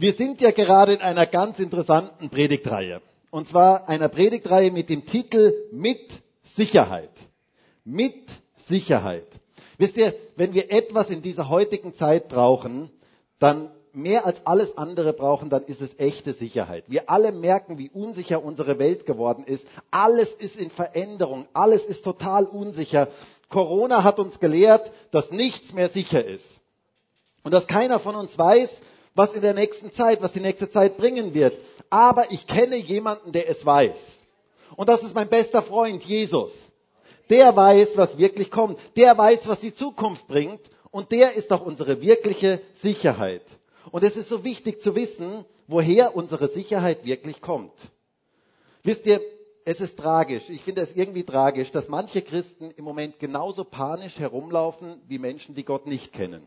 Wir 0.00 0.14
sind 0.14 0.40
ja 0.40 0.50
gerade 0.50 0.94
in 0.94 1.02
einer 1.02 1.26
ganz 1.26 1.58
interessanten 1.58 2.30
Predigtreihe. 2.30 3.02
Und 3.30 3.48
zwar 3.48 3.86
einer 3.86 4.08
Predigtreihe 4.08 4.70
mit 4.70 4.88
dem 4.88 5.04
Titel 5.04 5.52
Mit 5.72 6.22
Sicherheit. 6.42 7.10
Mit 7.84 8.14
Sicherheit. 8.66 9.26
Wisst 9.76 9.98
ihr, 9.98 10.14
wenn 10.36 10.54
wir 10.54 10.72
etwas 10.72 11.10
in 11.10 11.20
dieser 11.20 11.50
heutigen 11.50 11.92
Zeit 11.92 12.28
brauchen, 12.28 12.90
dann 13.40 13.70
mehr 13.92 14.24
als 14.24 14.46
alles 14.46 14.78
andere 14.78 15.12
brauchen, 15.12 15.50
dann 15.50 15.64
ist 15.64 15.82
es 15.82 15.90
echte 15.98 16.32
Sicherheit. 16.32 16.84
Wir 16.86 17.10
alle 17.10 17.30
merken, 17.30 17.76
wie 17.76 17.90
unsicher 17.90 18.42
unsere 18.42 18.78
Welt 18.78 19.04
geworden 19.04 19.44
ist. 19.44 19.66
Alles 19.90 20.32
ist 20.32 20.56
in 20.56 20.70
Veränderung. 20.70 21.44
Alles 21.52 21.84
ist 21.84 22.04
total 22.04 22.46
unsicher. 22.46 23.08
Corona 23.50 24.02
hat 24.02 24.18
uns 24.18 24.40
gelehrt, 24.40 24.92
dass 25.10 25.30
nichts 25.30 25.74
mehr 25.74 25.90
sicher 25.90 26.24
ist. 26.24 26.62
Und 27.42 27.52
dass 27.52 27.66
keiner 27.66 27.98
von 27.98 28.14
uns 28.14 28.38
weiß, 28.38 28.80
was 29.14 29.34
in 29.34 29.42
der 29.42 29.54
nächsten 29.54 29.92
Zeit, 29.92 30.22
was 30.22 30.32
die 30.32 30.40
nächste 30.40 30.70
Zeit 30.70 30.96
bringen 30.96 31.34
wird. 31.34 31.58
Aber 31.90 32.30
ich 32.30 32.46
kenne 32.46 32.76
jemanden, 32.76 33.32
der 33.32 33.48
es 33.48 33.64
weiß. 33.64 33.98
Und 34.76 34.88
das 34.88 35.02
ist 35.02 35.14
mein 35.14 35.28
bester 35.28 35.62
Freund, 35.62 36.04
Jesus. 36.04 36.52
Der 37.28 37.54
weiß, 37.54 37.96
was 37.96 38.18
wirklich 38.18 38.50
kommt. 38.50 38.78
Der 38.96 39.16
weiß, 39.16 39.48
was 39.48 39.60
die 39.60 39.74
Zukunft 39.74 40.26
bringt. 40.26 40.60
Und 40.90 41.12
der 41.12 41.34
ist 41.34 41.52
auch 41.52 41.64
unsere 41.64 42.00
wirkliche 42.00 42.60
Sicherheit. 42.80 43.42
Und 43.90 44.02
es 44.04 44.16
ist 44.16 44.28
so 44.28 44.44
wichtig 44.44 44.82
zu 44.82 44.94
wissen, 44.94 45.44
woher 45.66 46.16
unsere 46.16 46.48
Sicherheit 46.48 47.04
wirklich 47.04 47.40
kommt. 47.40 47.72
Wisst 48.82 49.06
ihr, 49.06 49.20
es 49.64 49.80
ist 49.80 49.98
tragisch, 49.98 50.48
ich 50.48 50.62
finde 50.62 50.82
es 50.82 50.96
irgendwie 50.96 51.22
tragisch, 51.22 51.70
dass 51.70 51.88
manche 51.88 52.22
Christen 52.22 52.72
im 52.76 52.84
Moment 52.84 53.20
genauso 53.20 53.62
panisch 53.62 54.18
herumlaufen 54.18 55.00
wie 55.06 55.18
Menschen, 55.18 55.54
die 55.54 55.64
Gott 55.64 55.86
nicht 55.86 56.12
kennen. 56.12 56.46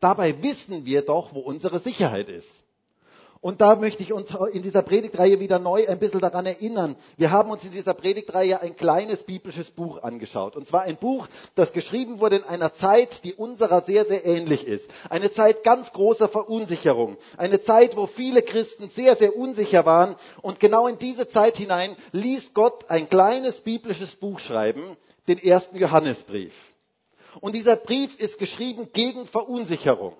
Dabei 0.00 0.42
wissen 0.42 0.86
wir 0.86 1.02
doch, 1.02 1.34
wo 1.34 1.40
unsere 1.40 1.78
Sicherheit 1.78 2.28
ist. 2.28 2.64
Und 3.42 3.62
da 3.62 3.74
möchte 3.74 4.02
ich 4.02 4.12
uns 4.12 4.28
in 4.52 4.62
dieser 4.62 4.82
Predigtreihe 4.82 5.40
wieder 5.40 5.58
neu 5.58 5.88
ein 5.88 5.98
bisschen 5.98 6.20
daran 6.20 6.44
erinnern. 6.44 6.94
Wir 7.16 7.30
haben 7.30 7.50
uns 7.50 7.64
in 7.64 7.70
dieser 7.70 7.94
Predigtreihe 7.94 8.60
ein 8.60 8.76
kleines 8.76 9.22
biblisches 9.22 9.70
Buch 9.70 10.02
angeschaut. 10.02 10.56
Und 10.56 10.66
zwar 10.68 10.82
ein 10.82 10.98
Buch, 10.98 11.26
das 11.54 11.72
geschrieben 11.72 12.20
wurde 12.20 12.36
in 12.36 12.44
einer 12.44 12.74
Zeit, 12.74 13.24
die 13.24 13.32
unserer 13.32 13.80
sehr, 13.80 14.04
sehr 14.04 14.26
ähnlich 14.26 14.66
ist. 14.66 14.90
Eine 15.08 15.32
Zeit 15.32 15.64
ganz 15.64 15.92
großer 15.92 16.28
Verunsicherung. 16.28 17.16
Eine 17.38 17.62
Zeit, 17.62 17.96
wo 17.96 18.06
viele 18.06 18.42
Christen 18.42 18.90
sehr, 18.90 19.16
sehr 19.16 19.34
unsicher 19.34 19.86
waren. 19.86 20.16
Und 20.42 20.60
genau 20.60 20.86
in 20.86 20.98
diese 20.98 21.26
Zeit 21.26 21.56
hinein 21.56 21.96
ließ 22.12 22.52
Gott 22.52 22.90
ein 22.90 23.08
kleines 23.08 23.60
biblisches 23.60 24.16
Buch 24.16 24.38
schreiben, 24.38 24.82
den 25.28 25.38
ersten 25.38 25.78
Johannesbrief. 25.78 26.52
Und 27.40 27.54
dieser 27.54 27.76
Brief 27.76 28.18
ist 28.18 28.38
geschrieben 28.38 28.90
gegen 28.92 29.26
Verunsicherung. 29.26 30.16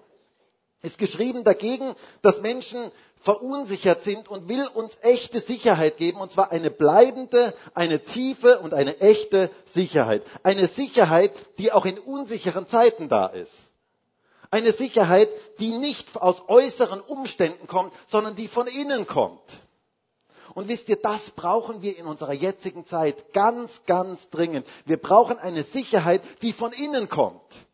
Ist 0.83 0.99
geschrieben 0.99 1.45
dagegen, 1.45 1.95
dass 2.23 2.41
Menschen 2.41 2.91
verunsichert 3.21 4.03
sind 4.03 4.29
und 4.29 4.49
will 4.49 4.67
uns 4.75 4.97
echte 5.03 5.41
Sicherheit 5.41 5.99
geben, 5.99 6.21
und 6.21 6.33
zwar 6.33 6.53
eine 6.53 6.71
bleibende, 6.71 7.55
eine 7.75 8.03
tiefe 8.03 8.61
und 8.61 8.73
eine 8.73 8.99
echte 9.01 9.51
Sicherheit. 9.67 10.23
Eine 10.43 10.69
Sicherheit, 10.69 11.33
die 11.59 11.73
auch 11.73 11.85
in 11.85 11.99
unsicheren 11.99 12.67
Zeiten 12.67 13.09
da 13.09 13.27
ist. 13.27 13.53
Eine 14.51 14.73
Sicherheit, 14.73 15.29
die 15.61 15.71
nicht 15.79 16.17
aus 16.17 16.43
äußeren 16.49 17.01
Umständen 17.01 17.67
kommt, 17.67 17.93
sondern 18.07 18.35
die 18.35 18.49
von 18.49 18.67
innen 18.67 19.07
kommt. 19.07 19.41
Und 20.55 20.69
wisst 20.69 20.89
ihr, 20.89 20.97
das 20.97 21.31
brauchen 21.31 21.83
wir 21.83 21.97
in 21.99 22.07
unserer 22.07 22.33
jetzigen 22.33 22.87
Zeit 22.87 23.33
ganz, 23.33 23.83
ganz 23.87 24.31
dringend. 24.31 24.67
Wir 24.85 24.97
brauchen 24.97 25.39
eine 25.39 25.63
Sicherheit, 25.63 26.23
die 26.43 26.53
von 26.53 26.73
innen 26.73 27.09
kommt 27.09 27.67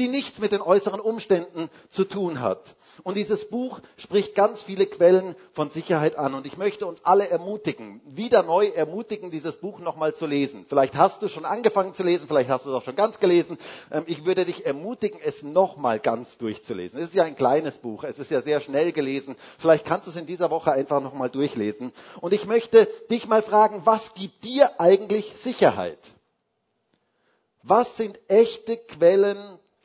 die 0.00 0.08
nichts 0.08 0.40
mit 0.40 0.52
den 0.52 0.62
äußeren 0.62 0.98
Umständen 0.98 1.68
zu 1.90 2.04
tun 2.04 2.40
hat. 2.40 2.74
Und 3.02 3.16
dieses 3.16 3.48
Buch 3.48 3.80
spricht 3.98 4.34
ganz 4.34 4.62
viele 4.62 4.86
Quellen 4.86 5.34
von 5.52 5.70
Sicherheit 5.70 6.16
an. 6.16 6.32
Und 6.32 6.46
ich 6.46 6.56
möchte 6.56 6.86
uns 6.86 7.04
alle 7.04 7.28
ermutigen, 7.28 8.00
wieder 8.06 8.42
neu 8.42 8.68
ermutigen, 8.68 9.30
dieses 9.30 9.56
Buch 9.56 9.78
nochmal 9.78 10.14
zu 10.14 10.26
lesen. 10.26 10.64
Vielleicht 10.68 10.94
hast 10.94 11.22
du 11.22 11.28
schon 11.28 11.44
angefangen 11.44 11.92
zu 11.92 12.02
lesen, 12.02 12.26
vielleicht 12.28 12.48
hast 12.48 12.64
du 12.64 12.70
es 12.70 12.74
auch 12.74 12.82
schon 12.82 12.96
ganz 12.96 13.20
gelesen. 13.20 13.58
Ähm, 13.90 14.04
ich 14.06 14.24
würde 14.24 14.46
dich 14.46 14.64
ermutigen, 14.64 15.20
es 15.22 15.42
nochmal 15.42 16.00
ganz 16.00 16.38
durchzulesen. 16.38 16.98
Es 16.98 17.10
ist 17.10 17.14
ja 17.14 17.24
ein 17.24 17.36
kleines 17.36 17.76
Buch, 17.76 18.04
es 18.04 18.18
ist 18.18 18.30
ja 18.30 18.40
sehr 18.40 18.60
schnell 18.60 18.92
gelesen. 18.92 19.36
Vielleicht 19.58 19.84
kannst 19.84 20.06
du 20.06 20.10
es 20.10 20.16
in 20.16 20.26
dieser 20.26 20.50
Woche 20.50 20.72
einfach 20.72 21.02
nochmal 21.02 21.28
durchlesen. 21.28 21.92
Und 22.22 22.32
ich 22.32 22.46
möchte 22.46 22.88
dich 23.10 23.28
mal 23.28 23.42
fragen, 23.42 23.82
was 23.84 24.14
gibt 24.14 24.44
dir 24.44 24.80
eigentlich 24.80 25.34
Sicherheit? 25.36 25.98
Was 27.62 27.98
sind 27.98 28.18
echte 28.28 28.78
Quellen 28.78 29.36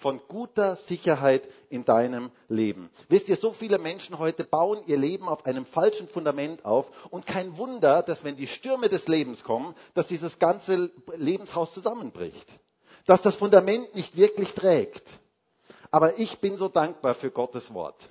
von 0.05 0.21
guter 0.27 0.75
Sicherheit 0.75 1.41
in 1.69 1.83
deinem 1.83 2.29
Leben. 2.47 2.91
Wisst 3.09 3.27
ihr, 3.27 3.35
so 3.35 3.51
viele 3.51 3.79
Menschen 3.79 4.19
heute 4.19 4.43
bauen 4.43 4.77
ihr 4.85 4.97
Leben 4.97 5.27
auf 5.27 5.47
einem 5.47 5.65
falschen 5.65 6.07
Fundament 6.07 6.63
auf 6.63 6.85
und 7.09 7.25
kein 7.25 7.57
Wunder, 7.57 8.03
dass 8.03 8.23
wenn 8.23 8.35
die 8.35 8.45
Stürme 8.45 8.87
des 8.87 9.07
Lebens 9.07 9.43
kommen, 9.43 9.73
dass 9.95 10.07
dieses 10.07 10.37
ganze 10.37 10.91
Lebenshaus 11.15 11.73
zusammenbricht. 11.73 12.47
Dass 13.07 13.23
das 13.23 13.35
Fundament 13.35 13.95
nicht 13.95 14.15
wirklich 14.15 14.53
trägt. 14.53 15.09
Aber 15.89 16.19
ich 16.19 16.37
bin 16.37 16.55
so 16.55 16.67
dankbar 16.67 17.15
für 17.15 17.31
Gottes 17.31 17.73
Wort. 17.73 18.07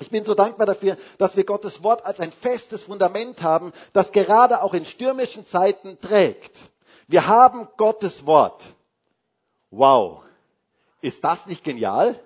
Ich 0.00 0.10
bin 0.10 0.24
so 0.24 0.34
dankbar 0.34 0.66
dafür, 0.66 0.96
dass 1.18 1.36
wir 1.36 1.44
Gottes 1.44 1.84
Wort 1.84 2.04
als 2.04 2.18
ein 2.18 2.32
festes 2.32 2.82
Fundament 2.82 3.44
haben, 3.44 3.70
das 3.92 4.10
gerade 4.10 4.60
auch 4.60 4.74
in 4.74 4.84
stürmischen 4.84 5.46
Zeiten 5.46 6.00
trägt. 6.00 6.68
Wir 7.06 7.28
haben 7.28 7.68
Gottes 7.76 8.26
Wort. 8.26 8.64
Wow. 9.70 10.25
Ist 11.00 11.24
das 11.24 11.46
nicht 11.46 11.64
genial? 11.64 12.20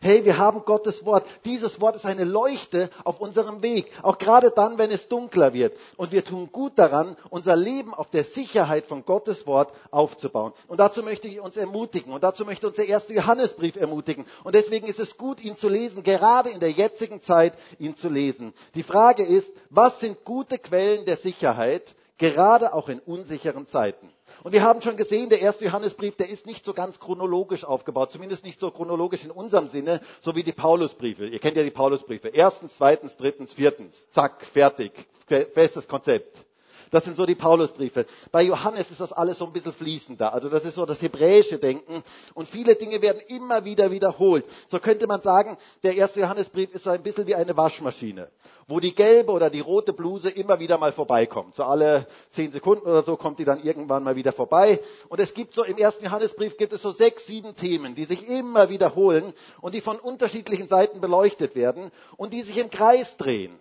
Hey, 0.00 0.24
wir 0.26 0.36
haben 0.36 0.64
Gottes 0.64 1.06
Wort. 1.06 1.26
Dieses 1.44 1.80
Wort 1.80 1.96
ist 1.96 2.04
eine 2.04 2.24
Leuchte 2.24 2.90
auf 3.04 3.20
unserem 3.20 3.62
Weg, 3.62 3.90
auch 4.02 4.18
gerade 4.18 4.50
dann, 4.50 4.76
wenn 4.76 4.90
es 4.90 5.08
dunkler 5.08 5.54
wird. 5.54 5.78
Und 5.96 6.12
wir 6.12 6.22
tun 6.22 6.50
gut 6.52 6.78
daran, 6.78 7.16
unser 7.30 7.56
Leben 7.56 7.94
auf 7.94 8.10
der 8.10 8.24
Sicherheit 8.24 8.86
von 8.86 9.06
Gottes 9.06 9.46
Wort 9.46 9.72
aufzubauen. 9.90 10.52
Und 10.68 10.80
dazu 10.80 11.02
möchte 11.02 11.28
ich 11.28 11.40
uns 11.40 11.56
ermutigen. 11.56 12.12
Und 12.12 12.24
dazu 12.24 12.44
möchte 12.44 12.66
uns 12.66 12.76
der 12.76 12.88
erste 12.88 13.14
Johannesbrief 13.14 13.76
ermutigen. 13.76 14.26
Und 14.44 14.54
deswegen 14.54 14.86
ist 14.86 15.00
es 15.00 15.16
gut, 15.16 15.42
ihn 15.42 15.56
zu 15.56 15.68
lesen, 15.68 16.02
gerade 16.02 16.50
in 16.50 16.60
der 16.60 16.72
jetzigen 16.72 17.22
Zeit 17.22 17.54
ihn 17.78 17.96
zu 17.96 18.10
lesen. 18.10 18.52
Die 18.74 18.82
Frage 18.82 19.24
ist, 19.24 19.50
was 19.70 20.00
sind 20.00 20.24
gute 20.24 20.58
Quellen 20.58 21.06
der 21.06 21.16
Sicherheit, 21.16 21.94
gerade 22.18 22.74
auch 22.74 22.88
in 22.88 23.00
unsicheren 23.00 23.66
Zeiten? 23.66 24.10
Und 24.46 24.52
wir 24.52 24.62
haben 24.62 24.80
schon 24.80 24.96
gesehen, 24.96 25.28
der 25.28 25.40
erste 25.40 25.64
Johannesbrief, 25.64 26.14
der 26.14 26.28
ist 26.28 26.46
nicht 26.46 26.64
so 26.64 26.72
ganz 26.72 27.00
chronologisch 27.00 27.64
aufgebaut, 27.64 28.12
zumindest 28.12 28.44
nicht 28.44 28.60
so 28.60 28.70
chronologisch 28.70 29.24
in 29.24 29.32
unserem 29.32 29.66
Sinne, 29.66 30.00
so 30.20 30.36
wie 30.36 30.44
die 30.44 30.52
Paulusbriefe. 30.52 31.26
Ihr 31.26 31.40
kennt 31.40 31.56
ja 31.56 31.64
die 31.64 31.72
Paulusbriefe. 31.72 32.28
Erstens, 32.28 32.76
zweitens, 32.76 33.16
drittens, 33.16 33.54
viertens. 33.54 34.08
Zack, 34.10 34.46
fertig. 34.46 34.92
Festes 35.26 35.88
Konzept. 35.88 36.46
Das 36.90 37.04
sind 37.04 37.16
so 37.16 37.26
die 37.26 37.34
Paulusbriefe. 37.34 38.06
Bei 38.32 38.42
Johannes 38.42 38.90
ist 38.90 39.00
das 39.00 39.12
alles 39.12 39.38
so 39.38 39.46
ein 39.46 39.52
bisschen 39.52 39.72
fließender. 39.72 40.32
Also 40.32 40.48
das 40.48 40.64
ist 40.64 40.74
so 40.74 40.86
das 40.86 41.02
hebräische 41.02 41.58
Denken. 41.58 42.02
Und 42.34 42.48
viele 42.48 42.74
Dinge 42.74 43.02
werden 43.02 43.20
immer 43.28 43.64
wieder 43.64 43.90
wiederholt. 43.90 44.44
So 44.68 44.78
könnte 44.78 45.06
man 45.06 45.20
sagen, 45.20 45.56
der 45.82 45.96
erste 45.96 46.20
Johannesbrief 46.20 46.72
ist 46.74 46.84
so 46.84 46.90
ein 46.90 47.02
bisschen 47.02 47.26
wie 47.26 47.34
eine 47.34 47.56
Waschmaschine, 47.56 48.28
wo 48.68 48.80
die 48.80 48.94
gelbe 48.94 49.32
oder 49.32 49.50
die 49.50 49.60
rote 49.60 49.92
Bluse 49.92 50.30
immer 50.30 50.60
wieder 50.60 50.78
mal 50.78 50.92
vorbeikommt. 50.92 51.54
So 51.54 51.64
alle 51.64 52.06
zehn 52.30 52.52
Sekunden 52.52 52.86
oder 52.86 53.02
so 53.02 53.16
kommt 53.16 53.38
die 53.38 53.44
dann 53.44 53.62
irgendwann 53.62 54.04
mal 54.04 54.16
wieder 54.16 54.32
vorbei. 54.32 54.80
Und 55.08 55.20
es 55.20 55.34
gibt 55.34 55.54
so 55.54 55.64
im 55.64 55.78
ersten 55.78 56.04
Johannesbrief 56.04 56.56
gibt 56.56 56.72
es 56.72 56.82
so 56.82 56.90
sechs, 56.90 57.26
sieben 57.26 57.56
Themen, 57.56 57.94
die 57.94 58.04
sich 58.04 58.28
immer 58.28 58.68
wiederholen 58.68 59.32
und 59.60 59.74
die 59.74 59.80
von 59.80 59.98
unterschiedlichen 59.98 60.68
Seiten 60.68 61.00
beleuchtet 61.00 61.54
werden 61.54 61.90
und 62.16 62.32
die 62.32 62.42
sich 62.42 62.58
im 62.58 62.70
Kreis 62.70 63.16
drehen 63.16 63.58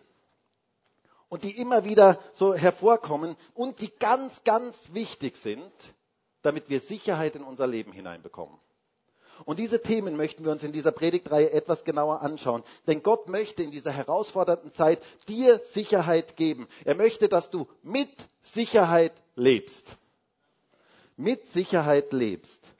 und 1.30 1.44
die 1.44 1.58
immer 1.58 1.84
wieder 1.86 2.20
so 2.34 2.54
hervorkommen 2.54 3.36
und 3.54 3.80
die 3.82 3.92
ganz, 4.00 4.44
ganz 4.44 4.94
wichtig 4.94 5.38
sind, 5.38 5.72
damit 6.42 6.70
wir 6.70 6.80
Sicherheit 6.80 7.36
in 7.36 7.44
unser 7.44 7.68
Leben 7.68 7.92
hineinbekommen. 7.92 8.58
Und 9.44 9.60
diese 9.60 9.82
Themen 9.82 10.16
möchten 10.16 10.46
wir 10.46 10.52
uns 10.52 10.64
in 10.64 10.72
dieser 10.72 10.92
Predigtreihe 10.92 11.52
etwas 11.52 11.84
genauer 11.84 12.22
anschauen. 12.22 12.64
Denn 12.88 13.04
Gott 13.04 13.28
möchte 13.28 13.64
in 13.64 13.72
dieser 13.72 13.92
herausfordernden 13.92 14.72
Zeit 14.72 15.02
dir 15.28 15.60
Sicherheit 15.72 16.38
geben. 16.38 16.68
Er 16.86 16.96
möchte, 16.96 17.28
dass 17.28 17.50
du 17.50 17.68
mit 17.84 18.10
Sicherheit 18.44 19.12
lebst. 19.36 19.98
Mit 21.18 21.48
Sicherheit 21.52 22.14
lebst. 22.14 22.75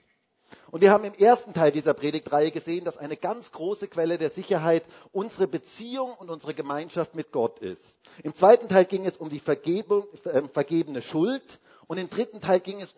Und 0.76 0.82
wir 0.82 0.90
haben 0.90 1.04
im 1.04 1.14
ersten 1.14 1.54
Teil 1.54 1.72
dieser 1.72 1.94
Predigtreihe 1.94 2.50
gesehen, 2.50 2.84
dass 2.84 2.98
eine 2.98 3.16
ganz 3.16 3.50
große 3.50 3.88
Quelle 3.88 4.18
der 4.18 4.28
Sicherheit 4.28 4.82
unsere 5.10 5.48
Beziehung 5.48 6.12
und 6.18 6.28
unsere 6.28 6.52
Gemeinschaft 6.52 7.14
mit 7.14 7.32
Gott 7.32 7.60
ist. 7.60 7.82
Im 8.22 8.34
zweiten 8.34 8.68
Teil 8.68 8.84
ging 8.84 9.06
es 9.06 9.16
um 9.16 9.30
die 9.30 9.40
Vergebung, 9.40 10.04
äh, 10.24 10.42
vergebene 10.52 11.00
Schuld 11.00 11.60
und 11.86 11.96
im 11.96 12.10
dritten 12.10 12.42
Teil 12.42 12.60
ging 12.60 12.82
es 12.82 12.94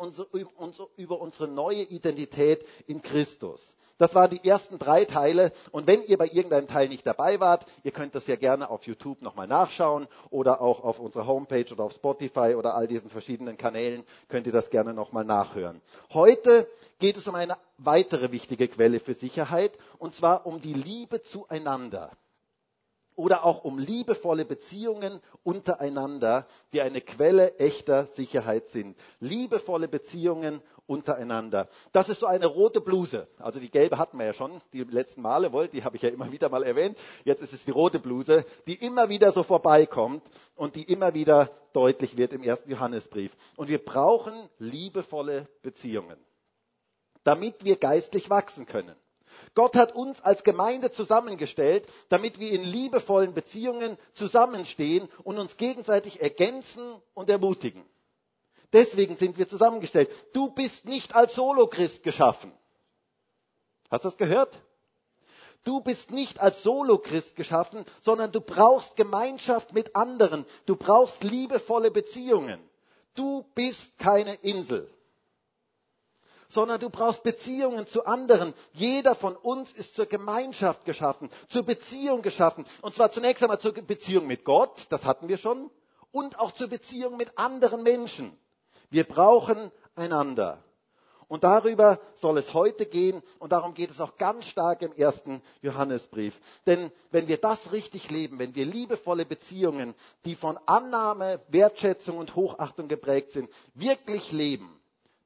über 0.96 1.20
unsere 1.20 1.46
neue 1.46 1.82
Identität 1.82 2.66
in 2.88 3.00
Christus. 3.00 3.76
Das 3.98 4.14
waren 4.14 4.30
die 4.30 4.48
ersten 4.48 4.78
drei 4.78 5.04
Teile. 5.04 5.52
Und 5.72 5.86
wenn 5.86 6.02
ihr 6.04 6.18
bei 6.18 6.26
irgendeinem 6.26 6.68
Teil 6.68 6.88
nicht 6.88 7.06
dabei 7.06 7.40
wart, 7.40 7.66
ihr 7.82 7.90
könnt 7.90 8.14
das 8.14 8.26
ja 8.28 8.36
gerne 8.36 8.70
auf 8.70 8.86
YouTube 8.86 9.22
nochmal 9.22 9.48
nachschauen 9.48 10.06
oder 10.30 10.60
auch 10.60 10.84
auf 10.84 11.00
unserer 11.00 11.26
Homepage 11.26 11.66
oder 11.72 11.84
auf 11.84 11.92
Spotify 11.92 12.54
oder 12.56 12.74
all 12.74 12.86
diesen 12.86 13.10
verschiedenen 13.10 13.56
Kanälen 13.56 14.04
könnt 14.28 14.46
ihr 14.46 14.52
das 14.52 14.70
gerne 14.70 14.94
nochmal 14.94 15.24
nachhören. 15.24 15.80
Heute 16.12 16.68
geht 17.00 17.16
es 17.16 17.26
um 17.26 17.34
eine 17.34 17.56
weitere 17.78 18.32
wichtige 18.32 18.68
Quelle 18.68 19.00
für 19.00 19.14
Sicherheit 19.14 19.72
und 19.98 20.14
zwar 20.14 20.46
um 20.46 20.60
die 20.60 20.74
Liebe 20.74 21.22
zueinander 21.22 22.10
oder 23.18 23.44
auch 23.44 23.64
um 23.64 23.78
liebevolle 23.80 24.44
Beziehungen 24.44 25.20
untereinander, 25.42 26.46
die 26.72 26.80
eine 26.82 27.00
Quelle 27.00 27.56
echter 27.58 28.06
Sicherheit 28.06 28.68
sind. 28.68 28.96
Liebevolle 29.18 29.88
Beziehungen 29.88 30.62
untereinander. 30.86 31.68
Das 31.90 32.08
ist 32.08 32.20
so 32.20 32.26
eine 32.26 32.46
rote 32.46 32.80
Bluse. 32.80 33.26
Also 33.38 33.58
die 33.58 33.72
gelbe 33.72 33.98
hatten 33.98 34.18
wir 34.18 34.26
ja 34.26 34.34
schon, 34.34 34.52
die 34.72 34.84
letzten 34.84 35.22
Male, 35.22 35.52
wollt, 35.52 35.72
die 35.72 35.82
habe 35.82 35.96
ich 35.96 36.02
ja 36.02 36.10
immer 36.10 36.30
wieder 36.30 36.48
mal 36.48 36.62
erwähnt. 36.62 36.96
Jetzt 37.24 37.42
ist 37.42 37.52
es 37.52 37.64
die 37.64 37.72
rote 37.72 37.98
Bluse, 37.98 38.44
die 38.68 38.74
immer 38.74 39.08
wieder 39.08 39.32
so 39.32 39.42
vorbeikommt 39.42 40.22
und 40.54 40.76
die 40.76 40.84
immer 40.84 41.12
wieder 41.12 41.50
deutlich 41.72 42.16
wird 42.16 42.32
im 42.32 42.44
ersten 42.44 42.70
Johannesbrief. 42.70 43.32
Und 43.56 43.68
wir 43.68 43.84
brauchen 43.84 44.32
liebevolle 44.58 45.48
Beziehungen, 45.62 46.16
damit 47.24 47.64
wir 47.64 47.76
geistlich 47.76 48.30
wachsen 48.30 48.66
können. 48.66 48.94
Gott 49.54 49.76
hat 49.76 49.94
uns 49.94 50.20
als 50.20 50.44
Gemeinde 50.44 50.90
zusammengestellt, 50.90 51.86
damit 52.08 52.38
wir 52.38 52.50
in 52.50 52.64
liebevollen 52.64 53.34
Beziehungen 53.34 53.96
zusammenstehen 54.14 55.08
und 55.24 55.38
uns 55.38 55.56
gegenseitig 55.56 56.20
ergänzen 56.20 56.82
und 57.14 57.30
ermutigen. 57.30 57.84
Deswegen 58.72 59.16
sind 59.16 59.38
wir 59.38 59.48
zusammengestellt. 59.48 60.10
Du 60.32 60.50
bist 60.50 60.84
nicht 60.84 61.14
als 61.14 61.34
Solochrist 61.34 62.02
geschaffen. 62.02 62.52
Hast 63.90 64.04
du 64.04 64.08
das 64.08 64.18
gehört? 64.18 64.58
Du 65.64 65.80
bist 65.80 66.10
nicht 66.10 66.40
als 66.40 66.62
Solochrist 66.62 67.34
geschaffen, 67.34 67.84
sondern 68.00 68.30
du 68.30 68.40
brauchst 68.40 68.96
Gemeinschaft 68.96 69.74
mit 69.74 69.96
anderen. 69.96 70.44
Du 70.66 70.76
brauchst 70.76 71.24
liebevolle 71.24 71.90
Beziehungen. 71.90 72.60
Du 73.14 73.44
bist 73.54 73.98
keine 73.98 74.34
Insel 74.36 74.88
sondern 76.48 76.80
du 76.80 76.90
brauchst 76.90 77.22
Beziehungen 77.22 77.86
zu 77.86 78.06
anderen. 78.06 78.54
Jeder 78.72 79.14
von 79.14 79.36
uns 79.36 79.72
ist 79.72 79.94
zur 79.94 80.06
Gemeinschaft 80.06 80.84
geschaffen, 80.84 81.30
zur 81.48 81.62
Beziehung 81.62 82.22
geschaffen. 82.22 82.64
Und 82.82 82.94
zwar 82.94 83.10
zunächst 83.10 83.42
einmal 83.42 83.60
zur 83.60 83.72
Beziehung 83.72 84.26
mit 84.26 84.44
Gott, 84.44 84.86
das 84.90 85.04
hatten 85.04 85.28
wir 85.28 85.38
schon, 85.38 85.70
und 86.10 86.38
auch 86.38 86.52
zur 86.52 86.68
Beziehung 86.68 87.16
mit 87.16 87.38
anderen 87.38 87.82
Menschen. 87.82 88.36
Wir 88.90 89.04
brauchen 89.04 89.70
einander. 89.94 90.62
Und 91.28 91.44
darüber 91.44 92.00
soll 92.14 92.38
es 92.38 92.54
heute 92.54 92.86
gehen 92.86 93.22
und 93.38 93.52
darum 93.52 93.74
geht 93.74 93.90
es 93.90 94.00
auch 94.00 94.16
ganz 94.16 94.46
stark 94.46 94.80
im 94.80 94.94
ersten 94.94 95.42
Johannesbrief. 95.60 96.40
Denn 96.66 96.90
wenn 97.10 97.28
wir 97.28 97.36
das 97.36 97.72
richtig 97.72 98.10
leben, 98.10 98.38
wenn 98.38 98.54
wir 98.54 98.64
liebevolle 98.64 99.26
Beziehungen, 99.26 99.94
die 100.24 100.34
von 100.34 100.58
Annahme, 100.64 101.42
Wertschätzung 101.48 102.16
und 102.16 102.34
Hochachtung 102.34 102.88
geprägt 102.88 103.32
sind, 103.32 103.50
wirklich 103.74 104.32
leben, 104.32 104.77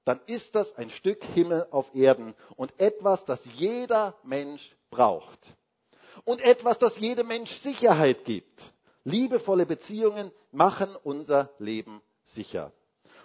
dann 0.05 0.21
ist 0.27 0.55
das 0.55 0.77
ein 0.77 0.91
Stück 0.91 1.25
Himmel 1.35 1.67
auf 1.71 1.95
Erden 1.95 2.35
und 2.57 2.73
etwas, 2.79 3.25
das 3.25 3.41
jeder 3.55 4.17
Mensch 4.25 4.77
braucht. 4.91 5.57
Und 6.25 6.41
etwas, 6.43 6.79
das 6.79 6.99
jedem 6.99 7.29
Mensch 7.29 7.51
Sicherheit 7.51 8.25
gibt. 8.25 8.73
Liebevolle 9.05 9.67
Beziehungen 9.67 10.31
machen 10.51 10.95
unser 11.03 11.51
Leben 11.59 12.03
sicher. 12.25 12.73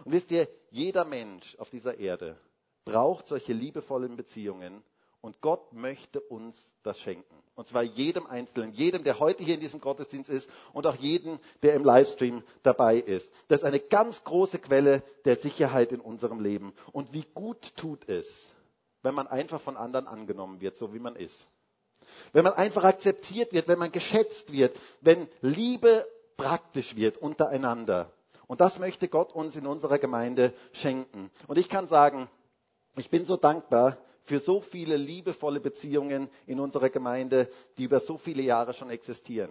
Und 0.06 0.14
wisst 0.14 0.32
ihr, 0.32 0.48
jeder 0.72 1.06
Mensch 1.06 1.56
auf 1.58 1.70
dieser 1.70 2.00
Erde 2.00 2.38
braucht 2.86 3.28
solche 3.28 3.54
liebevollen 3.54 4.16
Beziehungen 4.16 4.84
und 5.28 5.42
Gott 5.42 5.74
möchte 5.74 6.22
uns 6.22 6.74
das 6.84 6.98
schenken. 7.02 7.36
Und 7.54 7.68
zwar 7.68 7.84
jedem 7.84 8.26
Einzelnen, 8.28 8.72
jedem, 8.72 9.04
der 9.04 9.20
heute 9.20 9.44
hier 9.44 9.56
in 9.56 9.60
diesem 9.60 9.82
Gottesdienst 9.82 10.30
ist 10.30 10.50
und 10.72 10.88
auch 10.88 10.96
jedem, 10.96 11.40
der 11.64 11.74
im 11.74 11.84
Livestream 11.84 12.44
dabei 12.64 12.96
ist. 12.96 13.30
Das 13.50 13.60
ist 13.60 13.66
eine 13.66 13.82
ganz 13.82 14.24
große 14.24 14.60
Quelle 14.60 15.04
der 15.26 15.36
Sicherheit 15.36 15.92
in 15.92 16.00
unserem 16.00 16.40
Leben. 16.40 16.72
Und 16.94 17.12
wie 17.12 17.26
gut 17.34 17.76
tut 17.76 18.08
es, 18.08 18.48
wenn 19.04 19.14
man 19.14 19.28
einfach 19.28 19.60
von 19.60 19.76
anderen 19.76 20.08
angenommen 20.08 20.62
wird, 20.62 20.78
so 20.78 20.94
wie 20.94 21.00
man 21.00 21.18
ist. 21.18 21.48
Wenn 22.32 22.46
man 22.46 22.54
einfach 22.54 22.86
akzeptiert 22.86 23.52
wird, 23.52 23.68
wenn 23.68 23.80
man 23.80 23.92
geschätzt 23.92 24.54
wird, 24.54 24.78
wenn 25.02 25.28
Liebe 25.42 26.08
praktisch 26.38 26.96
wird 26.96 27.18
untereinander. 27.18 28.14
Und 28.48 28.62
das 28.62 28.80
möchte 28.80 29.10
Gott 29.10 29.34
uns 29.34 29.58
in 29.58 29.68
unserer 29.68 30.00
Gemeinde 30.00 30.54
schenken. 30.72 31.32
Und 31.48 31.58
ich 31.58 31.68
kann 31.68 31.86
sagen, 31.86 32.30
ich 32.96 33.10
bin 33.10 33.26
so 33.26 33.36
dankbar, 33.36 33.98
für 34.28 34.40
so 34.42 34.60
viele 34.60 34.98
liebevolle 34.98 35.62
Beziehungen 35.62 36.30
in 36.48 36.60
unserer 36.60 36.90
Gemeinde, 36.90 37.50
die 37.78 37.86
über 37.86 38.02
so 38.02 38.18
viele 38.18 38.44
Jahre 38.44 38.74
schon 38.74 38.90
existieren. 38.90 39.50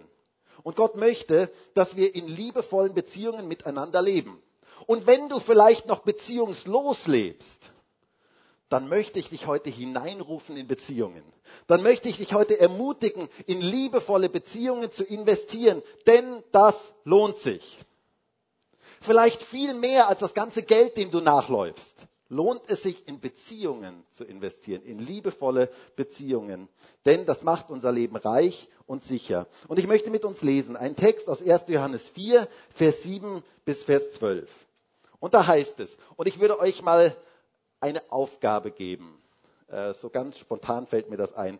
Und 0.61 0.75
Gott 0.75 0.95
möchte, 0.97 1.51
dass 1.73 1.95
wir 1.95 2.13
in 2.13 2.27
liebevollen 2.27 2.93
Beziehungen 2.93 3.47
miteinander 3.47 4.03
leben. 4.03 4.39
Und 4.85 5.07
wenn 5.07 5.29
du 5.29 5.39
vielleicht 5.39 5.87
noch 5.87 5.99
beziehungslos 5.99 7.07
lebst, 7.07 7.71
dann 8.69 8.87
möchte 8.87 9.17
ich 9.17 9.29
dich 9.29 9.47
heute 9.47 9.71
hineinrufen 9.71 10.55
in 10.55 10.67
Beziehungen. 10.67 11.23
Dann 11.65 11.81
möchte 11.81 12.07
ich 12.07 12.17
dich 12.17 12.33
heute 12.35 12.59
ermutigen, 12.59 13.29
in 13.47 13.61
liebevolle 13.61 14.29
Beziehungen 14.29 14.91
zu 14.91 15.03
investieren, 15.03 15.81
denn 16.05 16.43
das 16.51 16.75
lohnt 17.03 17.39
sich. 17.39 17.79
Vielleicht 19.01 19.41
viel 19.41 19.73
mehr 19.73 20.07
als 20.07 20.19
das 20.19 20.35
ganze 20.35 20.61
Geld, 20.61 20.97
dem 20.97 21.09
du 21.09 21.19
nachläufst 21.19 22.07
lohnt 22.29 22.61
es 22.67 22.83
sich, 22.83 23.07
in 23.07 23.19
Beziehungen 23.19 24.03
zu 24.11 24.23
investieren, 24.23 24.83
in 24.83 24.99
liebevolle 24.99 25.69
Beziehungen. 25.95 26.67
Denn 27.05 27.25
das 27.25 27.43
macht 27.43 27.69
unser 27.69 27.91
Leben 27.91 28.15
reich 28.15 28.69
und 28.85 29.03
sicher. 29.03 29.47
Und 29.67 29.79
ich 29.79 29.87
möchte 29.87 30.11
mit 30.11 30.25
uns 30.25 30.41
lesen 30.41 30.75
einen 30.75 30.95
Text 30.95 31.29
aus 31.29 31.41
1. 31.41 31.63
Johannes 31.67 32.09
4, 32.09 32.47
Vers 32.73 33.03
7 33.03 33.43
bis 33.65 33.83
Vers 33.83 34.13
12. 34.13 34.49
Und 35.19 35.33
da 35.33 35.47
heißt 35.47 35.79
es, 35.79 35.97
und 36.15 36.27
ich 36.27 36.39
würde 36.39 36.59
euch 36.59 36.81
mal 36.81 37.15
eine 37.79 38.01
Aufgabe 38.09 38.71
geben. 38.71 39.21
Äh, 39.67 39.93
so 39.93 40.09
ganz 40.09 40.37
spontan 40.37 40.87
fällt 40.87 41.09
mir 41.09 41.17
das 41.17 41.33
ein. 41.33 41.59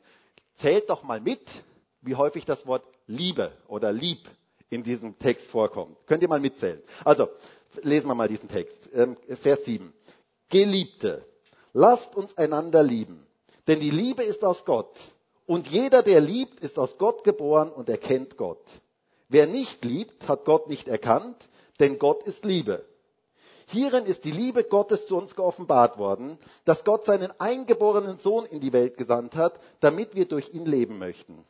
Zählt 0.56 0.90
doch 0.90 1.04
mal 1.04 1.20
mit, 1.20 1.42
wie 2.02 2.16
häufig 2.16 2.46
das 2.46 2.66
Wort 2.66 2.84
Liebe 3.06 3.52
oder 3.68 3.92
Lieb 3.92 4.30
in 4.70 4.84
diesem 4.84 5.18
Text 5.20 5.50
vorkommt. 5.50 5.98
Könnt 6.08 6.24
ihr 6.24 6.30
mal 6.30 6.40
mitzählen? 6.40 6.82
Also, 7.06 7.30
lesen 7.84 8.08
wir 8.08 8.16
mal 8.16 8.28
diesen 8.28 8.50
Text. 8.50 8.90
Ähm, 8.94 9.18
Vers 9.40 9.66
7. 9.66 9.94
Geliebte, 10.50 11.26
lasst 11.74 12.16
uns 12.16 12.38
einander 12.38 12.82
lieben, 12.82 13.26
denn 13.68 13.80
die 13.82 13.92
Liebe 13.92 14.24
ist 14.24 14.46
aus 14.46 14.64
Gott. 14.64 14.98
Und 15.46 15.68
jeder, 15.68 16.04
der 16.04 16.22
liebt, 16.22 16.62
ist 16.62 16.80
aus 16.80 16.98
Gott 16.98 17.24
geboren 17.24 17.72
und 17.72 17.90
erkennt 17.90 18.38
Gott. 18.38 18.64
Wer 19.30 19.48
nicht 19.48 19.84
liebt, 19.84 20.28
hat 20.28 20.46
Gott 20.46 20.70
nicht 20.70 20.88
erkannt, 20.88 21.50
denn 21.80 22.00
Gott 22.00 22.24
ist 22.24 22.46
Liebe. 22.46 22.86
Hierin 23.68 24.06
ist 24.06 24.24
die 24.24 24.32
Liebe 24.32 24.64
Gottes 24.64 25.08
zu 25.08 25.18
uns 25.18 25.36
geoffenbart 25.36 25.98
worden, 25.98 26.38
dass 26.64 26.86
Gott 26.86 27.04
seinen 27.04 27.32
eingeborenen 27.40 28.18
Sohn 28.18 28.46
in 28.46 28.62
die 28.62 28.72
Welt 28.72 28.98
gesandt 28.98 29.36
hat, 29.36 29.60
damit 29.82 30.16
wir 30.16 30.26
durch 30.26 30.54
ihn 30.54 30.66
leben 30.66 30.98
möchten. 30.98 31.44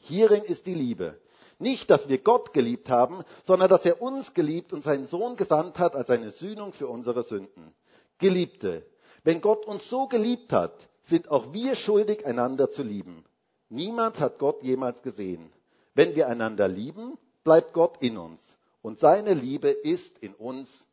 Hierin 0.00 0.42
ist 0.42 0.66
die 0.66 0.74
Liebe. 0.74 1.18
Nicht, 1.58 1.88
dass 1.88 2.10
wir 2.10 2.18
Gott 2.18 2.52
geliebt 2.52 2.90
haben, 2.90 3.22
sondern 3.44 3.70
dass 3.70 3.86
er 3.86 4.02
uns 4.02 4.34
geliebt 4.34 4.74
und 4.74 4.84
seinen 4.84 5.06
Sohn 5.06 5.36
gesandt 5.36 5.78
hat 5.78 5.96
als 5.96 6.10
eine 6.10 6.30
Sühnung 6.30 6.74
für 6.74 6.88
unsere 6.88 7.22
Sünden. 7.22 7.74
Geliebte, 8.18 8.86
wenn 9.24 9.40
Gott 9.40 9.66
uns 9.66 9.88
so 9.88 10.06
geliebt 10.06 10.52
hat, 10.52 10.88
sind 11.02 11.30
auch 11.30 11.52
wir 11.52 11.74
schuldig, 11.74 12.26
einander 12.26 12.70
zu 12.70 12.82
lieben. 12.82 13.24
Niemand 13.68 14.20
hat 14.20 14.38
Gott 14.38 14.62
jemals 14.62 15.02
gesehen. 15.02 15.52
Wenn 15.94 16.14
wir 16.14 16.28
einander 16.28 16.68
lieben, 16.68 17.18
bleibt 17.44 17.72
Gott 17.72 17.98
in 18.02 18.16
uns 18.18 18.56
und 18.82 18.98
seine 18.98 19.34
Liebe 19.34 19.68
ist 19.70 20.18
in 20.18 20.34
uns 20.34 20.86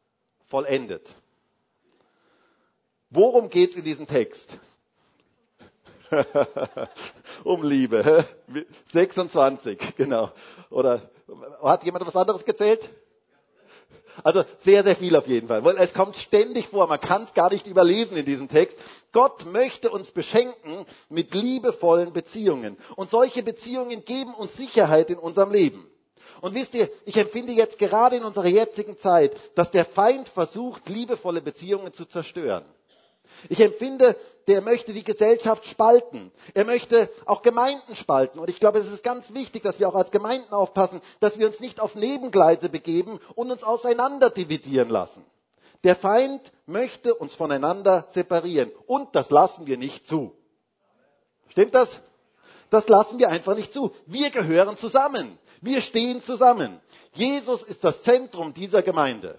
vollendet. 0.47 1.13
Worum 3.09 3.49
geht 3.49 3.71
es 3.71 3.77
in 3.77 3.83
diesem 3.83 4.07
Text? 4.07 4.57
um 7.43 7.63
Liebe. 7.63 8.25
26, 8.91 9.95
genau. 9.95 10.31
Oder 10.69 11.09
hat 11.61 11.83
jemand 11.83 12.05
was 12.05 12.15
anderes 12.15 12.45
gezählt? 12.45 12.89
Also 14.23 14.43
sehr, 14.59 14.83
sehr 14.83 14.95
viel 14.95 15.15
auf 15.15 15.27
jeden 15.27 15.47
Fall. 15.47 15.63
Weil 15.63 15.77
es 15.77 15.93
kommt 15.93 16.17
ständig 16.17 16.67
vor, 16.67 16.87
man 16.87 16.99
kann 16.99 17.23
es 17.23 17.33
gar 17.33 17.51
nicht 17.51 17.67
überlesen 17.67 18.17
in 18.17 18.25
diesem 18.25 18.47
Text. 18.49 18.77
Gott 19.11 19.45
möchte 19.45 19.89
uns 19.89 20.11
beschenken 20.11 20.85
mit 21.09 21.33
liebevollen 21.33 22.13
Beziehungen. 22.13 22.77
Und 22.95 23.09
solche 23.09 23.43
Beziehungen 23.43 24.05
geben 24.05 24.33
uns 24.33 24.55
Sicherheit 24.57 25.09
in 25.09 25.17
unserem 25.17 25.51
Leben. 25.51 25.87
Und 26.41 26.55
wisst 26.55 26.73
ihr, 26.73 26.89
ich 27.05 27.17
empfinde 27.17 27.53
jetzt 27.53 27.77
gerade 27.77 28.15
in 28.15 28.23
unserer 28.23 28.47
jetzigen 28.47 28.97
Zeit, 28.97 29.35
dass 29.55 29.69
der 29.71 29.85
Feind 29.85 30.27
versucht, 30.29 30.89
liebevolle 30.89 31.41
Beziehungen 31.41 31.93
zu 31.93 32.05
zerstören. 32.05 32.65
Ich 33.49 33.59
empfinde, 33.59 34.15
der 34.47 34.61
möchte 34.61 34.93
die 34.93 35.03
Gesellschaft 35.03 35.65
spalten. 35.65 36.31
Er 36.53 36.65
möchte 36.65 37.09
auch 37.25 37.41
Gemeinden 37.41 37.95
spalten. 37.95 38.39
Und 38.39 38.49
ich 38.49 38.59
glaube, 38.59 38.79
es 38.79 38.91
ist 38.91 39.03
ganz 39.03 39.33
wichtig, 39.33 39.63
dass 39.63 39.79
wir 39.79 39.89
auch 39.89 39.95
als 39.95 40.11
Gemeinden 40.11 40.53
aufpassen, 40.53 41.01
dass 41.19 41.39
wir 41.39 41.47
uns 41.47 41.59
nicht 41.59 41.79
auf 41.79 41.95
Nebengleise 41.95 42.69
begeben 42.69 43.19
und 43.35 43.51
uns 43.51 43.63
auseinander 43.63 44.29
dividieren 44.29 44.89
lassen. 44.89 45.25
Der 45.83 45.95
Feind 45.95 46.51
möchte 46.65 47.15
uns 47.15 47.33
voneinander 47.33 48.05
separieren. 48.09 48.71
Und 48.85 49.15
das 49.15 49.29
lassen 49.31 49.65
wir 49.65 49.77
nicht 49.77 50.07
zu. 50.07 50.35
Stimmt 51.49 51.73
das? 51.73 51.89
Das 52.69 52.87
lassen 52.87 53.19
wir 53.19 53.29
einfach 53.29 53.55
nicht 53.55 53.73
zu. 53.73 53.91
Wir 54.05 54.29
gehören 54.29 54.77
zusammen. 54.77 55.37
Wir 55.61 55.81
stehen 55.81 56.23
zusammen. 56.23 56.79
Jesus 57.13 57.63
ist 57.63 57.83
das 57.83 58.03
Zentrum 58.03 58.53
dieser 58.53 58.81
Gemeinde. 58.81 59.37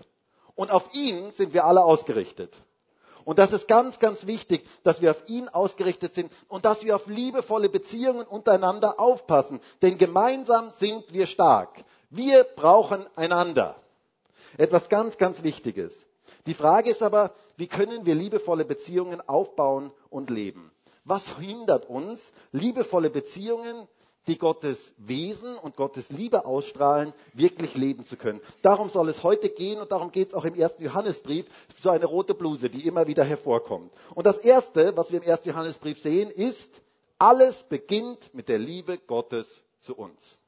Und 0.55 0.71
auf 0.71 0.93
ihn 0.95 1.33
sind 1.33 1.55
wir 1.55 1.65
alle 1.65 1.83
ausgerichtet. 1.83 2.55
Und 3.25 3.38
das 3.38 3.52
ist 3.52 3.69
ganz, 3.69 3.99
ganz 3.99 4.26
wichtig, 4.26 4.64
dass 4.83 5.00
wir 5.00 5.11
auf 5.12 5.23
ihn 5.29 5.49
ausgerichtet 5.49 6.14
sind 6.14 6.33
und 6.49 6.64
dass 6.64 6.85
wir 6.85 6.97
auf 6.97 7.07
liebevolle 7.07 7.69
Beziehungen 7.69 8.26
untereinander 8.26 8.99
aufpassen. 8.99 9.61
Denn 9.83 9.99
gemeinsam 9.99 10.71
sind 10.79 11.12
wir 11.12 11.26
stark. 11.26 11.85
Wir 12.11 12.45
brauchen 12.45 13.07
einander. 13.17 13.76
Etwas 14.59 14.88
ganz, 14.88 15.19
ganz 15.19 15.43
Wichtiges. 15.43 16.07
Die 16.47 16.55
Frage 16.55 16.91
ist 16.91 17.02
aber, 17.02 17.33
wie 17.57 17.69
können 17.69 18.05
wir 18.05 18.14
liebevolle 18.14 18.64
Beziehungen 18.64 19.21
aufbauen 19.29 19.93
und 20.11 20.29
leben? 20.31 20.73
Was 21.05 21.37
hindert 21.37 21.88
uns, 21.88 22.33
liebevolle 22.52 23.11
Beziehungen 23.11 23.88
die 24.26 24.38
Gottes 24.38 24.95
Wesen 24.99 25.57
und 25.57 25.76
Gottes 25.76 26.11
Liebe 26.11 26.45
ausstrahlen, 26.45 27.12
wirklich 27.33 27.75
leben 27.75 28.05
zu 28.05 28.17
können. 28.17 28.41
Darum 28.62 28.88
soll 28.91 29.09
es 29.09 29.23
heute 29.23 29.49
gehen 29.49 29.81
und 29.81 29.91
darum 29.91 30.12
geht 30.12 30.29
es 30.29 30.35
auch 30.35 30.45
im 30.45 30.55
ersten 30.55 30.85
Johannesbrief, 30.85 31.47
so 31.81 31.91
eine 31.91 32.07
rote 32.07 32.35
Bluse, 32.35 32.71
die 32.71 32.87
immer 32.87 33.07
wieder 33.07 33.25
hervorkommt. 33.25 33.93
Und 34.14 34.26
das 34.26 34.38
Erste, 34.38 34.97
was 34.97 35.11
wir 35.11 35.21
im 35.21 35.29
ersten 35.29 35.49
Johannesbrief 35.49 36.00
sehen, 36.00 36.31
ist, 36.31 36.83
alles 37.19 37.64
beginnt 37.64 38.33
mit 38.35 38.49
der 38.49 38.59
Liebe 38.59 38.99
Gottes 38.99 39.62
zu 39.81 39.97
uns. 39.97 40.38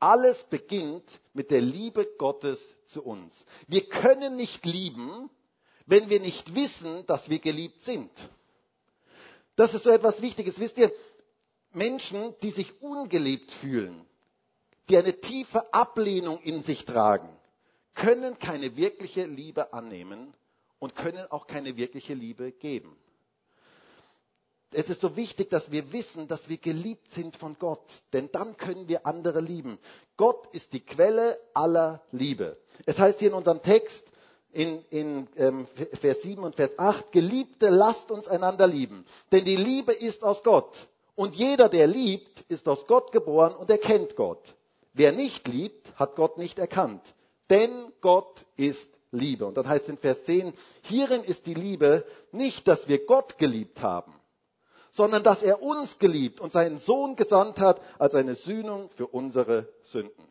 Alles 0.00 0.44
beginnt 0.44 1.20
mit 1.32 1.50
der 1.50 1.60
Liebe 1.60 2.06
Gottes 2.18 2.76
zu 2.84 3.02
uns. 3.02 3.44
Wir 3.66 3.88
können 3.88 4.36
nicht 4.36 4.64
lieben, 4.64 5.28
wenn 5.86 6.08
wir 6.08 6.20
nicht 6.20 6.54
wissen, 6.54 7.04
dass 7.06 7.30
wir 7.30 7.40
geliebt 7.40 7.82
sind. 7.82 8.10
Das 9.56 9.74
ist 9.74 9.82
so 9.82 9.90
etwas 9.90 10.22
Wichtiges. 10.22 10.60
Wisst 10.60 10.78
ihr, 10.78 10.92
Menschen, 11.72 12.34
die 12.42 12.50
sich 12.50 12.80
ungeliebt 12.82 13.50
fühlen, 13.50 14.04
die 14.88 14.96
eine 14.96 15.20
tiefe 15.20 15.72
Ablehnung 15.72 16.40
in 16.40 16.62
sich 16.62 16.84
tragen, 16.84 17.28
können 17.94 18.38
keine 18.38 18.76
wirkliche 18.76 19.26
Liebe 19.26 19.72
annehmen 19.72 20.32
und 20.78 20.94
können 20.94 21.26
auch 21.30 21.46
keine 21.46 21.76
wirkliche 21.76 22.14
Liebe 22.14 22.52
geben. 22.52 22.96
Es 24.70 24.90
ist 24.90 25.00
so 25.00 25.16
wichtig, 25.16 25.48
dass 25.50 25.70
wir 25.70 25.92
wissen, 25.92 26.28
dass 26.28 26.48
wir 26.48 26.58
geliebt 26.58 27.10
sind 27.10 27.36
von 27.36 27.58
Gott, 27.58 28.02
denn 28.12 28.30
dann 28.32 28.56
können 28.56 28.86
wir 28.86 29.06
andere 29.06 29.40
lieben. 29.40 29.78
Gott 30.16 30.46
ist 30.52 30.74
die 30.74 30.80
Quelle 30.80 31.38
aller 31.54 32.02
Liebe. 32.12 32.58
Es 32.84 32.98
heißt 32.98 33.18
hier 33.20 33.28
in 33.28 33.34
unserem 33.34 33.62
Text, 33.62 34.12
in, 34.52 34.84
in 34.90 35.28
ähm, 35.36 35.66
Vers 36.00 36.22
7 36.22 36.42
und 36.42 36.56
Vers 36.56 36.78
8, 36.78 37.12
Geliebte, 37.12 37.70
lasst 37.70 38.10
uns 38.10 38.28
einander 38.28 38.66
lieben, 38.66 39.06
denn 39.32 39.44
die 39.44 39.56
Liebe 39.56 39.92
ist 39.92 40.22
aus 40.22 40.42
Gott. 40.42 40.88
Und 41.18 41.34
jeder, 41.34 41.68
der 41.68 41.88
liebt, 41.88 42.42
ist 42.42 42.68
aus 42.68 42.86
Gott 42.86 43.10
geboren 43.10 43.52
und 43.56 43.68
erkennt 43.70 44.14
Gott. 44.14 44.54
Wer 44.92 45.10
nicht 45.10 45.48
liebt, 45.48 45.92
hat 45.96 46.14
Gott 46.14 46.38
nicht 46.38 46.60
erkannt. 46.60 47.16
Denn 47.50 47.92
Gott 48.00 48.46
ist 48.54 48.88
Liebe. 49.10 49.44
Und 49.44 49.56
dann 49.56 49.68
heißt 49.68 49.82
es 49.82 49.88
in 49.88 49.98
Vers 49.98 50.22
10, 50.22 50.52
hierin 50.82 51.24
ist 51.24 51.46
die 51.46 51.54
Liebe 51.54 52.06
nicht, 52.30 52.68
dass 52.68 52.86
wir 52.86 53.04
Gott 53.04 53.36
geliebt 53.36 53.82
haben, 53.82 54.14
sondern 54.92 55.24
dass 55.24 55.42
er 55.42 55.60
uns 55.60 55.98
geliebt 55.98 56.38
und 56.38 56.52
seinen 56.52 56.78
Sohn 56.78 57.16
gesandt 57.16 57.58
hat 57.58 57.80
als 57.98 58.14
eine 58.14 58.36
Sühnung 58.36 58.88
für 58.90 59.08
unsere 59.08 59.68
Sünden. 59.82 60.24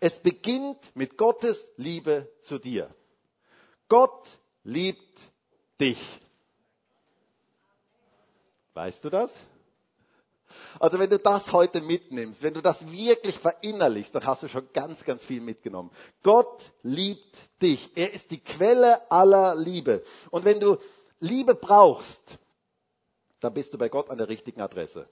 Es 0.00 0.18
beginnt 0.18 0.96
mit 0.96 1.18
Gottes 1.18 1.70
Liebe 1.76 2.26
zu 2.40 2.58
dir. 2.58 2.88
Gott 3.90 4.38
liebt 4.64 5.20
dich. 5.78 5.98
Weißt 8.74 9.04
du 9.04 9.10
das? 9.10 9.32
Also 10.80 10.98
wenn 10.98 11.10
du 11.10 11.18
das 11.18 11.52
heute 11.52 11.80
mitnimmst, 11.80 12.42
wenn 12.42 12.54
du 12.54 12.60
das 12.60 12.86
wirklich 12.90 13.38
verinnerlichst, 13.38 14.14
dann 14.14 14.26
hast 14.26 14.42
du 14.42 14.48
schon 14.48 14.68
ganz, 14.72 15.04
ganz 15.04 15.24
viel 15.24 15.40
mitgenommen. 15.40 15.90
Gott 16.22 16.72
liebt 16.82 17.38
dich. 17.60 17.90
Er 17.94 18.12
ist 18.12 18.30
die 18.30 18.40
Quelle 18.40 19.10
aller 19.10 19.54
Liebe. 19.54 20.02
Und 20.30 20.44
wenn 20.44 20.60
du 20.60 20.78
Liebe 21.20 21.54
brauchst, 21.54 22.38
dann 23.40 23.54
bist 23.54 23.74
du 23.74 23.78
bei 23.78 23.88
Gott 23.88 24.10
an 24.10 24.18
der 24.18 24.28
richtigen 24.28 24.60
Adresse. 24.60 25.08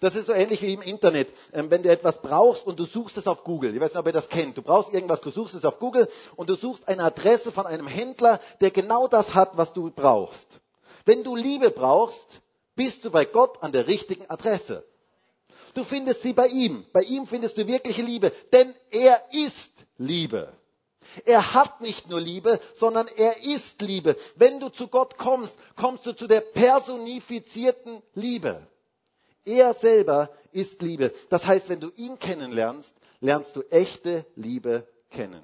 Das 0.00 0.14
ist 0.14 0.26
so 0.26 0.32
ähnlich 0.32 0.62
wie 0.62 0.74
im 0.74 0.82
Internet. 0.82 1.28
Ähm, 1.52 1.70
wenn 1.70 1.82
du 1.82 1.90
etwas 1.90 2.22
brauchst 2.22 2.66
und 2.66 2.78
du 2.78 2.84
suchst 2.84 3.16
es 3.16 3.26
auf 3.26 3.42
Google. 3.42 3.74
Ich 3.74 3.80
weiß 3.80 3.92
nicht, 3.92 4.00
ob 4.00 4.06
ihr 4.06 4.12
das 4.12 4.28
kennt. 4.28 4.56
Du 4.56 4.62
brauchst 4.62 4.94
irgendwas, 4.94 5.20
du 5.20 5.30
suchst 5.30 5.54
es 5.54 5.64
auf 5.64 5.78
Google 5.78 6.08
und 6.36 6.48
du 6.48 6.54
suchst 6.54 6.86
eine 6.88 7.02
Adresse 7.02 7.50
von 7.50 7.66
einem 7.66 7.86
Händler, 7.86 8.40
der 8.60 8.70
genau 8.70 9.08
das 9.08 9.34
hat, 9.34 9.56
was 9.56 9.72
du 9.72 9.90
brauchst. 9.90 10.60
Wenn 11.04 11.24
du 11.24 11.34
Liebe 11.34 11.70
brauchst, 11.70 12.42
bist 12.78 13.04
du 13.04 13.10
bei 13.10 13.24
Gott 13.24 13.62
an 13.62 13.72
der 13.72 13.88
richtigen 13.88 14.30
Adresse. 14.30 14.86
Du 15.74 15.82
findest 15.84 16.22
sie 16.22 16.32
bei 16.32 16.46
ihm. 16.46 16.86
Bei 16.92 17.02
ihm 17.02 17.26
findest 17.26 17.58
du 17.58 17.66
wirkliche 17.66 18.02
Liebe, 18.02 18.32
denn 18.52 18.72
er 18.90 19.20
ist 19.32 19.72
Liebe. 19.98 20.52
Er 21.24 21.54
hat 21.54 21.80
nicht 21.80 22.08
nur 22.08 22.20
Liebe, 22.20 22.60
sondern 22.74 23.08
er 23.08 23.42
ist 23.42 23.82
Liebe. 23.82 24.16
Wenn 24.36 24.60
du 24.60 24.68
zu 24.68 24.86
Gott 24.86 25.18
kommst, 25.18 25.56
kommst 25.74 26.06
du 26.06 26.12
zu 26.12 26.28
der 26.28 26.40
personifizierten 26.40 28.00
Liebe. 28.14 28.66
Er 29.44 29.74
selber 29.74 30.30
ist 30.52 30.80
Liebe. 30.80 31.12
Das 31.30 31.46
heißt, 31.46 31.68
wenn 31.68 31.80
du 31.80 31.90
ihn 31.96 32.18
kennenlernst, 32.20 32.94
lernst 33.20 33.56
du 33.56 33.62
echte 33.70 34.24
Liebe 34.36 34.86
kennen. 35.10 35.42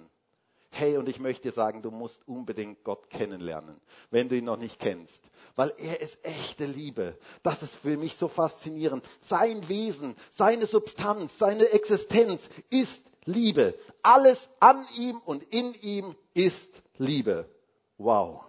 Hey, 0.76 0.96
und 0.96 1.08
ich 1.08 1.20
möchte 1.20 1.42
dir 1.42 1.52
sagen, 1.52 1.82
du 1.82 1.92
musst 1.92 2.26
unbedingt 2.26 2.82
Gott 2.82 3.08
kennenlernen, 3.08 3.80
wenn 4.10 4.28
du 4.28 4.36
ihn 4.36 4.44
noch 4.44 4.56
nicht 4.56 4.80
kennst. 4.80 5.22
Weil 5.54 5.72
er 5.78 6.00
ist 6.00 6.18
echte 6.24 6.66
Liebe. 6.66 7.16
Das 7.44 7.62
ist 7.62 7.76
für 7.76 7.96
mich 7.96 8.16
so 8.16 8.26
faszinierend. 8.26 9.04
Sein 9.20 9.68
Wesen, 9.68 10.16
seine 10.32 10.66
Substanz, 10.66 11.38
seine 11.38 11.66
Existenz 11.66 12.48
ist 12.70 13.00
Liebe. 13.24 13.78
Alles 14.02 14.50
an 14.58 14.84
ihm 14.96 15.18
und 15.24 15.44
in 15.54 15.74
ihm 15.80 16.16
ist 16.34 16.82
Liebe. 16.98 17.48
Wow. 17.96 18.42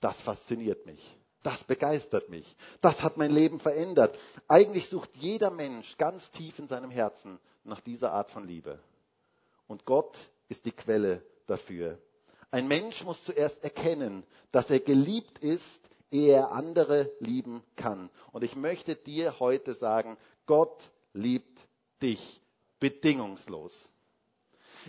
Das 0.00 0.20
fasziniert 0.20 0.86
mich. 0.86 1.18
Das 1.42 1.64
begeistert 1.64 2.28
mich. 2.28 2.56
Das 2.80 3.02
hat 3.02 3.16
mein 3.16 3.32
Leben 3.32 3.58
verändert. 3.58 4.16
Eigentlich 4.46 4.88
sucht 4.88 5.16
jeder 5.16 5.50
Mensch 5.50 5.98
ganz 5.98 6.30
tief 6.30 6.60
in 6.60 6.68
seinem 6.68 6.92
Herzen 6.92 7.40
nach 7.64 7.80
dieser 7.80 8.12
Art 8.12 8.30
von 8.30 8.46
Liebe. 8.46 8.78
Und 9.66 9.84
Gott 9.84 10.30
ist 10.54 10.66
die 10.66 10.72
Quelle 10.72 11.20
dafür. 11.46 11.98
Ein 12.52 12.68
Mensch 12.68 13.02
muss 13.02 13.24
zuerst 13.24 13.64
erkennen, 13.64 14.22
dass 14.52 14.70
er 14.70 14.78
geliebt 14.78 15.40
ist, 15.40 15.80
ehe 16.12 16.34
er 16.34 16.52
andere 16.52 17.10
lieben 17.18 17.64
kann. 17.74 18.08
Und 18.30 18.44
ich 18.44 18.54
möchte 18.54 18.94
dir 18.94 19.40
heute 19.40 19.74
sagen, 19.74 20.16
Gott 20.46 20.92
liebt 21.12 21.58
dich 22.00 22.40
bedingungslos. 22.78 23.90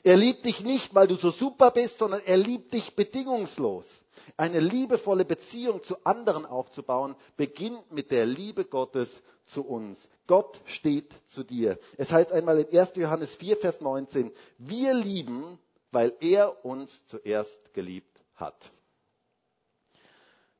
Er 0.03 0.17
liebt 0.17 0.45
dich 0.45 0.63
nicht, 0.63 0.93
weil 0.93 1.07
du 1.07 1.15
so 1.15 1.31
super 1.31 1.71
bist, 1.71 1.99
sondern 1.99 2.21
er 2.25 2.37
liebt 2.37 2.73
dich 2.73 2.95
bedingungslos. 2.95 4.05
Eine 4.37 4.59
liebevolle 4.59 5.25
Beziehung 5.25 5.83
zu 5.83 5.97
anderen 6.05 6.45
aufzubauen, 6.45 7.15
beginnt 7.37 7.91
mit 7.91 8.11
der 8.11 8.25
Liebe 8.25 8.65
Gottes 8.65 9.23
zu 9.45 9.63
uns. 9.63 10.09
Gott 10.27 10.61
steht 10.65 11.13
zu 11.27 11.43
dir. 11.43 11.77
Es 11.97 12.11
heißt 12.11 12.31
einmal 12.31 12.59
in 12.59 12.77
1. 12.77 12.95
Johannes 12.95 13.35
4, 13.35 13.57
Vers 13.57 13.81
19, 13.81 14.31
wir 14.57 14.93
lieben, 14.93 15.59
weil 15.91 16.13
er 16.19 16.65
uns 16.65 17.05
zuerst 17.05 17.73
geliebt 17.73 18.21
hat. 18.35 18.71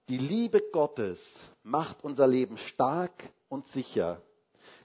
Die 0.08 0.18
Liebe 0.18 0.62
Gottes 0.72 1.40
macht 1.64 2.04
unser 2.04 2.28
Leben 2.28 2.58
stark 2.58 3.34
und 3.50 3.68
sicher. 3.68 4.22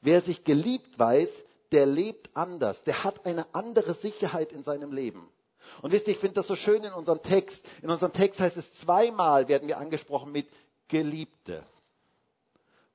Wer 0.01 0.23
sich 0.23 0.45
geliebt 0.45 0.99
weiß, 0.99 1.45
der 1.73 1.87
lebt 1.87 2.31
anders, 2.35 2.85
der 2.85 3.05
hat 3.05 3.27
eine 3.27 3.55
andere 3.55 3.95
Sicherheit 3.95 4.53
in 4.53 4.63
seinem 4.65 4.93
Leben. 4.93 5.29
Und 5.83 5.93
wisst 5.93 6.09
ihr, 6.09 6.15
ich 6.15 6.19
finde 6.19 6.35
das 6.35 6.47
so 6.49 6.57
schön 6.57 6.83
in 6.85 6.93
unserem 6.93 7.23
Text. 7.23 7.65
In 7.83 7.91
unserem 7.91 8.13
Text 8.13 8.41
heißt 8.41 8.57
es 8.57 8.75
zweimal 8.75 9.49
werden 9.49 9.69
wir 9.69 9.79
angesprochen 9.79 10.33
mit 10.33 10.49
Geliebte. 10.89 11.65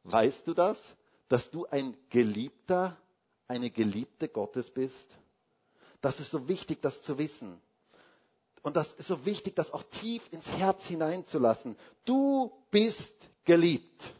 Weißt 0.03 0.47
du 0.47 0.53
das? 0.53 0.81
Dass 1.29 1.49
du 1.49 1.65
ein 1.65 1.97
Geliebter, 2.09 2.95
eine 3.47 3.69
Geliebte 3.69 4.27
Gottes 4.27 4.69
bist? 4.69 5.09
Das 6.01 6.19
ist 6.19 6.31
so 6.31 6.47
wichtig, 6.47 6.81
das 6.81 7.01
zu 7.01 7.17
wissen. 7.17 7.59
Und 8.61 8.75
das 8.75 8.93
ist 8.93 9.07
so 9.07 9.25
wichtig, 9.25 9.55
das 9.55 9.71
auch 9.71 9.83
tief 9.83 10.21
ins 10.31 10.47
Herz 10.47 10.85
hineinzulassen. 10.85 11.77
Du 12.03 12.51
bist 12.71 13.15
geliebt. 13.43 14.11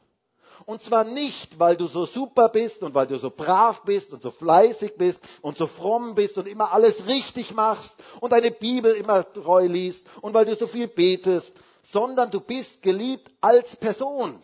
Und 0.65 0.81
zwar 0.81 1.03
nicht, 1.03 1.60
weil 1.60 1.77
du 1.77 1.86
so 1.88 2.07
super 2.07 2.50
bist 2.50 2.81
und 2.81 2.95
weil 2.95 3.05
du 3.05 3.19
so 3.19 3.29
brav 3.29 3.84
bist 3.84 4.13
und 4.13 4.22
so 4.24 4.31
fleißig 4.31 4.95
bist 4.98 5.22
und 5.41 5.57
so 5.57 5.67
fromm 5.67 6.15
bist 6.15 6.39
und 6.39 6.48
immer 6.48 6.72
alles 6.74 7.05
richtig 7.05 7.53
machst 7.53 7.95
und 8.19 8.31
deine 8.31 8.50
Bibel 8.50 8.95
immer 8.95 9.31
treu 9.31 9.67
liest 9.67 10.05
und 10.22 10.34
weil 10.34 10.45
du 10.45 10.55
so 10.55 10.65
viel 10.65 10.88
betest, 10.88 11.53
sondern 11.84 12.31
du 12.31 12.41
bist 12.41 12.81
geliebt 12.81 13.31
als 13.41 13.75
Person. 13.75 14.39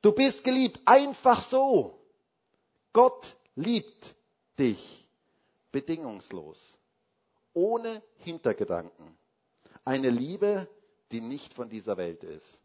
Du 0.00 0.12
bist 0.12 0.44
geliebt 0.44 0.80
einfach 0.86 1.42
so. 1.42 1.98
Gott 2.94 3.36
liebt 3.54 4.14
dich 4.58 5.06
bedingungslos, 5.72 6.78
ohne 7.52 8.02
Hintergedanken. 8.18 9.14
Eine 9.84 10.08
Liebe, 10.08 10.68
die 11.12 11.20
nicht 11.20 11.52
von 11.52 11.68
dieser 11.68 11.98
Welt 11.98 12.24
ist. 12.24 12.60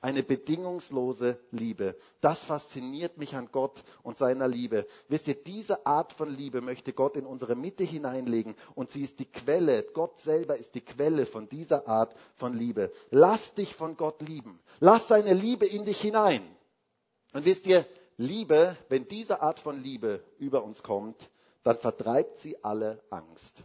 Eine 0.00 0.22
bedingungslose 0.22 1.38
Liebe. 1.50 1.96
Das 2.20 2.44
fasziniert 2.44 3.18
mich 3.18 3.34
an 3.34 3.48
Gott 3.50 3.82
und 4.02 4.16
seiner 4.16 4.48
Liebe. 4.48 4.86
Wisst 5.08 5.28
ihr, 5.28 5.34
diese 5.34 5.86
Art 5.86 6.12
von 6.12 6.34
Liebe 6.34 6.60
möchte 6.60 6.92
Gott 6.92 7.16
in 7.16 7.26
unsere 7.26 7.56
Mitte 7.56 7.84
hineinlegen 7.84 8.54
und 8.74 8.90
sie 8.90 9.02
ist 9.02 9.18
die 9.18 9.26
Quelle. 9.26 9.82
Gott 9.94 10.18
selber 10.20 10.56
ist 10.56 10.74
die 10.74 10.84
Quelle 10.84 11.26
von 11.26 11.48
dieser 11.48 11.88
Art 11.88 12.14
von 12.34 12.56
Liebe. 12.56 12.92
Lass 13.10 13.54
dich 13.54 13.74
von 13.74 13.96
Gott 13.96 14.20
lieben. 14.22 14.60
Lass 14.80 15.08
seine 15.08 15.34
Liebe 15.34 15.66
in 15.66 15.84
dich 15.84 16.00
hinein. 16.00 16.42
Und 17.32 17.44
wisst 17.44 17.66
ihr, 17.66 17.84
Liebe, 18.16 18.76
wenn 18.88 19.08
diese 19.08 19.42
Art 19.42 19.60
von 19.60 19.82
Liebe 19.82 20.22
über 20.38 20.64
uns 20.64 20.82
kommt, 20.82 21.30
dann 21.62 21.76
vertreibt 21.76 22.38
sie 22.38 22.62
alle 22.64 23.02
Angst. 23.10 23.62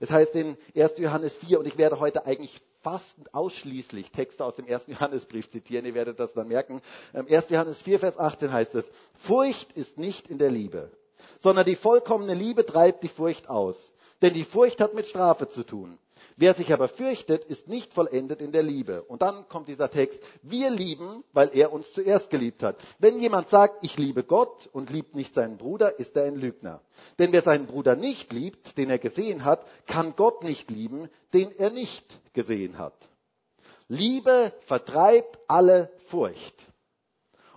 Es 0.00 0.10
heißt 0.10 0.34
in 0.34 0.56
1. 0.74 0.98
Johannes 0.98 1.36
4, 1.36 1.60
und 1.60 1.66
ich 1.66 1.78
werde 1.78 2.00
heute 2.00 2.26
eigentlich 2.26 2.60
fast 2.82 3.16
ausschließlich 3.32 4.10
Texte 4.10 4.44
aus 4.44 4.56
dem 4.56 4.66
1. 4.66 4.84
Johannesbrief 4.88 5.48
zitieren, 5.48 5.86
ihr 5.86 5.94
werdet 5.94 6.18
das 6.20 6.32
dann 6.32 6.48
merken. 6.48 6.82
1. 7.14 7.30
Ähm, 7.30 7.40
Johannes 7.48 7.82
4, 7.82 8.00
Vers 8.00 8.18
18 8.18 8.52
heißt 8.52 8.74
es, 8.74 8.90
Furcht 9.14 9.72
ist 9.72 9.98
nicht 9.98 10.28
in 10.28 10.38
der 10.38 10.50
Liebe, 10.50 10.90
sondern 11.38 11.64
die 11.64 11.76
vollkommene 11.76 12.34
Liebe 12.34 12.66
treibt 12.66 13.02
die 13.02 13.08
Furcht 13.08 13.48
aus. 13.48 13.92
Denn 14.20 14.34
die 14.34 14.44
Furcht 14.44 14.80
hat 14.80 14.94
mit 14.94 15.06
Strafe 15.06 15.48
zu 15.48 15.64
tun. 15.64 15.98
Wer 16.42 16.54
sich 16.54 16.72
aber 16.72 16.88
fürchtet, 16.88 17.44
ist 17.44 17.68
nicht 17.68 17.94
vollendet 17.94 18.40
in 18.40 18.50
der 18.50 18.64
Liebe. 18.64 19.04
Und 19.04 19.22
dann 19.22 19.48
kommt 19.48 19.68
dieser 19.68 19.88
Text, 19.88 20.20
wir 20.42 20.70
lieben, 20.70 21.22
weil 21.32 21.50
er 21.56 21.72
uns 21.72 21.92
zuerst 21.92 22.30
geliebt 22.30 22.64
hat. 22.64 22.78
Wenn 22.98 23.20
jemand 23.20 23.48
sagt, 23.48 23.84
ich 23.84 23.96
liebe 23.96 24.24
Gott 24.24 24.68
und 24.72 24.90
liebt 24.90 25.14
nicht 25.14 25.34
seinen 25.34 25.56
Bruder, 25.56 26.00
ist 26.00 26.16
er 26.16 26.24
ein 26.24 26.34
Lügner. 26.34 26.82
Denn 27.20 27.30
wer 27.30 27.42
seinen 27.42 27.68
Bruder 27.68 27.94
nicht 27.94 28.32
liebt, 28.32 28.76
den 28.76 28.90
er 28.90 28.98
gesehen 28.98 29.44
hat, 29.44 29.64
kann 29.86 30.16
Gott 30.16 30.42
nicht 30.42 30.68
lieben, 30.68 31.08
den 31.32 31.52
er 31.52 31.70
nicht 31.70 32.18
gesehen 32.32 32.76
hat. 32.76 33.08
Liebe 33.86 34.52
vertreibt 34.66 35.38
alle 35.46 35.92
Furcht. 36.06 36.66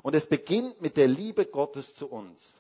Und 0.04 0.14
es 0.14 0.28
beginnt 0.28 0.80
mit 0.84 0.96
der 0.96 1.08
Liebe 1.08 1.48
Gottes 1.48 1.96
zu 1.96 2.08
uns. 2.08 2.54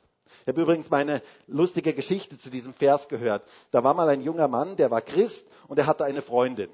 Ich 0.45 0.49
habe 0.49 0.61
übrigens 0.61 0.91
meine 0.91 1.23
lustige 1.47 1.95
Geschichte 1.95 2.37
zu 2.37 2.51
diesem 2.51 2.75
Vers 2.75 3.07
gehört. 3.07 3.41
Da 3.71 3.83
war 3.83 3.95
mal 3.95 4.09
ein 4.09 4.21
junger 4.21 4.47
Mann, 4.47 4.77
der 4.77 4.91
war 4.91 5.01
Christ 5.01 5.43
und 5.67 5.79
er 5.79 5.87
hatte 5.87 6.05
eine 6.05 6.21
Freundin. 6.21 6.69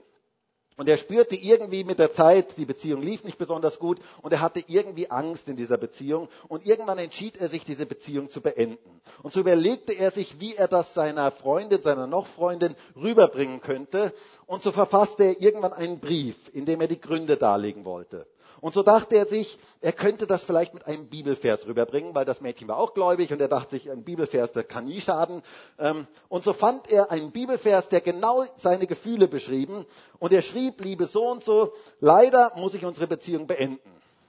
Und 0.76 0.90
er 0.90 0.98
spürte 0.98 1.38
irgendwie 1.38 1.86
mit 1.86 1.98
der 1.98 2.12
Zeit, 2.12 2.58
die 2.58 2.66
Beziehung 2.66 3.02
lief 3.02 3.24
nicht 3.24 3.38
besonders 3.38 3.80
gut 3.80 4.00
und 4.24 4.34
er 4.34 4.42
hatte 4.42 4.62
irgendwie 4.68 5.10
Angst 5.10 5.48
in 5.48 5.56
dieser 5.56 5.78
Beziehung. 5.78 6.28
Und 6.50 6.66
irgendwann 6.66 6.98
entschied 6.98 7.38
er 7.38 7.48
sich, 7.48 7.64
diese 7.64 7.86
Beziehung 7.86 8.30
zu 8.30 8.42
beenden. 8.42 9.00
Und 9.24 9.34
so 9.34 9.40
überlegte 9.40 9.94
er 9.94 10.12
sich, 10.12 10.42
wie 10.42 10.56
er 10.56 10.68
das 10.68 10.94
seiner 10.94 11.32
Freundin, 11.32 11.82
seiner 11.82 12.08
Nochfreundin 12.08 12.76
rüberbringen 12.98 13.62
könnte. 13.62 14.14
Und 14.48 14.64
so 14.64 14.74
verfasste 14.74 15.24
er 15.24 15.42
irgendwann 15.42 15.72
einen 15.72 16.02
Brief, 16.02 16.36
in 16.52 16.66
dem 16.66 16.82
er 16.82 16.88
die 16.88 17.00
Gründe 17.00 17.38
darlegen 17.38 17.86
wollte. 17.86 18.28
Und 18.62 18.76
so 18.76 18.84
dachte 18.84 19.16
er 19.16 19.26
sich, 19.26 19.58
er 19.82 19.92
könnte 19.92 20.28
das 20.28 20.44
vielleicht 20.44 20.76
mit 20.76 20.86
einem 20.86 21.08
Bibelvers 21.08 21.66
rüberbringen, 21.66 22.14
weil 22.14 22.26
das 22.26 22.42
Mädchen 22.42 22.68
war 22.68 22.78
auch 22.78 22.94
gläubig 22.94 23.34
und 23.34 23.42
er 23.42 23.48
dachte 23.48 23.72
sich, 23.72 23.90
ein 23.90 24.04
Bibelvers, 24.04 24.52
der 24.52 24.64
kann 24.64 24.86
nie 24.86 25.02
schaden. 25.02 25.42
Ähm, 25.80 26.06
und 26.30 26.44
so 26.44 26.54
fand 26.54 26.90
er 26.92 27.10
einen 27.10 27.32
Bibelvers, 27.32 27.90
der 27.90 28.02
genau 28.02 28.46
seine 28.58 28.86
Gefühle 28.86 29.28
beschrieben. 29.28 29.86
Und 30.20 30.32
er 30.32 30.44
schrieb, 30.44 30.80
liebe 30.80 31.08
so 31.08 31.28
und 31.28 31.44
so, 31.44 31.74
leider 32.00 32.52
muss 32.56 32.76
ich 32.76 32.86
unsere 32.86 33.08
Beziehung 33.08 33.48
beenden. 33.48 33.80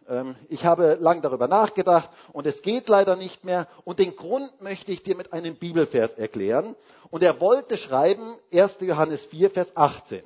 Ähm, 0.08 0.34
ich 0.48 0.64
habe 0.64 0.96
lang 0.98 1.20
darüber 1.20 1.46
nachgedacht 1.46 2.08
und 2.32 2.46
es 2.46 2.62
geht 2.62 2.88
leider 2.88 3.16
nicht 3.16 3.44
mehr. 3.44 3.68
Und 3.84 3.98
den 3.98 4.16
Grund 4.16 4.62
möchte 4.62 4.92
ich 4.92 5.02
dir 5.02 5.14
mit 5.14 5.34
einem 5.34 5.56
Bibelvers 5.56 6.14
erklären. 6.14 6.74
Und 7.10 7.22
er 7.22 7.38
wollte 7.38 7.76
schreiben, 7.76 8.24
1. 8.50 8.78
Johannes 8.80 9.26
4, 9.26 9.50
Vers 9.50 9.76
18. 9.76 10.22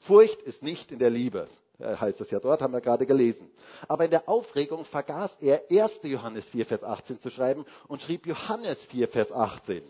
Furcht 0.00 0.42
ist 0.42 0.64
nicht 0.64 0.90
in 0.90 0.98
der 0.98 1.10
Liebe. 1.10 1.46
Äh, 1.78 1.96
heißt 1.96 2.20
es 2.20 2.30
ja 2.30 2.40
dort, 2.40 2.62
haben 2.62 2.72
wir 2.72 2.80
gerade 2.80 3.06
gelesen. 3.06 3.50
Aber 3.88 4.04
in 4.04 4.10
der 4.10 4.28
Aufregung 4.28 4.84
vergaß 4.84 5.38
er 5.40 5.64
1. 5.70 6.00
Johannes 6.04 6.48
4, 6.48 6.66
Vers 6.66 6.84
18 6.84 7.20
zu 7.20 7.30
schreiben 7.30 7.64
und 7.88 8.02
schrieb 8.02 8.26
Johannes 8.26 8.84
4, 8.84 9.08
Vers 9.08 9.32
18. 9.32 9.82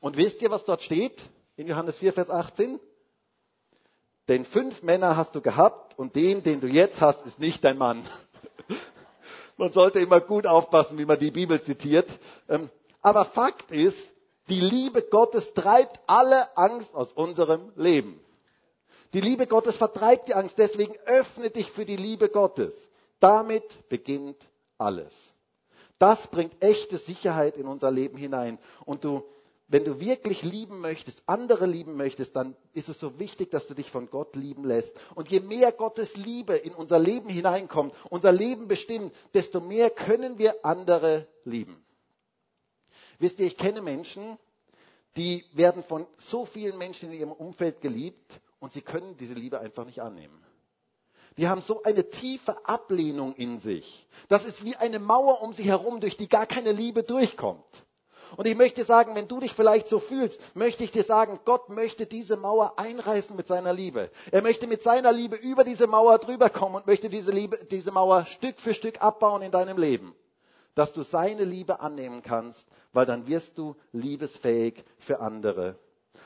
Und 0.00 0.16
wisst 0.16 0.42
ihr, 0.42 0.50
was 0.50 0.64
dort 0.64 0.82
steht 0.82 1.22
in 1.56 1.66
Johannes 1.66 1.98
4, 1.98 2.12
Vers 2.12 2.30
18? 2.30 2.80
Denn 4.28 4.44
fünf 4.44 4.82
Männer 4.82 5.16
hast 5.16 5.34
du 5.34 5.40
gehabt 5.40 5.98
und 5.98 6.14
den, 6.16 6.42
den 6.42 6.60
du 6.60 6.66
jetzt 6.66 7.00
hast, 7.00 7.24
ist 7.24 7.38
nicht 7.38 7.64
dein 7.64 7.78
Mann. 7.78 8.04
Man 9.56 9.72
sollte 9.72 10.00
immer 10.00 10.20
gut 10.20 10.46
aufpassen, 10.46 10.98
wie 10.98 11.04
man 11.04 11.18
die 11.18 11.32
Bibel 11.32 11.60
zitiert. 11.60 12.06
Ähm, 12.48 12.68
aber 13.00 13.24
Fakt 13.24 13.72
ist, 13.72 14.12
die 14.48 14.60
Liebe 14.60 15.02
Gottes 15.02 15.52
treibt 15.54 15.98
alle 16.06 16.56
Angst 16.56 16.94
aus 16.94 17.12
unserem 17.12 17.72
Leben. 17.74 18.20
Die 19.14 19.20
Liebe 19.20 19.46
Gottes 19.46 19.76
vertreibt 19.76 20.28
die 20.28 20.34
Angst, 20.34 20.58
deswegen 20.58 20.94
öffne 21.06 21.50
dich 21.50 21.70
für 21.70 21.86
die 21.86 21.96
Liebe 21.96 22.28
Gottes. 22.28 22.88
Damit 23.20 23.88
beginnt 23.88 24.48
alles. 24.76 25.14
Das 25.98 26.28
bringt 26.28 26.62
echte 26.62 26.98
Sicherheit 26.98 27.56
in 27.56 27.66
unser 27.66 27.90
Leben 27.90 28.18
hinein. 28.18 28.58
Und 28.84 29.04
du, 29.04 29.24
wenn 29.66 29.84
du 29.84 29.98
wirklich 29.98 30.42
lieben 30.42 30.80
möchtest, 30.80 31.22
andere 31.26 31.66
lieben 31.66 31.96
möchtest, 31.96 32.36
dann 32.36 32.54
ist 32.74 32.88
es 32.88 33.00
so 33.00 33.18
wichtig, 33.18 33.50
dass 33.50 33.66
du 33.66 33.74
dich 33.74 33.90
von 33.90 34.08
Gott 34.10 34.36
lieben 34.36 34.64
lässt. 34.64 34.94
Und 35.14 35.30
je 35.30 35.40
mehr 35.40 35.72
Gottes 35.72 36.16
Liebe 36.16 36.54
in 36.54 36.74
unser 36.74 36.98
Leben 36.98 37.28
hineinkommt, 37.30 37.94
unser 38.10 38.30
Leben 38.30 38.68
bestimmt, 38.68 39.12
desto 39.34 39.60
mehr 39.60 39.90
können 39.90 40.38
wir 40.38 40.64
andere 40.64 41.26
lieben. 41.44 41.82
Wisst 43.18 43.40
ihr, 43.40 43.46
ich 43.46 43.56
kenne 43.56 43.82
Menschen, 43.82 44.38
die 45.16 45.44
werden 45.52 45.82
von 45.82 46.06
so 46.18 46.44
vielen 46.44 46.78
Menschen 46.78 47.10
in 47.10 47.18
ihrem 47.18 47.32
Umfeld 47.32 47.80
geliebt 47.80 48.40
und 48.60 48.72
sie 48.72 48.82
können 48.82 49.16
diese 49.16 49.34
Liebe 49.34 49.60
einfach 49.60 49.84
nicht 49.84 50.00
annehmen. 50.00 50.44
Die 51.36 51.48
haben 51.48 51.62
so 51.62 51.82
eine 51.84 52.10
tiefe 52.10 52.66
Ablehnung 52.66 53.34
in 53.34 53.60
sich. 53.60 54.08
Das 54.28 54.44
ist 54.44 54.64
wie 54.64 54.74
eine 54.74 54.98
Mauer 54.98 55.40
um 55.42 55.52
sie 55.52 55.62
herum, 55.62 56.00
durch 56.00 56.16
die 56.16 56.28
gar 56.28 56.46
keine 56.46 56.72
Liebe 56.72 57.04
durchkommt. 57.04 57.84
Und 58.36 58.46
ich 58.46 58.56
möchte 58.56 58.84
sagen, 58.84 59.14
wenn 59.14 59.28
du 59.28 59.40
dich 59.40 59.54
vielleicht 59.54 59.88
so 59.88 60.00
fühlst, 60.00 60.40
möchte 60.54 60.84
ich 60.84 60.90
dir 60.90 61.04
sagen, 61.04 61.38
Gott 61.44 61.70
möchte 61.70 62.06
diese 62.06 62.36
Mauer 62.36 62.78
einreißen 62.78 63.36
mit 63.36 63.46
seiner 63.46 63.72
Liebe. 63.72 64.10
Er 64.30 64.42
möchte 64.42 64.66
mit 64.66 64.82
seiner 64.82 65.12
Liebe 65.12 65.36
über 65.36 65.64
diese 65.64 65.86
Mauer 65.86 66.18
drüber 66.18 66.50
kommen 66.50 66.74
und 66.74 66.86
möchte 66.86 67.08
diese, 67.08 67.30
Liebe, 67.30 67.58
diese 67.70 67.92
Mauer 67.92 68.26
Stück 68.26 68.60
für 68.60 68.74
Stück 68.74 69.00
abbauen 69.00 69.42
in 69.42 69.52
deinem 69.52 69.78
Leben. 69.78 70.14
Dass 70.74 70.92
du 70.92 71.02
seine 71.02 71.44
Liebe 71.44 71.80
annehmen 71.80 72.22
kannst, 72.22 72.66
weil 72.92 73.06
dann 73.06 73.26
wirst 73.26 73.56
du 73.56 73.76
liebesfähig 73.92 74.84
für 74.98 75.20
andere. 75.20 75.78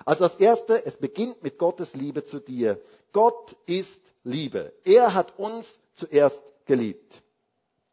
Also 0.04 0.24
das 0.24 0.36
Erste, 0.36 0.84
es 0.84 0.96
beginnt 0.96 1.42
mit 1.42 1.58
Gottes 1.58 1.94
Liebe 1.94 2.24
zu 2.24 2.40
dir. 2.40 2.80
Gott 3.12 3.56
ist 3.66 4.00
Liebe. 4.24 4.72
Er 4.84 5.14
hat 5.14 5.38
uns 5.38 5.80
zuerst 5.94 6.42
geliebt. 6.66 7.22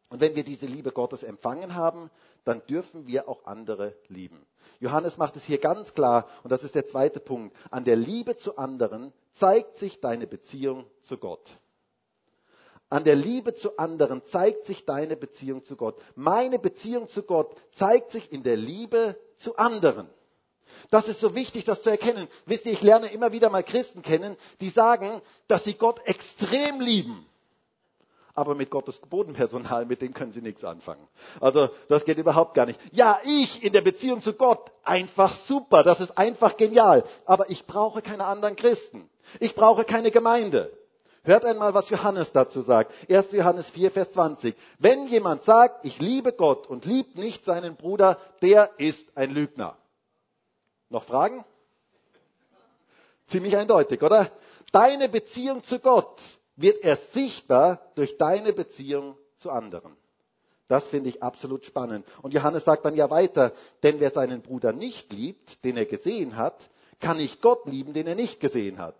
Und 0.08 0.20
wenn 0.20 0.34
wir 0.34 0.44
diese 0.44 0.66
Liebe 0.66 0.90
Gottes 0.90 1.22
empfangen 1.22 1.74
haben, 1.74 2.10
dann 2.44 2.62
dürfen 2.66 3.06
wir 3.06 3.28
auch 3.28 3.44
andere 3.44 3.94
lieben. 4.08 4.44
Johannes 4.80 5.18
macht 5.18 5.36
es 5.36 5.44
hier 5.44 5.58
ganz 5.58 5.94
klar, 5.94 6.26
und 6.42 6.50
das 6.50 6.64
ist 6.64 6.74
der 6.74 6.86
zweite 6.86 7.20
Punkt. 7.20 7.56
An 7.70 7.84
der 7.84 7.96
Liebe 7.96 8.36
zu 8.36 8.56
anderen 8.56 9.12
zeigt 9.32 9.78
sich 9.78 10.00
deine 10.00 10.26
Beziehung 10.26 10.86
zu 11.02 11.18
Gott. 11.18 11.58
An 12.88 13.04
der 13.04 13.14
Liebe 13.14 13.54
zu 13.54 13.78
anderen 13.78 14.24
zeigt 14.24 14.66
sich 14.66 14.84
deine 14.84 15.16
Beziehung 15.16 15.62
zu 15.62 15.76
Gott. 15.76 16.00
Meine 16.16 16.58
Beziehung 16.58 17.08
zu 17.08 17.22
Gott 17.22 17.54
zeigt 17.70 18.10
sich 18.10 18.32
in 18.32 18.42
der 18.42 18.56
Liebe 18.56 19.16
zu 19.36 19.56
anderen. 19.56 20.08
Das 20.90 21.08
ist 21.08 21.20
so 21.20 21.34
wichtig, 21.34 21.64
das 21.64 21.82
zu 21.82 21.90
erkennen. 21.90 22.26
Wisst 22.46 22.66
ihr, 22.66 22.72
ich 22.72 22.82
lerne 22.82 23.08
immer 23.08 23.32
wieder 23.32 23.50
mal 23.50 23.62
Christen 23.62 24.02
kennen, 24.02 24.36
die 24.60 24.70
sagen, 24.70 25.20
dass 25.48 25.64
sie 25.64 25.74
Gott 25.74 26.00
extrem 26.06 26.80
lieben. 26.80 27.26
Aber 28.34 28.54
mit 28.54 28.70
Gottes 28.70 28.98
Bodenpersonal, 28.98 29.86
mit 29.86 30.02
dem 30.02 30.14
können 30.14 30.32
sie 30.32 30.40
nichts 30.40 30.64
anfangen. 30.64 31.06
Also 31.40 31.68
das 31.88 32.04
geht 32.04 32.18
überhaupt 32.18 32.54
gar 32.54 32.66
nicht. 32.66 32.80
Ja, 32.92 33.20
ich 33.24 33.62
in 33.62 33.72
der 33.72 33.82
Beziehung 33.82 34.22
zu 34.22 34.34
Gott, 34.34 34.70
einfach 34.84 35.34
super, 35.34 35.82
das 35.82 36.00
ist 36.00 36.16
einfach 36.16 36.56
genial. 36.56 37.04
Aber 37.26 37.50
ich 37.50 37.66
brauche 37.66 38.02
keine 38.02 38.24
anderen 38.24 38.56
Christen. 38.56 39.10
Ich 39.40 39.54
brauche 39.54 39.84
keine 39.84 40.10
Gemeinde. 40.10 40.72
Hört 41.22 41.44
einmal, 41.44 41.74
was 41.74 41.90
Johannes 41.90 42.32
dazu 42.32 42.62
sagt. 42.62 42.92
1. 43.10 43.32
Johannes 43.32 43.70
4, 43.70 43.90
Vers 43.90 44.12
20. 44.12 44.54
Wenn 44.78 45.06
jemand 45.08 45.44
sagt, 45.44 45.84
ich 45.84 46.00
liebe 46.00 46.32
Gott 46.32 46.66
und 46.66 46.86
liebt 46.86 47.16
nicht 47.16 47.44
seinen 47.44 47.76
Bruder, 47.76 48.16
der 48.40 48.70
ist 48.78 49.16
ein 49.16 49.30
Lügner. 49.30 49.76
Noch 50.90 51.04
Fragen? 51.04 51.44
Ziemlich 53.26 53.56
eindeutig, 53.56 54.02
oder? 54.02 54.30
Deine 54.72 55.08
Beziehung 55.08 55.62
zu 55.62 55.78
Gott 55.78 56.20
wird 56.56 56.84
erst 56.84 57.12
sichtbar 57.12 57.80
durch 57.94 58.18
deine 58.18 58.52
Beziehung 58.52 59.16
zu 59.36 59.50
anderen. 59.50 59.96
Das 60.66 60.86
finde 60.86 61.08
ich 61.08 61.22
absolut 61.22 61.64
spannend. 61.64 62.06
Und 62.22 62.34
Johannes 62.34 62.64
sagt 62.64 62.84
dann 62.84 62.94
ja 62.94 63.10
weiter, 63.10 63.52
denn 63.82 63.98
wer 63.98 64.10
seinen 64.10 64.42
Bruder 64.42 64.72
nicht 64.72 65.12
liebt, 65.12 65.64
den 65.64 65.76
er 65.76 65.86
gesehen 65.86 66.36
hat, 66.36 66.70
kann 67.00 67.16
nicht 67.16 67.40
Gott 67.40 67.66
lieben, 67.66 67.92
den 67.92 68.06
er 68.06 68.14
nicht 68.14 68.40
gesehen 68.40 68.78
hat. 68.78 68.96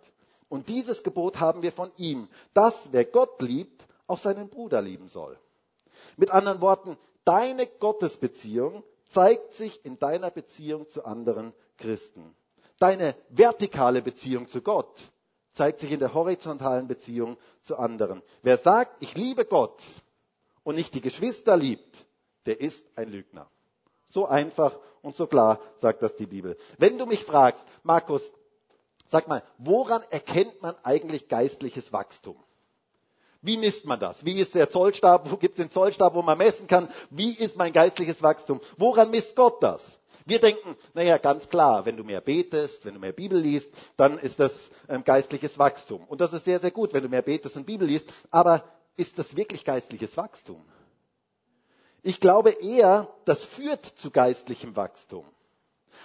Und 0.49 0.67
dieses 0.67 1.03
Gebot 1.03 1.39
haben 1.39 1.61
wir 1.61 1.71
von 1.71 1.89
ihm, 1.97 2.27
dass 2.53 2.91
wer 2.91 3.05
Gott 3.05 3.41
liebt, 3.41 3.87
auch 4.07 4.17
seinen 4.17 4.49
Bruder 4.49 4.81
lieben 4.81 5.07
soll. 5.07 5.37
Mit 6.17 6.31
anderen 6.31 6.59
Worten, 6.61 6.97
deine 7.23 7.67
Gottesbeziehung 7.67 8.83
zeigt 9.09 9.53
sich 9.53 9.85
in 9.85 9.99
deiner 9.99 10.31
Beziehung 10.31 10.89
zu 10.89 11.05
anderen 11.05 11.53
Christen. 11.81 12.35
Deine 12.79 13.15
vertikale 13.29 14.01
Beziehung 14.01 14.47
zu 14.47 14.61
Gott 14.61 15.11
zeigt 15.53 15.81
sich 15.81 15.91
in 15.91 15.99
der 15.99 16.13
horizontalen 16.13 16.87
Beziehung 16.87 17.37
zu 17.61 17.77
anderen. 17.77 18.21
Wer 18.41 18.57
sagt, 18.57 19.03
ich 19.03 19.15
liebe 19.15 19.45
Gott 19.45 19.83
und 20.63 20.75
nicht 20.75 20.93
die 20.93 21.01
Geschwister 21.01 21.57
liebt, 21.57 22.05
der 22.45 22.61
ist 22.61 22.85
ein 22.95 23.09
Lügner. 23.09 23.49
So 24.09 24.25
einfach 24.25 24.77
und 25.01 25.15
so 25.15 25.27
klar 25.27 25.59
sagt 25.77 26.01
das 26.01 26.15
die 26.15 26.25
Bibel. 26.25 26.57
Wenn 26.77 26.97
du 26.97 27.05
mich 27.05 27.23
fragst, 27.25 27.63
Markus, 27.83 28.31
sag 29.09 29.27
mal, 29.27 29.43
woran 29.57 30.03
erkennt 30.09 30.61
man 30.61 30.75
eigentlich 30.83 31.27
geistliches 31.27 31.93
Wachstum? 31.93 32.37
Wie 33.41 33.57
misst 33.57 33.85
man 33.85 33.99
das? 33.99 34.23
Wie 34.23 34.39
ist 34.39 34.53
der 34.53 34.69
Zollstab? 34.69 35.31
Wo 35.31 35.37
gibt 35.37 35.57
es 35.57 35.63
den 35.65 35.71
Zollstab, 35.71 36.13
wo 36.13 36.21
man 36.21 36.37
messen 36.37 36.67
kann? 36.67 36.89
Wie 37.09 37.33
ist 37.33 37.57
mein 37.57 37.73
geistliches 37.73 38.21
Wachstum? 38.21 38.59
Woran 38.77 39.09
misst 39.09 39.35
Gott 39.35 39.63
das? 39.63 40.00
Wir 40.31 40.39
denken, 40.39 40.77
naja, 40.93 41.17
ganz 41.17 41.49
klar, 41.49 41.85
wenn 41.85 41.97
du 41.97 42.05
mehr 42.05 42.21
betest, 42.21 42.85
wenn 42.85 42.93
du 42.93 43.01
mehr 43.01 43.11
Bibel 43.11 43.37
liest, 43.37 43.69
dann 43.97 44.17
ist 44.17 44.39
das 44.39 44.69
ähm, 44.87 45.03
geistliches 45.03 45.59
Wachstum. 45.59 46.05
Und 46.05 46.21
das 46.21 46.31
ist 46.31 46.45
sehr, 46.45 46.61
sehr 46.61 46.71
gut, 46.71 46.93
wenn 46.93 47.03
du 47.03 47.09
mehr 47.09 47.21
betest 47.21 47.57
und 47.57 47.65
Bibel 47.65 47.85
liest. 47.85 48.07
Aber 48.29 48.63
ist 48.95 49.19
das 49.19 49.35
wirklich 49.35 49.65
geistliches 49.65 50.15
Wachstum? 50.15 50.63
Ich 52.01 52.21
glaube 52.21 52.51
eher, 52.51 53.13
das 53.25 53.43
führt 53.43 53.85
zu 53.85 54.09
geistlichem 54.09 54.73
Wachstum. 54.77 55.25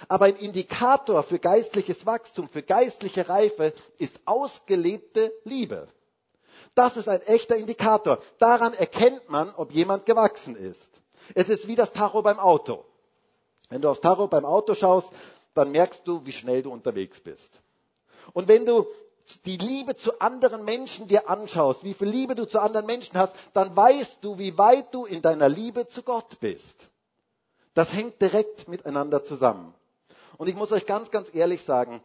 Aber 0.08 0.24
ein 0.24 0.36
Indikator 0.38 1.22
für 1.22 1.38
geistliches 1.38 2.04
Wachstum, 2.04 2.48
für 2.48 2.64
geistliche 2.64 3.28
Reife 3.28 3.74
ist 3.98 4.18
ausgelebte 4.24 5.32
Liebe. 5.44 5.86
Das 6.74 6.96
ist 6.96 7.08
ein 7.08 7.22
echter 7.22 7.54
Indikator. 7.54 8.18
Daran 8.38 8.74
erkennt 8.74 9.30
man, 9.30 9.50
ob 9.50 9.70
jemand 9.70 10.04
gewachsen 10.04 10.56
ist. 10.56 11.00
Es 11.36 11.48
ist 11.48 11.68
wie 11.68 11.76
das 11.76 11.92
Tacho 11.92 12.22
beim 12.22 12.40
Auto. 12.40 12.84
Wenn 13.68 13.82
du 13.82 13.88
aufs 13.88 14.00
Tacho 14.00 14.28
beim 14.28 14.44
Auto 14.44 14.74
schaust, 14.74 15.10
dann 15.54 15.72
merkst 15.72 16.06
du, 16.06 16.24
wie 16.24 16.32
schnell 16.32 16.62
du 16.62 16.70
unterwegs 16.70 17.20
bist. 17.20 17.60
Und 18.32 18.48
wenn 18.48 18.66
du 18.66 18.86
die 19.44 19.56
Liebe 19.56 19.96
zu 19.96 20.20
anderen 20.20 20.64
Menschen 20.64 21.08
dir 21.08 21.28
anschaust, 21.28 21.82
wie 21.82 21.94
viel 21.94 22.08
Liebe 22.08 22.34
du 22.34 22.46
zu 22.46 22.60
anderen 22.60 22.86
Menschen 22.86 23.18
hast, 23.18 23.34
dann 23.54 23.76
weißt 23.76 24.22
du, 24.22 24.38
wie 24.38 24.56
weit 24.56 24.94
du 24.94 25.04
in 25.04 25.22
deiner 25.22 25.48
Liebe 25.48 25.88
zu 25.88 26.02
Gott 26.02 26.38
bist. 26.40 26.88
Das 27.74 27.92
hängt 27.92 28.20
direkt 28.22 28.68
miteinander 28.68 29.24
zusammen. 29.24 29.74
Und 30.38 30.48
ich 30.48 30.54
muss 30.54 30.72
euch 30.72 30.86
ganz, 30.86 31.10
ganz 31.10 31.34
ehrlich 31.34 31.62
sagen, 31.62 32.02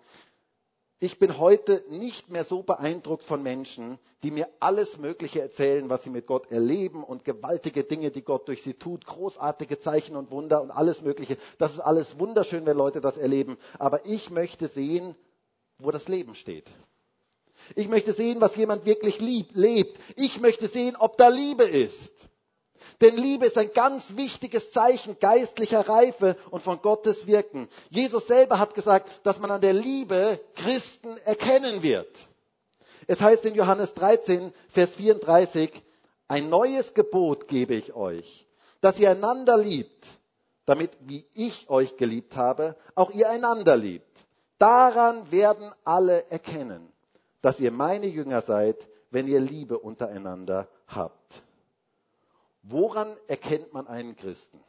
ich 1.03 1.17
bin 1.17 1.39
heute 1.39 1.83
nicht 1.89 2.29
mehr 2.29 2.43
so 2.43 2.61
beeindruckt 2.61 3.25
von 3.25 3.41
Menschen, 3.41 3.97
die 4.21 4.29
mir 4.29 4.47
alles 4.59 4.99
Mögliche 4.99 5.41
erzählen, 5.41 5.89
was 5.89 6.03
sie 6.03 6.11
mit 6.11 6.27
Gott 6.27 6.51
erleben 6.51 7.03
und 7.03 7.25
gewaltige 7.25 7.83
Dinge, 7.83 8.11
die 8.11 8.21
Gott 8.21 8.47
durch 8.47 8.61
sie 8.61 8.75
tut, 8.75 9.07
großartige 9.07 9.79
Zeichen 9.79 10.15
und 10.15 10.29
Wunder 10.29 10.61
und 10.61 10.69
alles 10.69 11.01
Mögliche. 11.01 11.37
Das 11.57 11.73
ist 11.73 11.79
alles 11.79 12.19
wunderschön, 12.19 12.67
wenn 12.67 12.77
Leute 12.77 13.01
das 13.01 13.17
erleben. 13.17 13.57
Aber 13.79 14.05
ich 14.05 14.29
möchte 14.29 14.67
sehen, 14.67 15.15
wo 15.79 15.89
das 15.89 16.07
Leben 16.07 16.35
steht. 16.35 16.69
Ich 17.75 17.87
möchte 17.87 18.13
sehen, 18.13 18.39
was 18.39 18.55
jemand 18.55 18.85
wirklich 18.85 19.19
liebt, 19.19 19.55
lebt. 19.55 19.99
Ich 20.15 20.39
möchte 20.39 20.67
sehen, 20.67 20.95
ob 20.95 21.17
da 21.17 21.29
Liebe 21.29 21.63
ist. 21.63 22.13
Denn 23.01 23.17
Liebe 23.17 23.47
ist 23.47 23.57
ein 23.57 23.73
ganz 23.73 24.15
wichtiges 24.15 24.71
Zeichen 24.71 25.17
geistlicher 25.19 25.89
Reife 25.89 26.37
und 26.51 26.61
von 26.61 26.81
Gottes 26.81 27.25
Wirken. 27.25 27.67
Jesus 27.89 28.27
selber 28.27 28.59
hat 28.59 28.75
gesagt, 28.75 29.09
dass 29.23 29.39
man 29.39 29.49
an 29.49 29.61
der 29.61 29.73
Liebe 29.73 30.39
Christen 30.55 31.17
erkennen 31.25 31.81
wird. 31.81 32.29
Es 33.07 33.19
heißt 33.19 33.45
in 33.45 33.55
Johannes 33.55 33.95
13, 33.95 34.53
Vers 34.69 34.95
34, 34.95 35.71
ein 36.27 36.49
neues 36.49 36.93
Gebot 36.93 37.47
gebe 37.47 37.73
ich 37.73 37.93
euch, 37.93 38.47
dass 38.81 38.99
ihr 38.99 39.09
einander 39.09 39.57
liebt, 39.57 40.19
damit, 40.65 40.91
wie 41.01 41.25
ich 41.33 41.69
euch 41.69 41.97
geliebt 41.97 42.35
habe, 42.35 42.77
auch 42.93 43.09
ihr 43.09 43.29
einander 43.29 43.75
liebt. 43.75 44.27
Daran 44.59 45.31
werden 45.31 45.71
alle 45.83 46.29
erkennen, 46.29 46.87
dass 47.41 47.59
ihr 47.59 47.71
meine 47.71 48.05
Jünger 48.05 48.41
seid, 48.41 48.77
wenn 49.09 49.27
ihr 49.27 49.39
Liebe 49.39 49.79
untereinander 49.79 50.69
habt. 50.87 51.43
Woran 52.63 53.15
erkennt 53.27 53.73
man 53.73 53.87
einen 53.87 54.15
Christen? 54.15 54.59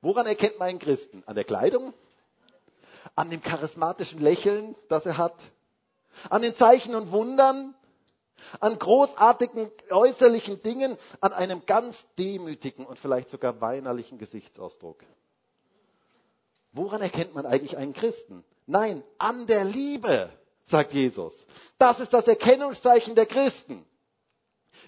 Woran 0.00 0.26
erkennt 0.26 0.58
man 0.58 0.68
einen 0.68 0.78
Christen? 0.78 1.22
An 1.26 1.34
der 1.34 1.44
Kleidung? 1.44 1.92
An 3.14 3.30
dem 3.30 3.42
charismatischen 3.42 4.20
Lächeln, 4.20 4.76
das 4.88 5.06
er 5.06 5.16
hat? 5.16 5.34
An 6.30 6.42
den 6.42 6.54
Zeichen 6.54 6.94
und 6.94 7.10
Wundern? 7.12 7.74
An 8.60 8.78
großartigen 8.78 9.70
äußerlichen 9.90 10.62
Dingen? 10.62 10.96
An 11.20 11.32
einem 11.32 11.66
ganz 11.66 12.06
demütigen 12.18 12.86
und 12.86 12.98
vielleicht 12.98 13.28
sogar 13.28 13.60
weinerlichen 13.60 14.18
Gesichtsausdruck? 14.18 15.04
Woran 16.72 17.02
erkennt 17.02 17.34
man 17.34 17.46
eigentlich 17.46 17.76
einen 17.76 17.92
Christen? 17.92 18.44
Nein, 18.66 19.04
an 19.18 19.46
der 19.46 19.64
Liebe, 19.64 20.30
sagt 20.64 20.92
Jesus. 20.92 21.34
Das 21.78 22.00
ist 22.00 22.12
das 22.12 22.26
Erkennungszeichen 22.26 23.14
der 23.14 23.26
Christen. 23.26 23.84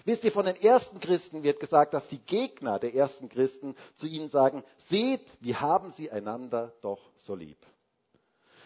Wisst 0.03 0.23
ihr, 0.23 0.31
von 0.31 0.45
den 0.45 0.55
ersten 0.61 0.99
Christen 0.99 1.43
wird 1.43 1.59
gesagt, 1.59 1.93
dass 1.93 2.07
die 2.07 2.19
Gegner 2.19 2.79
der 2.79 2.93
ersten 2.93 3.29
Christen 3.29 3.75
zu 3.95 4.07
ihnen 4.07 4.29
sagen, 4.29 4.63
seht, 4.77 5.21
wie 5.41 5.55
haben 5.55 5.91
sie 5.91 6.11
einander 6.11 6.73
doch 6.81 7.11
so 7.17 7.35
lieb. 7.35 7.57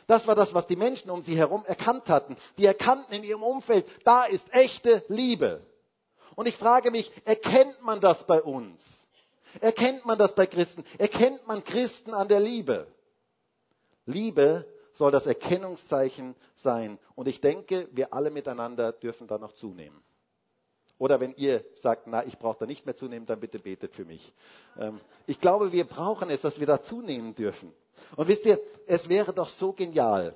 Das 0.08 0.26
war 0.26 0.36
das, 0.36 0.54
was 0.54 0.66
die 0.66 0.76
Menschen 0.76 1.12
um 1.12 1.24
sie 1.24 1.38
herum 1.38 1.64
erkannt 1.66 2.10
hatten. 2.10 2.36
Die 2.58 2.66
erkannten 2.66 3.14
in 3.14 3.24
ihrem 3.24 3.44
Umfeld, 3.44 3.86
da 4.04 4.24
ist 4.24 4.54
echte 4.54 5.04
Liebe. 5.08 5.62
Und 6.36 6.48
ich 6.48 6.58
frage 6.58 6.90
mich, 6.90 7.12
erkennt 7.26 7.82
man 7.84 8.00
das 8.00 8.26
bei 8.26 8.42
uns? 8.42 9.08
Erkennt 9.62 10.06
man 10.06 10.18
das 10.18 10.34
bei 10.34 10.48
Christen? 10.48 10.84
Erkennt 10.98 11.46
man 11.48 11.64
Christen 11.64 12.14
an 12.14 12.28
der 12.28 12.40
Liebe? 12.40 12.88
Liebe 14.06 14.66
soll 14.94 15.12
das 15.12 15.26
Erkennungszeichen 15.26 16.36
sein. 16.56 16.98
Und 17.16 17.28
ich 17.28 17.42
denke, 17.42 17.88
wir 17.92 18.14
alle 18.14 18.32
miteinander 18.32 18.92
dürfen 18.92 19.28
da 19.28 19.38
noch 19.38 19.54
zunehmen. 19.54 20.02
Oder 21.00 21.22
wenn 21.22 21.34
ihr 21.38 21.64
sagt, 21.82 22.08
na, 22.08 22.26
ich 22.26 22.38
brauche 22.38 22.60
da 22.60 22.66
nicht 22.66 22.86
mehr 22.86 22.96
zunehmen, 22.96 23.26
dann 23.26 23.40
bitte 23.40 23.58
betet 23.58 23.96
für 23.96 24.06
mich. 24.06 24.34
Ähm, 24.78 25.00
ich 25.26 25.40
glaube, 25.40 25.72
wir 25.72 25.86
brauchen 25.86 26.30
es, 26.30 26.42
dass 26.42 26.60
wir 26.60 26.68
da 26.68 26.82
zunehmen 26.82 27.34
dürfen. 27.34 27.74
Und 28.18 28.28
wisst 28.28 28.46
ihr, 28.46 28.60
es 28.86 29.10
wäre 29.10 29.34
doch 29.34 29.50
so 29.50 29.72
genial, 29.72 30.36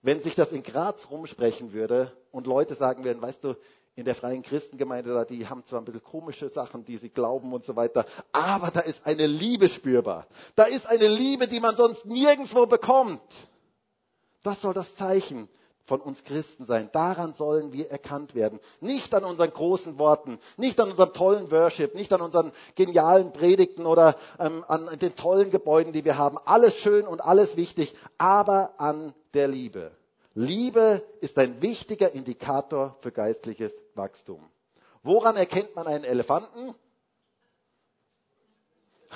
wenn 0.00 0.22
sich 0.22 0.36
das 0.36 0.52
in 0.52 0.62
Graz 0.62 1.10
rumsprechen 1.10 1.72
würde 1.72 2.12
und 2.30 2.46
Leute 2.46 2.74
sagen 2.74 3.04
würden, 3.04 3.20
weißt 3.20 3.42
du, 3.42 3.56
in 3.96 4.04
der 4.04 4.14
freien 4.14 4.44
Christengemeinde 4.44 5.12
da, 5.12 5.24
die 5.24 5.48
haben 5.48 5.64
zwar 5.64 5.80
ein 5.80 5.84
bisschen 5.84 6.04
komische 6.04 6.48
Sachen, 6.48 6.84
die 6.84 6.96
sie 6.98 7.10
glauben 7.10 7.52
und 7.52 7.64
so 7.64 7.74
weiter, 7.74 8.06
aber 8.30 8.70
da 8.70 8.78
ist 8.80 9.04
eine 9.04 9.26
Liebe 9.26 9.68
spürbar. 9.68 10.28
Da 10.54 10.64
ist 10.64 10.86
eine 10.86 11.08
Liebe, 11.08 11.48
die 11.48 11.58
man 11.58 11.74
sonst 11.74 12.06
nirgendwo 12.06 12.66
bekommt. 12.66 13.20
Das 14.44 14.62
soll 14.62 14.72
das 14.74 14.94
Zeichen 14.94 15.48
von 15.88 16.00
uns 16.02 16.22
Christen 16.22 16.66
sein. 16.66 16.90
Daran 16.92 17.32
sollen 17.32 17.72
wir 17.72 17.90
erkannt 17.90 18.34
werden. 18.34 18.60
Nicht 18.80 19.14
an 19.14 19.24
unseren 19.24 19.50
großen 19.50 19.98
Worten, 19.98 20.38
nicht 20.58 20.78
an 20.80 20.90
unserem 20.90 21.14
tollen 21.14 21.50
Worship, 21.50 21.94
nicht 21.94 22.12
an 22.12 22.20
unseren 22.20 22.52
genialen 22.74 23.32
Predigten 23.32 23.86
oder 23.86 24.14
ähm, 24.38 24.64
an 24.68 24.98
den 24.98 25.16
tollen 25.16 25.50
Gebäuden, 25.50 25.94
die 25.94 26.04
wir 26.04 26.18
haben. 26.18 26.38
Alles 26.44 26.76
schön 26.76 27.06
und 27.06 27.22
alles 27.22 27.56
wichtig, 27.56 27.94
aber 28.18 28.74
an 28.76 29.14
der 29.32 29.48
Liebe. 29.48 29.90
Liebe 30.34 31.02
ist 31.22 31.38
ein 31.38 31.62
wichtiger 31.62 32.12
Indikator 32.12 32.96
für 33.00 33.10
geistliches 33.10 33.72
Wachstum. 33.94 34.44
Woran 35.02 35.36
erkennt 35.36 35.74
man 35.74 35.86
einen 35.86 36.04
Elefanten? 36.04 36.74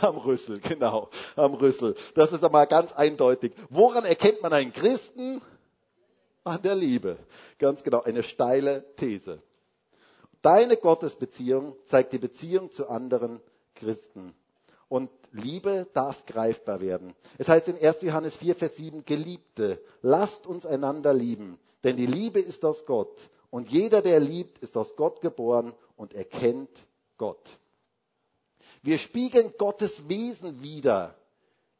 Am 0.00 0.16
Rüssel, 0.16 0.58
genau, 0.68 1.10
am 1.36 1.52
Rüssel. 1.52 1.96
Das 2.14 2.32
ist 2.32 2.42
einmal 2.42 2.66
ganz 2.66 2.92
eindeutig. 2.92 3.52
Woran 3.68 4.06
erkennt 4.06 4.40
man 4.40 4.54
einen 4.54 4.72
Christen? 4.72 5.42
An 6.44 6.62
der 6.62 6.74
Liebe. 6.74 7.18
Ganz 7.58 7.82
genau, 7.82 8.02
eine 8.02 8.22
steile 8.22 8.84
These. 8.96 9.42
Deine 10.42 10.76
Gottesbeziehung 10.76 11.76
zeigt 11.86 12.12
die 12.12 12.18
Beziehung 12.18 12.70
zu 12.70 12.88
anderen 12.88 13.40
Christen. 13.74 14.34
Und 14.88 15.10
Liebe 15.30 15.86
darf 15.94 16.26
greifbar 16.26 16.80
werden. 16.80 17.14
Es 17.38 17.48
heißt 17.48 17.68
in 17.68 17.78
1. 17.78 18.02
Johannes 18.02 18.36
4, 18.36 18.56
Vers 18.56 18.76
7, 18.76 19.04
Geliebte, 19.04 19.80
lasst 20.02 20.46
uns 20.46 20.66
einander 20.66 21.14
lieben, 21.14 21.58
denn 21.84 21.96
die 21.96 22.06
Liebe 22.06 22.40
ist 22.40 22.64
aus 22.64 22.84
Gott. 22.84 23.30
Und 23.50 23.70
jeder, 23.70 24.02
der 24.02 24.20
liebt, 24.20 24.58
ist 24.58 24.76
aus 24.76 24.96
Gott 24.96 25.20
geboren 25.20 25.72
und 25.96 26.12
erkennt 26.12 26.86
Gott. 27.16 27.58
Wir 28.82 28.98
spiegeln 28.98 29.54
Gottes 29.56 30.08
Wesen 30.08 30.62
wieder 30.62 31.14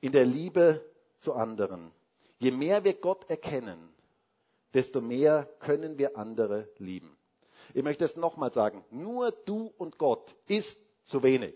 in 0.01 0.13
der 0.13 0.25
Liebe 0.25 0.85
zu 1.19 1.35
anderen. 1.35 1.91
Je 2.39 2.51
mehr 2.51 2.85
wir 2.85 2.95
Gott 2.95 3.29
erkennen, 3.29 3.92
desto 4.75 5.01
mehr 5.01 5.49
können 5.61 5.99
wir 5.99 6.17
andere 6.17 6.69
lieben. 6.79 7.17
Ich 7.75 7.83
möchte 7.83 8.05
es 8.05 8.17
nochmal 8.17 8.53
sagen, 8.53 8.85
nur 8.91 9.31
du 9.31 9.73
und 9.79 9.99
Gott 9.99 10.35
ist 10.49 10.79
zu 11.05 11.23
wenig. 11.23 11.55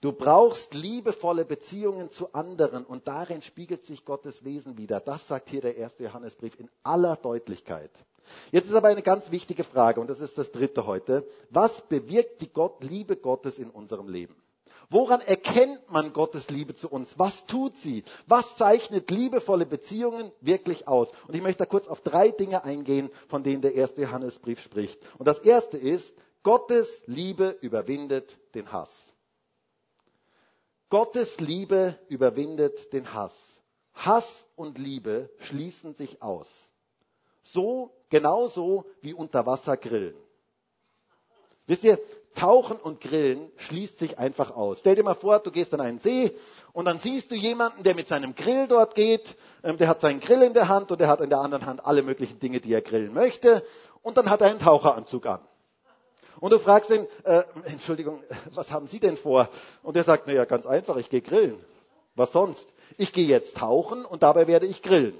Du 0.00 0.12
brauchst 0.12 0.72
liebevolle 0.72 1.44
Beziehungen 1.44 2.10
zu 2.10 2.32
anderen 2.32 2.86
und 2.86 3.06
darin 3.06 3.42
spiegelt 3.42 3.84
sich 3.84 4.06
Gottes 4.06 4.44
Wesen 4.44 4.78
wieder. 4.78 4.98
Das 4.98 5.26
sagt 5.28 5.50
hier 5.50 5.60
der 5.60 5.76
erste 5.76 6.04
Johannesbrief 6.04 6.58
in 6.58 6.70
aller 6.82 7.16
Deutlichkeit. 7.16 7.90
Jetzt 8.50 8.68
ist 8.68 8.74
aber 8.74 8.88
eine 8.88 9.02
ganz 9.02 9.30
wichtige 9.30 9.62
Frage 9.62 10.00
und 10.00 10.08
das 10.08 10.20
ist 10.20 10.38
das 10.38 10.52
dritte 10.52 10.86
heute. 10.86 11.26
Was 11.50 11.82
bewirkt 11.82 12.40
die 12.40 12.50
Gott, 12.50 12.82
Liebe 12.82 13.16
Gottes 13.16 13.58
in 13.58 13.68
unserem 13.68 14.08
Leben? 14.08 14.34
Woran 14.92 15.20
erkennt 15.20 15.88
man 15.88 16.12
Gottes 16.12 16.50
Liebe 16.50 16.74
zu 16.74 16.88
uns? 16.88 17.16
Was 17.16 17.46
tut 17.46 17.76
sie? 17.76 18.02
Was 18.26 18.56
zeichnet 18.56 19.08
liebevolle 19.12 19.64
Beziehungen 19.64 20.32
wirklich 20.40 20.88
aus? 20.88 21.12
Und 21.28 21.36
ich 21.36 21.42
möchte 21.42 21.60
da 21.60 21.66
kurz 21.66 21.86
auf 21.86 22.00
drei 22.00 22.30
Dinge 22.30 22.64
eingehen, 22.64 23.08
von 23.28 23.44
denen 23.44 23.62
der 23.62 23.74
erste 23.74 24.02
Johannesbrief 24.02 24.60
spricht. 24.60 25.00
Und 25.16 25.28
das 25.28 25.38
erste 25.38 25.78
ist, 25.78 26.12
Gottes 26.42 27.04
Liebe 27.06 27.56
überwindet 27.60 28.38
den 28.56 28.72
Hass. 28.72 29.14
Gottes 30.88 31.38
Liebe 31.38 31.96
überwindet 32.08 32.92
den 32.92 33.14
Hass. 33.14 33.62
Hass 33.94 34.48
und 34.56 34.76
Liebe 34.76 35.30
schließen 35.38 35.94
sich 35.94 36.20
aus. 36.20 36.68
So, 37.42 37.94
genauso 38.08 38.86
wie 39.02 39.14
unter 39.14 39.46
Wasser 39.46 39.76
grillen. 39.76 40.16
Wisst 41.66 41.84
ihr, 41.84 42.00
Tauchen 42.34 42.76
und 42.76 43.00
Grillen 43.00 43.50
schließt 43.56 43.98
sich 43.98 44.18
einfach 44.18 44.54
aus. 44.56 44.78
Stell 44.78 44.94
dir 44.94 45.02
mal 45.02 45.14
vor, 45.14 45.40
du 45.40 45.50
gehst 45.50 45.74
an 45.74 45.80
einen 45.80 45.98
See 45.98 46.32
und 46.72 46.84
dann 46.84 46.98
siehst 46.98 47.30
du 47.30 47.34
jemanden, 47.34 47.82
der 47.82 47.94
mit 47.94 48.08
seinem 48.08 48.34
Grill 48.34 48.68
dort 48.68 48.94
geht. 48.94 49.36
Ähm, 49.64 49.78
der 49.78 49.88
hat 49.88 50.00
seinen 50.00 50.20
Grill 50.20 50.42
in 50.42 50.54
der 50.54 50.68
Hand 50.68 50.90
und 50.92 51.00
der 51.00 51.08
hat 51.08 51.20
in 51.20 51.28
der 51.28 51.40
anderen 51.40 51.66
Hand 51.66 51.84
alle 51.84 52.02
möglichen 52.02 52.38
Dinge, 52.38 52.60
die 52.60 52.72
er 52.72 52.82
grillen 52.82 53.12
möchte. 53.12 53.64
Und 54.02 54.16
dann 54.16 54.30
hat 54.30 54.40
er 54.40 54.48
einen 54.48 54.60
Taucheranzug 54.60 55.26
an. 55.26 55.40
Und 56.38 56.52
du 56.52 56.58
fragst 56.58 56.90
ihn, 56.90 57.06
äh, 57.24 57.42
Entschuldigung, 57.66 58.22
was 58.54 58.70
haben 58.70 58.88
Sie 58.88 59.00
denn 59.00 59.16
vor? 59.16 59.48
Und 59.82 59.96
er 59.96 60.04
sagt, 60.04 60.26
naja, 60.26 60.44
ganz 60.44 60.66
einfach, 60.66 60.96
ich 60.96 61.10
gehe 61.10 61.20
grillen. 61.20 61.58
Was 62.14 62.32
sonst? 62.32 62.68
Ich 62.96 63.12
gehe 63.12 63.26
jetzt 63.26 63.56
tauchen 63.56 64.04
und 64.04 64.22
dabei 64.22 64.46
werde 64.46 64.66
ich 64.66 64.82
grillen. 64.82 65.14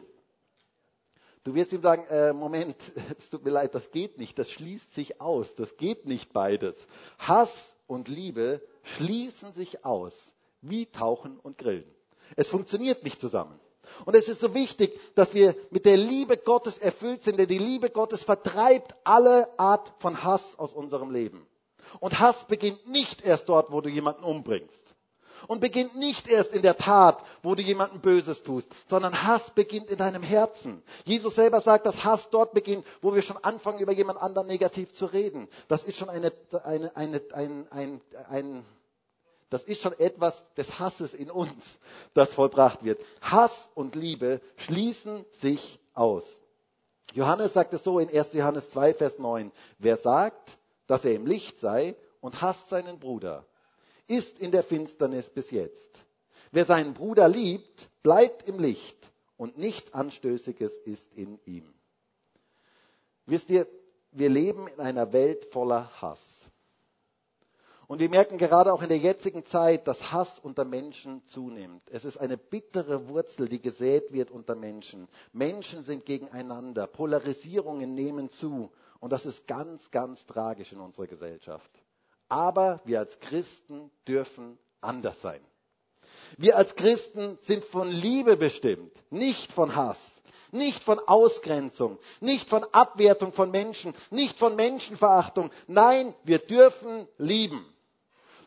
Du 1.43 1.55
wirst 1.55 1.73
ihm 1.73 1.81
sagen, 1.81 2.05
äh, 2.11 2.33
Moment, 2.33 2.77
es 3.19 3.31
tut 3.31 3.45
mir 3.45 3.51
leid, 3.51 3.75
das 3.75 3.91
geht 3.91 4.19
nicht, 4.19 4.39
das 4.39 4.51
schließt 4.51 4.95
sich 4.95 5.21
aus, 5.21 5.55
das 5.55 5.77
geht 5.77 6.07
nicht 6.07 6.33
beides. 6.33 6.75
Hass 7.19 7.77
und 7.87 8.09
Liebe 8.09 8.61
schließen 8.83 9.53
sich 9.53 9.85
aus, 9.85 10.35
wie 10.61 10.87
Tauchen 10.87 11.39
und 11.39 11.57
Grillen. 11.59 11.91
Es 12.37 12.49
funktioniert 12.49 13.05
nicht 13.05 13.21
zusammen. 13.21 13.59
Und 14.05 14.15
es 14.15 14.29
ist 14.29 14.41
so 14.41 14.55
wichtig, 14.55 15.01
dass 15.15 15.35
wir 15.35 15.57
mit 15.71 15.87
der 15.87 15.97
Liebe 15.97 16.37
Gottes 16.37 16.79
erfüllt 16.79 17.25
sind, 17.25 17.39
denn 17.39 17.49
die 17.49 17.59
Liebe 17.59 17.91
Gottes 17.91 18.23
vertreibt 18.23 18.95
alle 19.05 19.49
Art 19.59 19.95
von 19.99 20.23
Hass 20.23 20.59
aus 20.59 20.75
unserem 20.75 21.11
Leben. 21.11 21.47
Und 21.99 22.21
Hass 22.21 22.47
beginnt 22.47 22.87
nicht 22.87 23.25
erst 23.25 23.49
dort, 23.49 23.73
wo 23.73 23.81
du 23.81 23.89
jemanden 23.89 24.23
umbringst 24.23 24.90
und 25.49 25.61
beginnt 25.61 25.97
nicht 25.97 26.29
erst 26.29 26.55
in 26.55 26.63
der 26.63 26.77
Tat, 26.77 27.23
wo 27.43 27.55
du 27.55 27.63
jemandem 27.63 28.01
Böses 28.01 28.43
tust, 28.43 28.69
sondern 28.89 29.25
Hass 29.27 29.51
beginnt 29.51 29.91
in 29.91 29.99
deinem 29.99 30.23
Herzen. 30.23 30.83
Jesus 31.05 31.35
selber 31.35 31.61
sagt, 31.61 31.87
dass 31.87 32.05
Hass 32.05 32.31
dort 32.31 32.53
beginnt, 32.53 32.87
wo 33.01 33.15
wir 33.15 33.23
schon 33.23 33.37
anfangen, 33.39 33.81
über 33.81 33.93
jemand 33.93 34.21
anderen 34.21 34.49
negativ 34.49 34.93
zu 34.93 35.07
reden. 35.07 35.49
Das 35.69 35.85
ist 35.85 35.97
schon 35.97 36.09
eine, 36.09 36.33
eine, 36.65 36.95
eine, 36.97 37.23
ein, 37.33 37.67
ein, 37.71 38.01
ein, 38.29 38.65
das 39.51 39.65
ist 39.65 39.83
schon 39.83 39.99
etwas 39.99 40.45
des 40.57 40.79
Hasses 40.79 41.15
in 41.15 41.31
uns, 41.31 41.53
das 42.15 42.35
vollbracht 42.35 42.85
wird. 42.85 43.01
Hass 43.21 43.71
und 43.75 43.97
Liebe 43.97 44.41
schließen 44.57 45.25
sich 45.33 45.81
aus. 45.95 46.41
Johannes 47.13 47.53
sagt 47.53 47.75
es 47.75 47.83
so 47.83 47.99
in 47.99 48.09
1. 48.09 48.33
Johannes 48.33 48.71
2, 48.71 48.95
Vers 48.95 49.19
9. 49.19 49.51
Wer 49.79 49.97
sagt, 49.97 50.59
dass 50.87 51.05
er 51.05 51.15
im 51.15 51.27
Licht 51.27 51.59
sei 51.59 51.97
und 52.21 52.41
hasst 52.43 52.69
seinen 52.69 52.99
Bruder, 52.99 53.45
ist 54.11 54.39
in 54.41 54.51
der 54.51 54.65
Finsternis 54.65 55.31
bis 55.31 55.51
jetzt. 55.51 56.05
Wer 56.51 56.65
seinen 56.65 56.95
Bruder 56.95 57.29
liebt, 57.29 57.89
bleibt 58.03 58.49
im 58.49 58.59
Licht 58.59 59.11
und 59.37 59.57
nichts 59.57 59.95
Anstößiges 59.95 60.77
ist 60.79 61.15
in 61.15 61.39
ihm. 61.45 61.73
Wisst 63.27 63.51
ihr, 63.51 63.69
wir 64.11 64.29
leben 64.29 64.67
in 64.67 64.81
einer 64.81 65.13
Welt 65.13 65.45
voller 65.53 65.89
Hass. 66.03 66.51
Und 67.87 68.01
wir 68.01 68.09
merken 68.09 68.39
gerade 68.39 68.73
auch 68.73 68.83
in 68.83 68.89
der 68.89 68.99
jetzigen 68.99 69.45
Zeit, 69.45 69.87
dass 69.87 70.13
Hass 70.13 70.39
unter 70.39 70.65
Menschen 70.65 71.25
zunimmt. 71.27 71.83
Es 71.91 72.05
ist 72.05 72.19
eine 72.19 72.37
bittere 72.37 73.09
Wurzel, 73.09 73.49
die 73.49 73.61
gesät 73.61 74.13
wird 74.13 74.31
unter 74.31 74.57
Menschen. 74.57 75.09
Menschen 75.33 75.83
sind 75.85 76.07
gegeneinander. 76.07 76.87
Polarisierungen 76.87 77.95
nehmen 77.95 78.31
zu. 78.31 78.71
Und 79.01 79.13
das 79.13 79.27
ist 79.27 79.47
ganz, 79.47 79.91
ganz 79.91 80.27
tragisch 80.27 80.73
in 80.73 80.81
unserer 80.81 81.07
Gesellschaft. 81.07 81.71
Aber 82.31 82.81
wir 82.85 83.01
als 83.01 83.19
Christen 83.19 83.91
dürfen 84.07 84.57
anders 84.81 85.21
sein. 85.21 85.41
Wir 86.39 86.57
als 86.57 86.77
Christen 86.77 87.37
sind 87.41 87.65
von 87.65 87.91
Liebe 87.91 88.37
bestimmt, 88.37 88.93
nicht 89.11 89.53
von 89.53 89.75
Hass, 89.75 90.23
nicht 90.53 90.83
von 90.85 91.01
Ausgrenzung, 91.01 91.99
nicht 92.21 92.49
von 92.49 92.65
Abwertung 92.73 93.33
von 93.33 93.51
Menschen, 93.51 93.95
nicht 94.11 94.39
von 94.39 94.55
Menschenverachtung. 94.55 95.51
Nein, 95.67 96.15
wir 96.23 96.39
dürfen 96.39 97.09
lieben. 97.19 97.67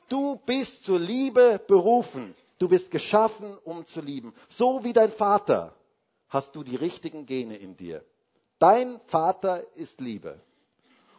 Du 0.08 0.38
bist 0.46 0.86
zur 0.86 1.00
Liebe 1.00 1.62
berufen. 1.67 2.36
Du 2.60 2.69
bist 2.69 2.89
geschaffen, 2.89 3.58
um 3.65 3.86
zu 3.86 4.00
lieben. 4.00 4.34
So 4.48 4.86
wie 4.86 4.93
dein 4.93 5.12
Vater 5.12 5.76
hast 6.30 6.56
du 6.56 6.63
die 6.63 6.78
richtigen 6.78 7.26
Gene 7.26 7.58
in 7.58 7.76
dir. 7.76 8.04
Dein 8.60 9.02
Vater 9.08 9.65
ist 9.76 10.00
Liebe 10.00 10.39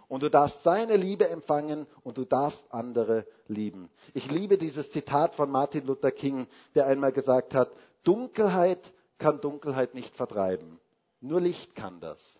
und 0.08 0.22
du 0.22 0.30
darfst 0.30 0.62
seine 0.62 0.96
Liebe 0.96 1.28
empfangen 1.28 1.86
und 2.02 2.18
du 2.18 2.24
darfst 2.24 2.64
andere 2.70 3.26
lieben. 3.48 3.90
Ich 4.12 4.30
liebe 4.30 4.58
dieses 4.58 4.90
Zitat 4.90 5.34
von 5.34 5.50
Martin 5.50 5.86
Luther 5.86 6.10
King, 6.10 6.46
der 6.74 6.86
einmal 6.86 7.12
gesagt 7.12 7.54
hat, 7.54 7.70
Dunkelheit 8.02 8.92
kann 9.18 9.40
Dunkelheit 9.40 9.94
nicht 9.94 10.14
vertreiben, 10.14 10.78
nur 11.20 11.40
Licht 11.40 11.74
kann 11.74 12.00
das. 12.00 12.38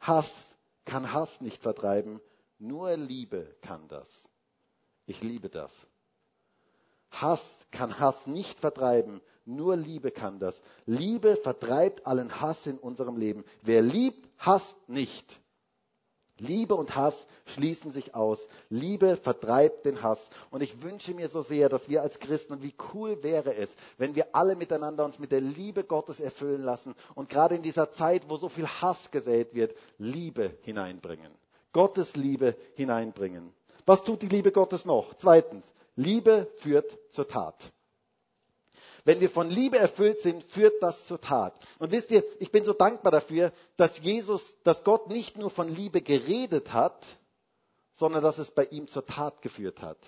Hass 0.00 0.56
kann 0.84 1.12
Hass 1.12 1.40
nicht 1.40 1.62
vertreiben, 1.62 2.20
nur 2.58 2.96
Liebe 2.96 3.56
kann 3.62 3.88
das. 3.88 4.06
Ich 5.06 5.22
liebe 5.22 5.48
das. 5.48 5.72
Hass 7.10 7.66
kann 7.70 7.98
Hass 7.98 8.26
nicht 8.26 8.60
vertreiben, 8.60 9.20
nur 9.44 9.76
Liebe 9.76 10.10
kann 10.10 10.38
das. 10.38 10.60
Liebe 10.84 11.36
vertreibt 11.36 12.06
allen 12.06 12.40
Hass 12.40 12.66
in 12.66 12.78
unserem 12.78 13.16
Leben. 13.16 13.44
Wer 13.62 13.80
liebt, 13.80 14.28
hasst 14.38 14.76
nicht. 14.88 15.40
Liebe 16.38 16.74
und 16.74 16.96
Hass 16.96 17.26
schließen 17.46 17.92
sich 17.92 18.14
aus. 18.14 18.46
Liebe 18.68 19.16
vertreibt 19.16 19.86
den 19.86 20.02
Hass. 20.02 20.30
Und 20.50 20.62
ich 20.62 20.82
wünsche 20.82 21.14
mir 21.14 21.28
so 21.28 21.40
sehr, 21.40 21.68
dass 21.68 21.88
wir 21.88 22.02
als 22.02 22.18
Christen, 22.18 22.54
und 22.54 22.62
wie 22.62 22.74
cool 22.92 23.22
wäre 23.22 23.54
es, 23.54 23.74
wenn 23.98 24.14
wir 24.14 24.34
alle 24.34 24.56
miteinander 24.56 25.04
uns 25.04 25.18
mit 25.18 25.32
der 25.32 25.40
Liebe 25.40 25.84
Gottes 25.84 26.20
erfüllen 26.20 26.62
lassen 26.62 26.94
und 27.14 27.28
gerade 27.28 27.54
in 27.54 27.62
dieser 27.62 27.90
Zeit, 27.90 28.28
wo 28.28 28.36
so 28.36 28.48
viel 28.48 28.66
Hass 28.66 29.10
gesät 29.10 29.54
wird, 29.54 29.74
Liebe 29.98 30.56
hineinbringen. 30.62 31.32
Gottes 31.72 32.16
Liebe 32.16 32.56
hineinbringen. 32.74 33.52
Was 33.86 34.04
tut 34.04 34.22
die 34.22 34.28
Liebe 34.28 34.52
Gottes 34.52 34.84
noch? 34.84 35.14
Zweitens, 35.14 35.72
Liebe 35.94 36.50
führt 36.56 36.98
zur 37.10 37.28
Tat. 37.28 37.72
Wenn 39.06 39.20
wir 39.20 39.30
von 39.30 39.48
Liebe 39.48 39.78
erfüllt 39.78 40.20
sind, 40.20 40.42
führt 40.42 40.82
das 40.82 41.06
zur 41.06 41.20
Tat. 41.20 41.54
Und 41.78 41.92
wisst 41.92 42.10
ihr, 42.10 42.24
ich 42.40 42.50
bin 42.50 42.64
so 42.64 42.72
dankbar 42.72 43.12
dafür, 43.12 43.52
dass 43.76 44.00
Jesus, 44.00 44.56
dass 44.64 44.82
Gott 44.82 45.08
nicht 45.08 45.38
nur 45.38 45.48
von 45.48 45.72
Liebe 45.72 46.02
geredet 46.02 46.72
hat, 46.72 47.06
sondern 47.92 48.24
dass 48.24 48.38
es 48.38 48.50
bei 48.50 48.64
ihm 48.64 48.88
zur 48.88 49.06
Tat 49.06 49.42
geführt 49.42 49.80
hat. 49.80 49.98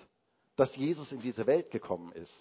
Dass 0.57 0.75
Jesus 0.75 1.13
in 1.13 1.21
diese 1.21 1.47
Welt 1.47 1.71
gekommen 1.71 2.11
ist. 2.11 2.33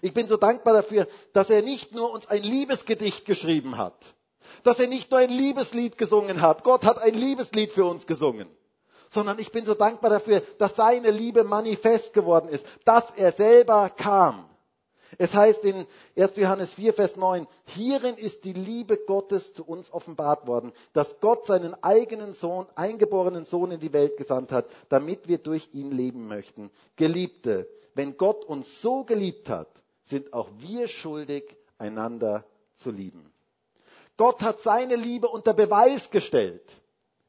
Ich 0.00 0.14
bin 0.14 0.28
so 0.28 0.36
dankbar 0.36 0.72
dafür, 0.72 1.08
dass 1.32 1.50
er 1.50 1.62
nicht 1.62 1.90
nur 1.90 2.12
uns 2.12 2.28
ein 2.28 2.44
Liebesgedicht 2.44 3.24
geschrieben 3.24 3.76
hat, 3.76 4.14
dass 4.62 4.78
er 4.78 4.86
nicht 4.86 5.10
nur 5.10 5.18
ein 5.18 5.30
Liebeslied 5.30 5.98
gesungen 5.98 6.42
hat. 6.42 6.62
Gott 6.62 6.84
hat 6.84 6.98
ein 6.98 7.14
Liebeslied 7.14 7.72
für 7.72 7.86
uns 7.86 8.06
gesungen. 8.06 8.48
Sondern 9.10 9.40
ich 9.40 9.50
bin 9.50 9.66
so 9.66 9.74
dankbar 9.74 10.10
dafür, 10.10 10.42
dass 10.58 10.76
seine 10.76 11.10
Liebe 11.10 11.42
manifest 11.42 12.12
geworden 12.12 12.50
ist, 12.50 12.64
dass 12.84 13.10
er 13.16 13.32
selber 13.32 13.90
kam 13.90 14.48
es 15.16 15.34
heißt 15.34 15.64
in 15.64 15.86
1. 16.16 16.36
Johannes 16.36 16.74
4, 16.74 16.92
Vers 16.92 17.16
9, 17.16 17.46
hierin 17.64 18.16
ist 18.16 18.44
die 18.44 18.52
Liebe 18.52 18.98
Gottes 18.98 19.54
zu 19.54 19.64
uns 19.64 19.90
offenbart 19.92 20.46
worden, 20.46 20.72
dass 20.92 21.20
Gott 21.20 21.46
seinen 21.46 21.74
eigenen 21.82 22.34
Sohn, 22.34 22.66
eingeborenen 22.74 23.46
Sohn 23.46 23.70
in 23.70 23.80
die 23.80 23.92
Welt 23.92 24.16
gesandt 24.18 24.52
hat, 24.52 24.66
damit 24.90 25.28
wir 25.28 25.38
durch 25.38 25.70
ihn 25.72 25.90
leben 25.92 26.28
möchten. 26.28 26.70
Geliebte, 26.96 27.68
wenn 27.94 28.16
Gott 28.16 28.44
uns 28.44 28.82
so 28.82 29.04
geliebt 29.04 29.48
hat, 29.48 29.68
sind 30.04 30.32
auch 30.32 30.48
wir 30.58 30.88
schuldig, 30.88 31.56
einander 31.78 32.44
zu 32.74 32.90
lieben. 32.90 33.32
Gott 34.16 34.42
hat 34.42 34.60
seine 34.60 34.96
Liebe 34.96 35.28
unter 35.28 35.54
Beweis 35.54 36.10
gestellt. 36.10 36.80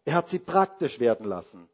Er 0.06 0.16
hat 0.16 0.30
sie 0.30 0.40
praktisch 0.40 1.00
werden 1.00 1.28
lassen. 1.28 1.70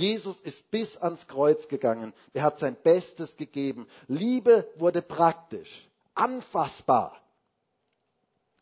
Jesus 0.00 0.40
ist 0.40 0.70
bis 0.70 0.96
ans 0.96 1.26
Kreuz 1.26 1.68
gegangen. 1.68 2.14
Er 2.32 2.42
hat 2.42 2.58
sein 2.58 2.76
Bestes 2.82 3.36
gegeben. 3.36 3.86
Liebe 4.08 4.68
wurde 4.76 5.02
praktisch, 5.02 5.88
anfassbar. 6.14 7.20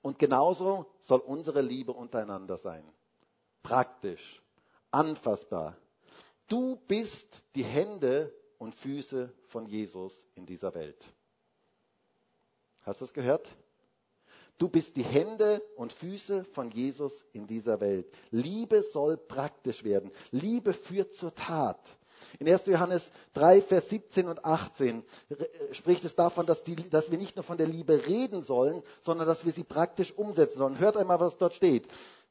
Und 0.03 0.18
genauso 0.18 0.87
soll 1.01 1.20
unsere 1.20 1.62
Liebe 1.62 1.92
untereinander 1.92 2.57
sein. 2.57 2.85
Praktisch, 3.62 4.42
anfassbar. 4.90 5.77
Du 6.48 6.77
bist 6.88 7.42
die 7.55 7.64
Hände 7.64 8.35
und 8.59 8.74
Füße 8.74 9.33
von 9.48 9.66
Jesus 9.66 10.27
in 10.35 10.46
dieser 10.46 10.74
Welt. 10.74 11.07
Hast 12.83 13.01
du 13.01 13.05
es 13.05 13.12
gehört? 13.12 13.51
Du 14.59 14.68
bist 14.68 14.97
die 14.97 15.05
Hände 15.05 15.62
und 15.77 15.92
Füße 15.92 16.44
von 16.44 16.71
Jesus 16.71 17.25
in 17.33 17.47
dieser 17.47 17.81
Welt. 17.81 18.07
Liebe 18.31 18.83
soll 18.83 19.16
praktisch 19.16 19.85
werden. 19.85 20.11
Liebe 20.33 20.73
führt 20.73 21.14
zur 21.14 21.33
Tat. 21.35 21.79
In 22.40 22.49
1. 22.49 22.66
Johannes 22.66 23.12
3, 23.35 23.62
Vers 23.62 23.88
17 23.90 24.27
und 24.27 24.44
18 24.44 25.05
spricht 25.71 26.05
es 26.05 26.16
davon, 26.16 26.47
dass, 26.47 26.64
die, 26.64 26.75
dass 26.75 27.12
wir 27.12 27.18
nicht 27.18 27.37
nur 27.37 27.44
von 27.44 27.57
der 27.57 27.68
Liebe 27.68 28.07
reden 28.09 28.42
sollen, 28.42 28.83
sondern 29.01 29.29
dass 29.29 29.44
wir 29.44 29.53
sie 29.53 29.62
praktisch 29.62 30.12
umsetzen 30.12 30.59
sollen. 30.59 30.81
Hört 30.81 30.97
einmal, 30.97 31.21
was 31.21 31.37
dort 31.37 31.55
steht. 31.55 31.87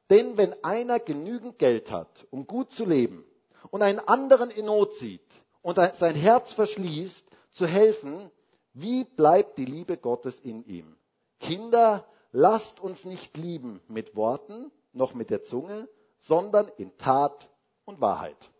Denn 0.10 0.38
wenn 0.38 0.54
einer 0.66 1.00
genügend 1.00 1.58
Geld 1.58 1.92
hat, 1.92 2.28
um 2.30 2.46
gut 2.46 2.72
zu 2.74 2.86
leben, 2.86 3.24
und 3.72 3.82
einen 3.82 4.00
anderen 4.00 4.50
in 4.50 4.66
Not 4.66 4.96
sieht 4.96 5.44
und 5.62 5.78
sein 5.78 6.16
Herz 6.16 6.54
verschließt, 6.54 7.26
zu 7.52 7.66
helfen, 7.66 8.32
wie 8.74 9.04
bleibt 9.04 9.58
die 9.58 9.66
Liebe 9.66 9.98
Gottes 9.98 10.40
in 10.40 10.64
ihm? 10.66 10.96
Kinder, 11.40 12.06
lasst 12.38 12.80
uns 12.80 13.04
nicht 13.04 13.36
lieben 13.36 13.82
mit 13.88 14.16
Worten, 14.16 14.72
noch 14.94 15.16
mit 15.16 15.32
der 15.32 15.42
Zunge, 15.42 15.90
sondern 16.20 16.68
in 16.78 16.96
Tat 16.98 17.50
und 17.84 18.00
Wahrheit. 18.00 18.52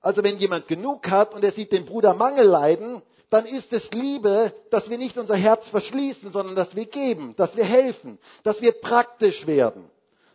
Also 0.00 0.24
wenn 0.24 0.38
jemand 0.38 0.66
genug 0.66 1.08
hat 1.08 1.32
und 1.32 1.44
er 1.44 1.52
sieht 1.52 1.70
den 1.70 1.84
Bruder 1.84 2.12
Mangel 2.14 2.44
leiden, 2.46 3.02
dann 3.30 3.46
ist 3.46 3.72
es 3.72 3.92
Liebe, 3.92 4.52
dass 4.70 4.90
wir 4.90 4.98
nicht 4.98 5.16
unser 5.16 5.36
Herz 5.36 5.68
verschließen, 5.68 6.32
sondern 6.32 6.56
dass 6.56 6.74
wir 6.74 6.86
geben, 6.86 7.34
dass 7.36 7.56
wir 7.56 7.64
helfen, 7.64 8.18
dass 8.42 8.62
wir 8.62 8.72
praktisch 8.72 9.46
werden, 9.46 9.88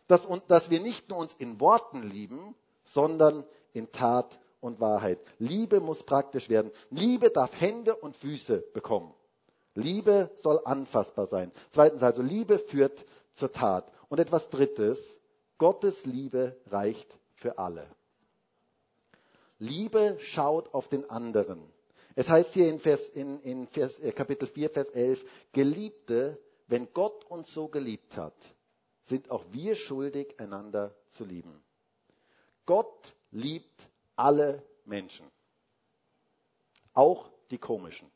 dass, 0.08 0.28
dass 0.48 0.70
wir 0.70 0.80
nicht 0.80 1.10
nur 1.10 1.20
uns 1.20 1.34
in 1.38 1.60
Worten 1.60 2.04
lieben, 2.10 2.56
sondern 2.86 3.44
in 3.74 3.92
Tat 3.92 4.40
und 4.62 4.80
Wahrheit. 4.80 5.20
Liebe 5.38 5.82
muss 5.82 6.04
praktisch 6.04 6.48
werden. 6.48 6.72
Liebe 6.92 7.30
darf 7.30 7.52
Hände 7.60 7.96
und 7.96 8.16
Füße 8.16 8.60
bekommen. 8.74 9.14
Liebe 9.76 10.30
soll 10.36 10.62
anfassbar 10.66 11.28
sein. 11.28 11.52
Zweitens 11.70 12.04
also, 12.04 12.22
Liebe 12.22 12.60
führt 12.60 13.06
zur 13.34 13.52
Tat. 13.52 13.92
Und 14.10 14.20
etwas 14.20 14.50
Drittes, 14.50 15.18
Gottes 15.58 16.06
Liebe 16.06 16.58
reicht 16.68 17.18
für 17.36 17.58
alle. 17.58 17.88
Liebe 19.60 20.18
schaut 20.20 20.74
auf 20.74 20.88
den 20.88 21.10
anderen. 21.10 21.62
Es 22.16 22.30
heißt 22.30 22.54
hier 22.54 22.68
in, 22.68 22.80
Vers, 22.80 23.08
in, 23.10 23.40
in 23.42 23.68
Vers, 23.68 24.00
äh, 24.00 24.12
Kapitel 24.12 24.48
4, 24.48 24.70
Vers 24.70 24.90
11, 24.90 25.24
Geliebte, 25.54 26.38
wenn 26.68 26.92
Gott 26.94 27.26
uns 27.26 27.54
so 27.54 27.68
geliebt 27.68 28.18
hat, 28.18 28.34
sind 29.02 29.32
auch 29.32 29.46
wir 29.52 29.76
schuldig, 29.76 30.40
einander 30.40 30.96
zu 31.08 31.24
lieben. 31.26 31.64
Gott 32.66 33.16
liebt 33.32 33.90
alle 34.16 34.64
Menschen, 34.86 35.26
auch 36.94 37.30
die 37.50 37.58
komischen, 37.58 38.10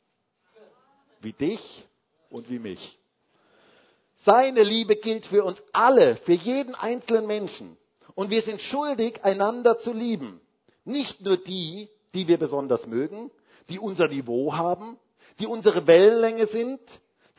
wie 1.22 1.34
dich 1.34 1.86
und 2.30 2.50
wie 2.50 2.60
mich. 2.60 3.00
Seine 4.24 4.64
Liebe 4.64 4.96
gilt 4.96 5.26
für 5.26 5.44
uns 5.44 5.62
alle, 5.72 6.16
für 6.16 6.34
jeden 6.34 6.74
einzelnen 6.74 7.28
Menschen. 7.28 7.78
Und 8.16 8.32
wir 8.32 8.42
sind 8.42 8.62
schuldig, 8.62 9.24
einander 9.24 9.78
zu 9.78 9.94
lieben. 9.94 10.42
Nicht 10.84 11.22
nur 11.22 11.38
die, 11.38 11.90
die 12.14 12.28
wir 12.28 12.38
besonders 12.38 12.88
mögen, 12.88 13.30
die 13.70 13.80
unser 13.80 14.08
Niveau 14.08 14.54
haben, 14.54 14.98
die 15.40 15.48
unsere 15.48 15.86
Wellenlänge 15.86 16.48
sind, 16.48 16.80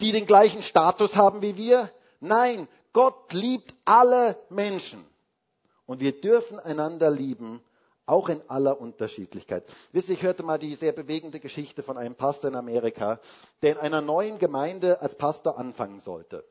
die 0.01 0.13
den 0.13 0.27
gleichen 0.27 0.63
Status 0.63 1.17
haben 1.17 1.43
wie 1.43 1.57
wir. 1.57 1.91
Nein, 2.21 2.69
Gott 2.93 3.33
liebt 3.33 3.75
alle 3.85 4.39
Menschen. 4.49 5.05
Und 5.87 6.01
wir 6.01 6.21
dürfen 6.21 6.59
einander 6.59 7.11
lieben, 7.11 7.63
auch 8.07 8.29
in 8.29 8.41
aller 8.49 8.81
Unterschiedlichkeit. 8.81 9.65
Wisst 9.93 10.09
ihr, 10.09 10.15
ich 10.15 10.23
hörte 10.23 10.43
mal 10.43 10.59
die 10.59 10.75
sehr 10.77 10.93
bewegende 10.93 11.41
Geschichte 11.41 11.83
von 11.83 11.99
einem 11.99 12.15
Pastor 12.15 12.51
in 12.51 12.57
Amerika, 12.57 13.21
der 13.63 13.73
in 13.73 13.79
einer 13.79 14.01
neuen 14.01 14.39
Gemeinde 14.39 15.03
als 15.03 15.17
Pastor 15.17 15.59
anfangen 15.59 16.01
sollte. 16.01 16.45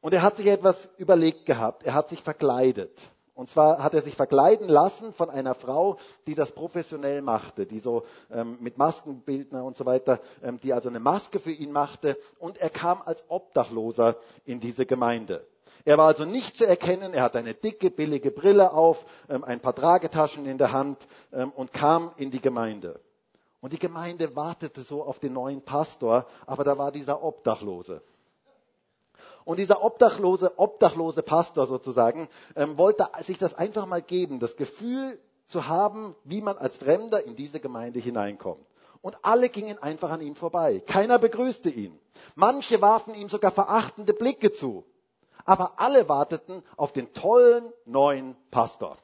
Und 0.00 0.12
er 0.12 0.22
hat 0.22 0.36
sich 0.36 0.46
etwas 0.46 0.88
überlegt 0.98 1.46
gehabt. 1.46 1.84
Er 1.84 1.94
hat 1.94 2.08
sich 2.08 2.22
verkleidet. 2.22 3.00
Und 3.34 3.48
zwar 3.48 3.82
hat 3.82 3.94
er 3.94 4.02
sich 4.02 4.14
verkleiden 4.14 4.68
lassen 4.68 5.14
von 5.14 5.30
einer 5.30 5.54
Frau, 5.54 5.96
die 6.26 6.34
das 6.34 6.52
professionell 6.52 7.22
machte, 7.22 7.64
die 7.64 7.78
so 7.78 8.04
ähm, 8.30 8.58
mit 8.60 8.76
Maskenbildner 8.76 9.64
und 9.64 9.76
so 9.76 9.86
weiter, 9.86 10.20
ähm, 10.42 10.60
die 10.60 10.74
also 10.74 10.90
eine 10.90 11.00
Maske 11.00 11.40
für 11.40 11.50
ihn 11.50 11.72
machte. 11.72 12.18
Und 12.38 12.58
er 12.58 12.68
kam 12.68 13.00
als 13.00 13.24
Obdachloser 13.28 14.16
in 14.44 14.60
diese 14.60 14.84
Gemeinde. 14.84 15.46
Er 15.84 15.98
war 15.98 16.06
also 16.06 16.24
nicht 16.24 16.56
zu 16.56 16.66
erkennen, 16.66 17.12
er 17.12 17.24
hatte 17.24 17.38
eine 17.38 17.54
dicke, 17.54 17.90
billige 17.90 18.30
Brille 18.30 18.72
auf, 18.72 19.04
ähm, 19.28 19.42
ein 19.42 19.60
paar 19.60 19.74
Tragetaschen 19.74 20.46
in 20.46 20.58
der 20.58 20.72
Hand 20.72 21.06
ähm, 21.32 21.52
und 21.52 21.72
kam 21.72 22.12
in 22.16 22.30
die 22.30 22.40
Gemeinde. 22.40 23.00
Und 23.60 23.72
die 23.72 23.78
Gemeinde 23.78 24.34
wartete 24.36 24.82
so 24.82 25.02
auf 25.02 25.18
den 25.18 25.32
neuen 25.32 25.62
Pastor, 25.62 26.26
aber 26.46 26.64
da 26.64 26.78
war 26.78 26.92
dieser 26.92 27.22
Obdachlose. 27.22 28.02
Und 29.44 29.58
dieser 29.58 29.82
obdachlose, 29.82 30.52
obdachlose 30.56 31.22
Pastor 31.22 31.66
sozusagen 31.66 32.28
ähm, 32.54 32.78
wollte 32.78 33.08
sich 33.24 33.38
das 33.38 33.54
einfach 33.54 33.86
mal 33.86 34.02
geben, 34.02 34.38
das 34.38 34.56
Gefühl 34.56 35.18
zu 35.46 35.66
haben, 35.66 36.14
wie 36.24 36.40
man 36.40 36.58
als 36.58 36.76
Fremder 36.76 37.24
in 37.24 37.34
diese 37.34 37.58
Gemeinde 37.58 37.98
hineinkommt. 37.98 38.64
Und 39.00 39.16
alle 39.22 39.48
gingen 39.48 39.82
einfach 39.82 40.10
an 40.10 40.20
ihm 40.20 40.36
vorbei. 40.36 40.80
Keiner 40.86 41.18
begrüßte 41.18 41.70
ihn. 41.70 41.98
Manche 42.36 42.80
warfen 42.80 43.14
ihm 43.14 43.28
sogar 43.28 43.50
verachtende 43.50 44.14
Blicke 44.14 44.52
zu 44.52 44.84
aber 45.44 45.74
alle 45.76 46.08
warteten 46.08 46.62
auf 46.76 46.92
den 46.92 47.12
tollen 47.12 47.72
neuen 47.84 48.36
Pastor. 48.50 48.96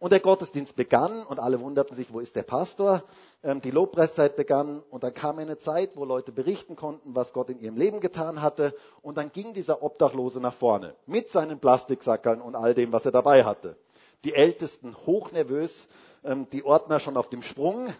Und 0.00 0.12
der 0.12 0.20
Gottesdienst 0.20 0.76
begann 0.76 1.24
und 1.24 1.38
alle 1.38 1.60
wunderten 1.60 1.94
sich, 1.94 2.10
wo 2.10 2.20
ist 2.20 2.34
der 2.34 2.42
Pastor? 2.42 3.04
Ähm, 3.42 3.60
die 3.60 3.70
Lobpreiszeit 3.70 4.34
begann 4.34 4.82
und 4.88 5.04
dann 5.04 5.12
kam 5.12 5.38
eine 5.38 5.58
Zeit, 5.58 5.90
wo 5.94 6.06
Leute 6.06 6.32
berichten 6.32 6.74
konnten, 6.74 7.14
was 7.14 7.34
Gott 7.34 7.50
in 7.50 7.60
ihrem 7.60 7.76
Leben 7.76 8.00
getan 8.00 8.40
hatte. 8.40 8.74
Und 9.02 9.18
dann 9.18 9.30
ging 9.30 9.52
dieser 9.52 9.82
Obdachlose 9.82 10.40
nach 10.40 10.54
vorne 10.54 10.94
mit 11.04 11.30
seinen 11.30 11.58
Plastiksackern 11.58 12.40
und 12.40 12.56
all 12.56 12.72
dem, 12.72 12.92
was 12.92 13.04
er 13.04 13.12
dabei 13.12 13.44
hatte. 13.44 13.76
Die 14.24 14.34
Ältesten 14.34 14.96
hochnervös, 15.04 15.86
ähm, 16.24 16.48
die 16.50 16.64
Ordner 16.64 16.98
schon 16.98 17.18
auf 17.18 17.28
dem 17.28 17.42
Sprung. 17.42 17.92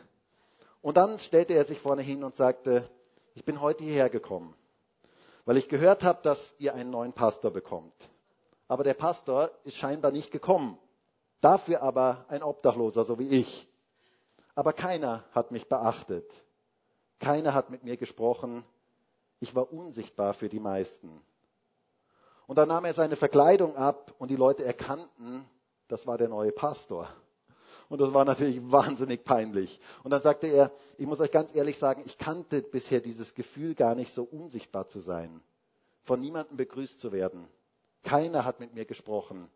Und 0.80 0.96
dann 0.96 1.18
stellte 1.18 1.52
er 1.52 1.66
sich 1.66 1.80
vorne 1.80 2.00
hin 2.00 2.24
und 2.24 2.34
sagte, 2.34 2.88
ich 3.34 3.44
bin 3.44 3.60
heute 3.60 3.84
hierher 3.84 4.08
gekommen, 4.08 4.54
weil 5.50 5.56
ich 5.56 5.68
gehört 5.68 6.04
habe, 6.04 6.22
dass 6.22 6.54
ihr 6.58 6.76
einen 6.76 6.90
neuen 6.90 7.12
Pastor 7.12 7.50
bekommt. 7.50 7.92
Aber 8.68 8.84
der 8.84 8.94
Pastor 8.94 9.50
ist 9.64 9.74
scheinbar 9.74 10.12
nicht 10.12 10.30
gekommen. 10.30 10.78
Dafür 11.40 11.82
aber 11.82 12.24
ein 12.28 12.44
Obdachloser, 12.44 13.04
so 13.04 13.18
wie 13.18 13.30
ich. 13.30 13.68
Aber 14.54 14.72
keiner 14.72 15.24
hat 15.32 15.50
mich 15.50 15.68
beachtet. 15.68 16.32
Keiner 17.18 17.52
hat 17.52 17.68
mit 17.68 17.82
mir 17.82 17.96
gesprochen. 17.96 18.64
Ich 19.40 19.52
war 19.56 19.72
unsichtbar 19.72 20.34
für 20.34 20.48
die 20.48 20.60
meisten. 20.60 21.20
Und 22.46 22.54
dann 22.54 22.68
nahm 22.68 22.84
er 22.84 22.94
seine 22.94 23.16
Verkleidung 23.16 23.74
ab 23.74 24.14
und 24.18 24.30
die 24.30 24.36
Leute 24.36 24.64
erkannten, 24.64 25.44
das 25.88 26.06
war 26.06 26.16
der 26.16 26.28
neue 26.28 26.52
Pastor. 26.52 27.08
Und 27.90 28.00
das 28.00 28.14
war 28.14 28.24
natürlich 28.24 28.60
wahnsinnig 28.70 29.24
peinlich. 29.24 29.80
Und 30.04 30.12
dann 30.12 30.22
sagte 30.22 30.46
er, 30.46 30.70
ich 30.96 31.06
muss 31.06 31.18
euch 31.18 31.32
ganz 31.32 31.52
ehrlich 31.56 31.76
sagen, 31.76 32.02
ich 32.06 32.18
kannte 32.18 32.62
bisher 32.62 33.00
dieses 33.00 33.34
Gefühl 33.34 33.74
gar 33.74 33.96
nicht 33.96 34.14
so 34.14 34.22
unsichtbar 34.22 34.86
zu 34.86 35.00
sein, 35.00 35.42
von 36.02 36.20
niemandem 36.20 36.56
begrüßt 36.56 37.00
zu 37.00 37.10
werden. 37.10 37.48
Keiner 38.04 38.44
hat 38.44 38.60
mit 38.60 38.74
mir 38.74 38.84
gesprochen. 38.84 39.50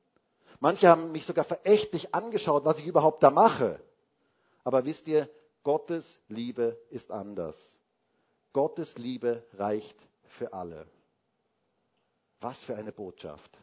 Manche 0.59 0.89
haben 0.89 1.13
mich 1.13 1.25
sogar 1.27 1.45
verächtlich 1.45 2.13
angeschaut, 2.13 2.65
was 2.65 2.81
ich 2.81 2.87
überhaupt 2.87 3.23
da 3.23 3.31
mache. 3.31 3.81
Aber 4.65 4.85
wisst 4.85 5.07
ihr, 5.07 5.31
Gottes 5.63 6.19
Liebe 6.27 6.77
ist 6.91 7.13
anders. 7.13 7.79
Gottes 8.53 8.99
Liebe 8.99 9.47
reicht 9.53 9.97
für 10.25 10.53
alle. 10.53 10.89
Was 12.41 12.65
für 12.65 12.75
eine 12.75 12.91
Botschaft. 12.91 13.61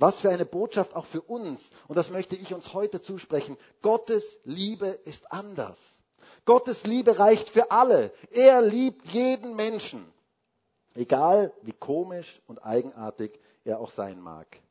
Was 0.00 0.22
für 0.22 0.30
eine 0.30 0.46
Botschaft 0.46 0.96
auch 0.96 1.04
für 1.04 1.20
uns. 1.20 1.70
Und 1.86 1.96
das 1.96 2.08
möchte 2.08 2.34
ich 2.34 2.54
uns 2.54 2.72
heute 2.72 3.02
zusprechen. 3.02 3.58
Gottes 3.82 4.38
Liebe 4.44 4.86
ist 4.86 5.30
anders. 5.30 5.78
Gottes 6.46 6.84
Liebe 6.84 7.18
reicht 7.18 7.50
für 7.50 7.70
alle. 7.70 8.10
Er 8.30 8.62
liebt 8.62 9.06
jeden 9.08 9.54
Menschen. 9.56 10.10
Egal 10.94 11.52
wie 11.60 11.74
komisch 11.74 12.40
und 12.46 12.64
eigenartig 12.64 13.38
er 13.62 13.78
auch 13.78 13.90
sein 13.90 14.18
mag. 14.20 14.62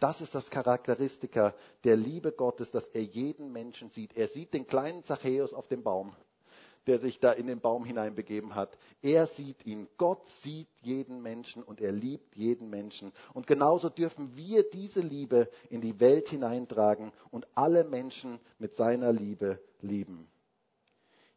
Das 0.00 0.20
ist 0.20 0.34
das 0.34 0.50
Charakteristika 0.50 1.54
der 1.84 1.96
Liebe 1.96 2.30
Gottes, 2.30 2.70
dass 2.70 2.88
er 2.88 3.02
jeden 3.02 3.50
Menschen 3.52 3.88
sieht. 3.88 4.18
Er 4.18 4.28
sieht 4.28 4.52
den 4.52 4.66
kleinen 4.66 5.02
Zachäus 5.02 5.54
auf 5.54 5.66
dem 5.66 5.82
Baum 5.82 6.14
der 6.88 6.98
sich 6.98 7.20
da 7.20 7.32
in 7.32 7.46
den 7.46 7.60
Baum 7.60 7.84
hineinbegeben 7.84 8.54
hat. 8.54 8.76
Er 9.02 9.26
sieht 9.26 9.66
ihn. 9.66 9.88
Gott 9.98 10.26
sieht 10.26 10.68
jeden 10.82 11.22
Menschen 11.22 11.62
und 11.62 11.80
er 11.80 11.92
liebt 11.92 12.34
jeden 12.34 12.70
Menschen. 12.70 13.12
Und 13.34 13.46
genauso 13.46 13.90
dürfen 13.90 14.36
wir 14.36 14.68
diese 14.68 15.00
Liebe 15.00 15.48
in 15.70 15.80
die 15.80 16.00
Welt 16.00 16.30
hineintragen 16.30 17.12
und 17.30 17.46
alle 17.54 17.84
Menschen 17.84 18.40
mit 18.58 18.74
seiner 18.74 19.12
Liebe 19.12 19.60
lieben. 19.80 20.28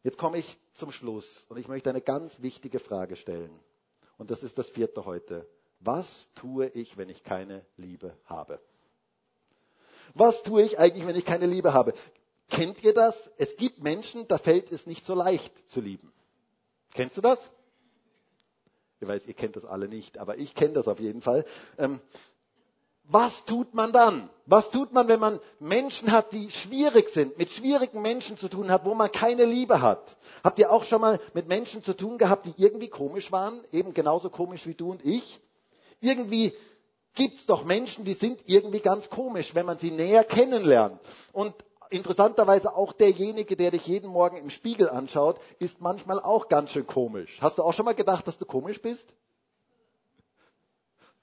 Jetzt 0.03 0.17
komme 0.17 0.39
ich 0.39 0.57
zum 0.71 0.91
Schluss 0.91 1.45
und 1.49 1.57
ich 1.57 1.67
möchte 1.67 1.89
eine 1.89 2.01
ganz 2.01 2.41
wichtige 2.41 2.79
Frage 2.79 3.15
stellen. 3.15 3.51
Und 4.17 4.31
das 4.31 4.43
ist 4.43 4.57
das 4.57 4.69
vierte 4.69 5.05
heute. 5.05 5.47
Was 5.79 6.29
tue 6.35 6.67
ich, 6.67 6.97
wenn 6.97 7.09
ich 7.09 7.23
keine 7.23 7.65
Liebe 7.75 8.15
habe? 8.25 8.59
Was 10.13 10.43
tue 10.43 10.63
ich 10.63 10.79
eigentlich, 10.79 11.05
wenn 11.05 11.15
ich 11.15 11.25
keine 11.25 11.45
Liebe 11.45 11.73
habe? 11.73 11.93
Kennt 12.51 12.83
ihr 12.83 12.93
das? 12.93 13.31
Es 13.37 13.55
gibt 13.57 13.81
Menschen, 13.81 14.27
da 14.27 14.37
fällt 14.37 14.71
es 14.71 14.85
nicht 14.85 15.05
so 15.05 15.15
leicht 15.15 15.51
zu 15.69 15.81
lieben. 15.81 16.11
Kennst 16.93 17.17
du 17.17 17.21
das? 17.21 17.39
Ich 18.99 19.07
weiß, 19.07 19.25
ihr 19.25 19.33
kennt 19.33 19.55
das 19.55 19.65
alle 19.65 19.87
nicht, 19.87 20.19
aber 20.19 20.37
ich 20.37 20.53
kenne 20.53 20.73
das 20.73 20.87
auf 20.87 20.99
jeden 20.99 21.21
Fall. 21.23 21.45
Ähm, 21.79 21.99
Was 23.05 23.45
tut 23.45 23.73
man 23.73 23.91
dann? 23.93 24.29
Was 24.45 24.69
tut 24.69 24.93
man, 24.93 25.07
wenn 25.07 25.19
man 25.19 25.39
Menschen 25.59 26.11
hat, 26.11 26.31
die 26.33 26.51
schwierig 26.51 27.09
sind, 27.09 27.37
mit 27.37 27.49
schwierigen 27.51 28.01
Menschen 28.01 28.37
zu 28.37 28.47
tun 28.47 28.69
hat, 28.69 28.85
wo 28.85 28.93
man 28.93 29.11
keine 29.11 29.45
Liebe 29.45 29.81
hat? 29.81 30.17
Habt 30.43 30.59
ihr 30.59 30.71
auch 30.71 30.83
schon 30.83 31.01
mal 31.01 31.19
mit 31.33 31.47
Menschen 31.47 31.83
zu 31.83 31.93
tun 31.93 32.17
gehabt, 32.17 32.45
die 32.45 32.53
irgendwie 32.61 32.89
komisch 32.89 33.31
waren? 33.31 33.59
Eben 33.71 33.93
genauso 33.93 34.29
komisch 34.29 34.67
wie 34.67 34.75
du 34.75 34.91
und 34.91 35.03
ich? 35.05 35.41
Irgendwie 36.01 36.53
gibt's 37.15 37.45
doch 37.45 37.63
Menschen, 37.65 38.05
die 38.05 38.13
sind 38.13 38.41
irgendwie 38.45 38.81
ganz 38.81 39.09
komisch, 39.09 39.55
wenn 39.55 39.65
man 39.65 39.79
sie 39.79 39.91
näher 39.91 40.23
kennenlernt. 40.23 40.99
Und 41.33 41.53
interessanterweise 41.91 42.75
auch 42.75 42.93
derjenige, 42.93 43.55
der 43.55 43.71
dich 43.71 43.85
jeden 43.85 44.09
Morgen 44.09 44.37
im 44.37 44.49
Spiegel 44.49 44.89
anschaut, 44.89 45.39
ist 45.59 45.81
manchmal 45.81 46.19
auch 46.19 46.47
ganz 46.47 46.71
schön 46.71 46.87
komisch. 46.87 47.37
Hast 47.41 47.57
du 47.57 47.63
auch 47.63 47.73
schon 47.73 47.85
mal 47.85 47.93
gedacht, 47.95 48.27
dass 48.27 48.37
du 48.37 48.45
komisch 48.45 48.81
bist? 48.81 49.13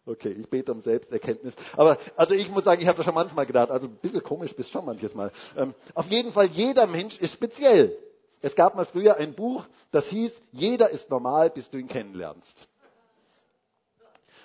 Okay, 0.07 0.31
ich 0.31 0.49
bete 0.49 0.73
um 0.73 0.81
Selbsterkenntnis. 0.81 1.55
Aber 1.77 1.99
also 2.17 2.35
ich 2.35 2.49
muss 2.51 2.65
sagen, 2.65 2.81
ich 2.81 2.89
habe 2.89 2.97
das 2.97 3.05
schon 3.05 3.15
manchmal 3.15 3.45
gedacht. 3.45 3.71
Also 3.71 3.89
ein 3.89 3.97
bisschen 3.97 4.23
komisch 4.23 4.55
bist 4.55 4.71
schon 4.71 4.85
manches 4.85 5.15
Mal. 5.15 5.33
Ähm, 5.57 5.75
auf 5.95 6.11
jeden 6.11 6.33
Fall, 6.33 6.47
jeder 6.47 6.87
Mensch 6.87 7.19
ist 7.19 7.35
speziell. 7.35 7.97
Es 8.41 8.55
gab 8.55 8.75
mal 8.75 8.87
früher 8.87 9.17
ein 9.17 9.35
Buch, 9.35 9.65
das 9.91 10.07
hieß, 10.09 10.41
jeder 10.53 10.91
ist 10.91 11.11
normal, 11.11 11.51
bis 11.51 11.71
du 11.71 11.79
ihn 11.79 11.89
kennenlernst. 11.89 12.69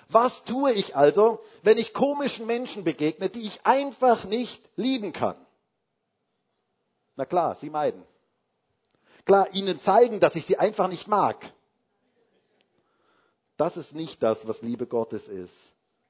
Was 0.08 0.44
tue 0.44 0.72
ich 0.72 0.96
also, 0.96 1.40
wenn 1.62 1.78
ich 1.78 1.94
komischen 1.94 2.46
Menschen 2.46 2.84
begegne, 2.84 3.30
die 3.30 3.46
ich 3.46 3.64
einfach 3.64 4.24
nicht 4.24 4.62
lieben 4.76 5.12
kann? 5.12 5.36
Na 7.16 7.24
klar, 7.24 7.54
sie 7.54 7.70
meiden. 7.70 8.02
Klar, 9.24 9.52
ihnen 9.54 9.80
zeigen, 9.80 10.20
dass 10.20 10.34
ich 10.34 10.44
sie 10.44 10.58
einfach 10.58 10.88
nicht 10.88 11.08
mag. 11.08 11.52
Das 13.56 13.76
ist 13.76 13.94
nicht 13.94 14.22
das, 14.22 14.46
was 14.48 14.62
Liebe 14.62 14.86
Gottes 14.86 15.28
ist, 15.28 15.54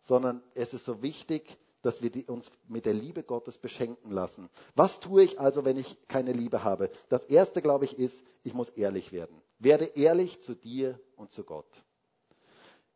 sondern 0.02 0.42
es 0.54 0.72
ist 0.72 0.84
so 0.84 1.02
wichtig, 1.02 1.58
dass 1.82 2.00
wir 2.00 2.28
uns 2.30 2.50
mit 2.66 2.86
der 2.86 2.94
Liebe 2.94 3.22
Gottes 3.22 3.58
beschenken 3.58 4.10
lassen. 4.10 4.48
Was 4.74 5.00
tue 5.00 5.22
ich 5.22 5.38
also, 5.38 5.66
wenn 5.66 5.76
ich 5.76 5.98
keine 6.08 6.32
Liebe 6.32 6.64
habe? 6.64 6.90
Das 7.10 7.24
erste, 7.24 7.60
glaube 7.60 7.84
ich, 7.84 7.98
ist, 7.98 8.24
ich 8.42 8.54
muss 8.54 8.70
ehrlich 8.70 9.12
werden. 9.12 9.40
Werde 9.58 9.84
ehrlich 9.84 10.40
zu 10.42 10.54
dir 10.54 10.98
und 11.16 11.32
zu 11.32 11.44
Gott. 11.44 11.68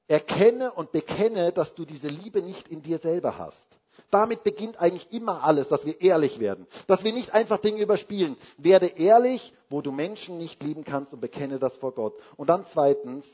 Erkenne 0.09 0.73
und 0.73 0.91
bekenne, 0.91 1.53
dass 1.53 1.75
du 1.75 1.85
diese 1.85 2.09
Liebe 2.09 2.41
nicht 2.41 2.69
in 2.69 2.83
dir 2.83 2.99
selber 2.99 3.37
hast. 3.37 3.68
Damit 4.11 4.43
beginnt 4.43 4.81
eigentlich 4.81 5.13
immer 5.13 5.45
alles, 5.45 5.69
dass 5.69 5.85
wir 5.85 6.01
ehrlich 6.01 6.41
werden. 6.41 6.67
Dass 6.87 7.05
wir 7.05 7.13
nicht 7.13 7.35
einfach 7.35 7.59
Dinge 7.59 7.83
überspielen. 7.83 8.37
Werde 8.57 8.87
ehrlich, 8.87 9.53
wo 9.69 9.83
du 9.83 9.93
Menschen 9.93 10.39
nicht 10.39 10.63
lieben 10.63 10.85
kannst 10.85 11.13
und 11.13 11.21
bekenne 11.21 11.59
das 11.59 11.77
vor 11.77 11.93
Gott. 11.93 12.15
Und 12.37 12.49
dann 12.49 12.67
zweitens, 12.67 13.27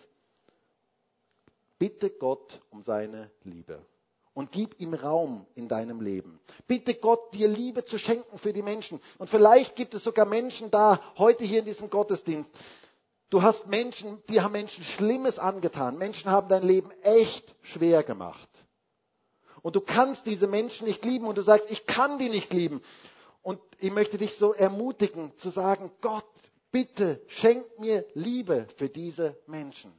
bitte 1.78 2.10
Gott 2.10 2.60
um 2.70 2.82
seine 2.82 3.30
Liebe. 3.44 3.84
Und 4.32 4.50
gib 4.50 4.80
ihm 4.80 4.94
Raum 4.94 5.46
in 5.54 5.68
deinem 5.68 6.00
Leben. 6.00 6.40
Bitte 6.66 6.94
Gott, 6.94 7.32
dir 7.34 7.46
Liebe 7.46 7.84
zu 7.84 7.98
schenken 7.98 8.36
für 8.36 8.52
die 8.52 8.62
Menschen. 8.62 9.00
Und 9.18 9.30
vielleicht 9.30 9.76
gibt 9.76 9.94
es 9.94 10.02
sogar 10.02 10.26
Menschen 10.26 10.72
da, 10.72 11.00
heute 11.18 11.44
hier 11.44 11.60
in 11.60 11.66
diesem 11.66 11.88
Gottesdienst. 11.88 12.50
Du 13.30 13.42
hast 13.42 13.68
Menschen, 13.68 14.20
die 14.28 14.40
haben 14.40 14.50
Menschen 14.50 14.82
Schlimmes 14.82 15.38
angetan. 15.38 15.98
Menschen 15.98 16.32
haben 16.32 16.48
dein 16.48 16.64
Leben 16.64 16.90
echt 17.02 17.54
schwer 17.62 18.02
gemacht 18.02 18.63
und 19.64 19.76
du 19.76 19.80
kannst 19.80 20.26
diese 20.26 20.46
Menschen 20.46 20.86
nicht 20.86 21.06
lieben 21.06 21.26
und 21.26 21.38
du 21.38 21.42
sagst, 21.42 21.70
ich 21.70 21.86
kann 21.86 22.18
die 22.18 22.28
nicht 22.28 22.52
lieben. 22.52 22.82
Und 23.40 23.58
ich 23.78 23.90
möchte 23.90 24.18
dich 24.18 24.36
so 24.36 24.52
ermutigen 24.52 25.32
zu 25.38 25.48
sagen, 25.48 25.90
Gott, 26.02 26.28
bitte 26.70 27.22
schenk 27.28 27.66
mir 27.78 28.04
Liebe 28.12 28.68
für 28.76 28.90
diese 28.90 29.40
Menschen. 29.46 29.90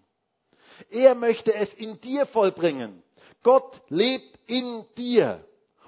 Er 0.91 1.15
möchte 1.15 1.55
es 1.55 1.73
in 1.73 1.99
dir 1.99 2.27
vollbringen. 2.27 3.01
Gott 3.41 3.81
lebt 3.89 4.39
in 4.45 4.85
dir. 4.99 5.43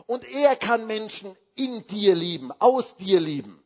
Und 0.08 0.28
er 0.34 0.56
kann 0.56 0.88
Menschen 0.88 1.38
in 1.54 1.86
dir 1.86 2.16
lieben, 2.16 2.52
aus 2.58 2.96
dir 2.96 3.20
lieben. 3.20 3.64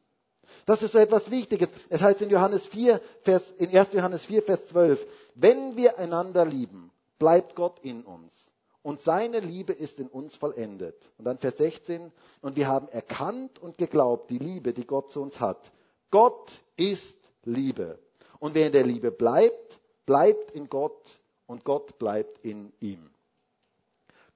Das 0.66 0.84
ist 0.84 0.91
so 0.91 0.97
etwas 0.97 1.32
Wichtiges. 1.32 1.70
Es 1.88 2.01
heißt 2.01 2.22
in 2.22 2.30
Johannes 2.30 2.66
4, 2.66 2.99
Vers, 3.22 3.51
in 3.51 3.74
1. 3.74 3.93
Johannes 3.93 4.26
4, 4.26 4.43
Vers 4.43 4.68
12, 4.68 5.07
wenn 5.36 5.78
wir 5.78 5.97
einander 5.99 6.43
lieben, 6.43 6.91
bleibt 7.18 7.55
Gott 7.55 7.80
in 7.80 8.03
uns 8.03 8.51
und 8.84 9.02
seine 9.02 9.40
Liebe 9.40 9.74
ist 9.74 10.00
in 10.00 10.08
uns 10.08 10.36
vollendet. 10.36 11.12
Und 11.18 11.26
dann 11.26 11.38
Vers 11.38 11.58
16, 11.58 12.12
und 12.42 12.56
wir 12.56 12.68
haben 12.68 12.88
erkannt 12.90 13.60
und 13.60 13.78
geglaubt 13.78 14.30
die 14.32 14.40
Liebe, 14.40 14.74
die 14.74 14.86
Gott 14.86 15.12
zu 15.12 15.22
uns 15.22 15.40
hat. 15.40 15.72
Gott 16.10 16.62
ist 16.78 17.18
Liebe. 17.44 18.00
Und 18.40 18.56
wer 18.56 18.68
in 18.68 18.74
der 18.74 18.86
Liebe 18.86 19.12
bleibt, 19.12 19.80
bleibt 20.06 20.52
in 20.52 20.68
Gott 20.68 21.22
und 21.46 21.64
Gott 21.64 22.00
bleibt 22.00 22.44
in 22.44 22.74
ihm. 22.80 23.12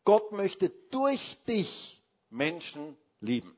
Gott 0.04 0.32
möchte 0.32 0.70
durch 0.92 1.38
dich 1.48 2.04
Menschen 2.30 2.96
lieben. 3.20 3.56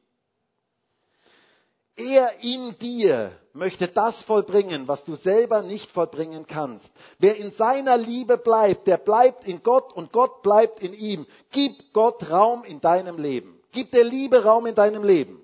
Er 1.97 2.31
in 2.43 2.77
dir 2.77 3.31
möchte 3.53 3.87
das 3.87 4.21
vollbringen, 4.21 4.87
was 4.87 5.03
du 5.03 5.15
selber 5.15 5.63
nicht 5.63 5.91
vollbringen 5.91 6.45
kannst. 6.45 6.87
Wer 7.17 7.37
in 7.37 7.51
seiner 7.51 7.97
Liebe 7.97 8.37
bleibt, 8.37 8.85
der 8.85 8.97
bleibt 8.97 9.47
in 9.47 9.63
Gott 9.63 9.93
und 9.93 10.13
Gott 10.13 10.43
bleibt 10.43 10.83
in 10.83 10.93
ihm. 10.93 11.25
Gib 11.49 11.93
Gott 11.93 12.29
Raum 12.29 12.63
in 12.63 12.81
deinem 12.81 13.17
Leben. 13.17 13.59
Gib 13.71 13.91
der 13.91 14.03
Liebe 14.03 14.43
Raum 14.43 14.67
in 14.67 14.75
deinem 14.75 15.03
Leben. 15.03 15.43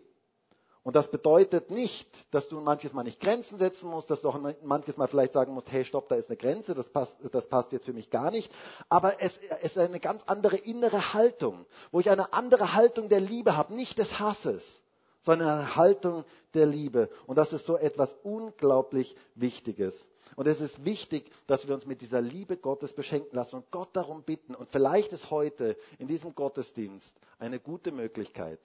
Und 0.84 0.96
das 0.96 1.10
bedeutet 1.10 1.72
nicht, 1.72 2.08
dass 2.32 2.50
du 2.50 2.60
manches 2.60 2.94
Mal 2.94 3.04
nicht 3.04 3.20
Grenzen 3.20 3.58
setzen 3.58 3.90
musst, 3.90 4.12
dass 4.12 4.22
du 4.22 4.30
auch 4.30 4.40
manches 4.62 4.98
Mal 4.98 5.08
vielleicht 5.08 5.34
sagen 5.34 5.54
musst, 5.54 5.72
hey, 5.72 5.86
stopp, 5.86 6.10
da 6.10 6.16
ist 6.16 6.30
eine 6.30 6.38
Grenze, 6.38 6.76
das 6.76 6.90
passt, 6.90 7.18
das 7.32 7.48
passt 7.48 7.72
jetzt 7.72 7.86
für 7.86 7.94
mich 7.94 8.12
gar 8.12 8.30
nicht. 8.30 8.52
Aber 8.90 9.20
es, 9.22 9.40
es 9.62 9.72
ist 9.72 9.78
eine 9.80 10.02
ganz 10.02 10.22
andere 10.28 10.58
innere 10.58 11.14
Haltung, 11.14 11.66
wo 11.92 12.00
ich 12.00 12.12
eine 12.12 12.34
andere 12.34 12.74
Haltung 12.74 13.10
der 13.10 13.22
Liebe 13.22 13.56
habe, 13.58 13.74
nicht 13.74 13.98
des 13.98 14.20
Hasses 14.20 14.83
sondern 15.24 15.50
eine 15.50 15.76
Haltung 15.76 16.26
der 16.54 16.66
Liebe. 16.66 17.10
Und 17.26 17.38
das 17.38 17.54
ist 17.54 17.66
so 17.66 17.78
etwas 17.78 18.16
unglaublich 18.24 19.16
Wichtiges. 19.36 20.10
Und 20.36 20.48
es 20.48 20.62
ist 20.62 20.86
wichtig, 20.86 21.32
dass 21.48 21.68
wir 21.68 21.76
uns 21.76 21.86
mit 21.86 22.02
dieser 22.02 22.22
Liebe 22.22 22.58
Gottes 22.58 22.94
beschenken 22.94 23.36
lassen 23.36 23.58
und 23.58 23.72
Gott 23.72 23.90
darum 23.94 24.24
bitten. 24.24 24.56
Und 24.56 24.70
vielleicht 24.70 25.14
ist 25.14 25.32
heute 25.32 25.78
in 26.00 26.08
diesem 26.08 26.36
Gottesdienst 26.36 27.16
eine 27.40 27.60
gute 27.60 27.92
Möglichkeit, 27.92 28.60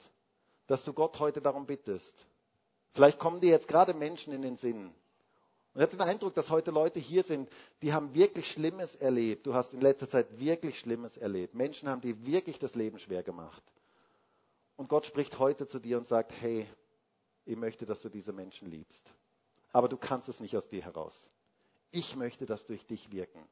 dass 0.67 0.85
du 0.85 0.93
Gott 0.93 1.19
heute 1.19 1.41
darum 1.41 1.67
bittest. 1.67 2.27
Vielleicht 2.93 3.19
kommen 3.19 3.41
dir 3.41 3.51
jetzt 3.51 3.69
gerade 3.69 3.95
Menschen 3.95 4.33
in 4.33 4.43
den 4.43 4.57
Sinn. 4.57 4.87
Und 5.75 5.83
ich 5.83 5.83
habe 5.83 5.97
den 5.97 6.01
Eindruck, 6.09 6.35
dass 6.35 6.51
heute 6.51 6.71
Leute 6.71 6.99
hier 6.99 7.23
sind, 7.23 7.49
die 7.83 7.93
haben 7.93 8.15
wirklich 8.15 8.51
Schlimmes 8.51 8.95
erlebt. 8.97 9.47
Du 9.47 9.55
hast 9.55 9.75
in 9.75 9.81
letzter 9.81 10.09
Zeit 10.09 10.41
wirklich 10.41 10.81
Schlimmes 10.81 11.17
erlebt. 11.17 11.55
Menschen 11.55 11.89
haben 11.89 12.01
dir 12.01 12.27
wirklich 12.27 12.59
das 12.59 12.75
Leben 12.75 12.99
schwer 12.99 13.23
gemacht. 13.23 13.63
Und 14.79 14.89
Gott 14.89 15.07
spricht 15.07 15.41
heute 15.41 15.67
zu 15.67 15.81
dir 15.81 15.99
und 15.99 16.07
sagt, 16.07 16.33
hey, 16.41 16.65
ich 17.45 17.57
möchte, 17.57 17.85
dass 17.85 18.01
du 18.01 18.09
diese 18.09 18.33
Menschen 18.33 18.71
liebst. 18.71 19.13
Aber 19.73 19.89
du 19.89 19.97
kannst 19.97 20.29
es 20.29 20.39
nicht 20.39 20.57
aus 20.57 20.69
dir 20.69 20.83
heraus. 20.83 21.31
Ich 21.91 22.15
möchte 22.15 22.47
das 22.47 22.65
durch 22.65 22.87
dich 22.87 23.11
wirken. 23.11 23.45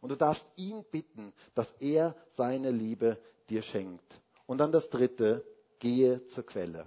Und 0.00 0.10
du 0.10 0.16
darfst 0.16 0.46
ihn 0.54 0.84
bitten, 0.92 1.32
dass 1.56 1.72
er 1.80 2.14
seine 2.28 2.70
Liebe 2.70 3.18
dir 3.50 3.62
schenkt. 3.62 4.22
Und 4.46 4.58
dann 4.58 4.70
das 4.70 4.88
dritte, 4.88 5.44
gehe 5.80 6.24
zur 6.26 6.46
Quelle. 6.46 6.86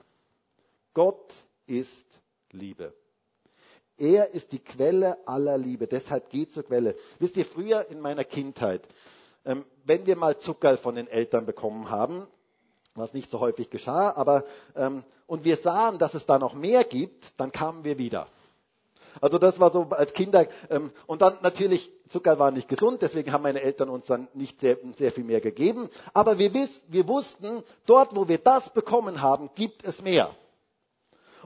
Gott 0.94 1.34
ist 1.66 2.08
Liebe. 2.52 2.96
Er 3.98 4.30
ist 4.30 4.54
die 4.54 4.60
Quelle 4.60 5.28
aller 5.28 5.58
Liebe. 5.58 5.86
Deshalb 5.88 6.30
geh 6.30 6.48
zur 6.48 6.64
Quelle. 6.64 6.96
Wisst 7.20 7.36
ihr, 7.36 7.46
früher 7.46 7.90
in 7.90 8.00
meiner 8.00 8.24
Kindheit, 8.24 8.88
ähm, 9.44 9.66
wenn 9.84 10.06
wir 10.06 10.16
mal 10.16 10.38
Zucker 10.38 10.78
von 10.78 10.96
den 10.96 11.08
Eltern 11.08 11.46
bekommen 11.46 11.90
haben, 11.90 12.26
was 12.96 13.14
nicht 13.14 13.32
so 13.32 13.40
häufig 13.40 13.70
geschah, 13.70 14.12
aber 14.16 14.44
ähm, 14.76 15.04
und 15.28 15.46
wir 15.46 15.58
sahen, 15.58 15.98
dass 15.98 16.14
es 16.14 16.26
da 16.26 16.40
noch 16.40 16.54
mehr 16.54 16.84
gibt, 16.84 17.40
dann 17.40 17.52
kamen 17.52 17.84
wir 17.84 17.98
wieder. 17.98 18.28
Also 19.20 19.38
das 19.38 19.60
war 19.60 19.72
so 19.72 19.88
als 19.90 20.14
Kinder 20.14 20.48
ähm, 20.70 20.92
und 21.08 21.22
dann 21.22 21.38
natürlich 21.42 21.92
Zucker 22.10 22.40
war 22.40 22.52
nicht 22.52 22.68
gesund, 22.68 23.02
deswegen 23.02 23.32
haben 23.32 23.44
meine 23.44 23.62
Eltern 23.62 23.90
uns 23.90 24.06
dann 24.06 24.28
nicht 24.34 24.60
sehr, 24.60 24.78
sehr 24.98 25.12
viel 25.12 25.24
mehr 25.24 25.40
gegeben. 25.40 25.90
Aber 26.14 26.38
wir, 26.38 26.54
wiss, 26.54 26.84
wir 26.88 27.08
wussten, 27.08 27.64
dort, 27.86 28.16
wo 28.16 28.28
wir 28.28 28.38
das 28.38 28.70
bekommen 28.74 29.22
haben, 29.22 29.50
gibt 29.56 29.86
es 29.86 30.02
mehr. 30.02 30.36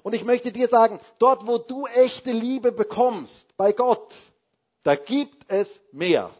Und 0.01 0.13
ich 0.13 0.23
möchte 0.23 0.51
dir 0.51 0.67
sagen, 0.67 0.99
dort, 1.19 1.47
wo 1.47 1.57
du 1.59 1.85
echte 1.87 2.31
Liebe 2.31 2.71
bekommst, 2.71 3.55
bei 3.57 3.71
Gott, 3.71 4.13
da 4.83 4.95
gibt 4.95 5.51
es 5.51 5.81
mehr. 5.91 6.31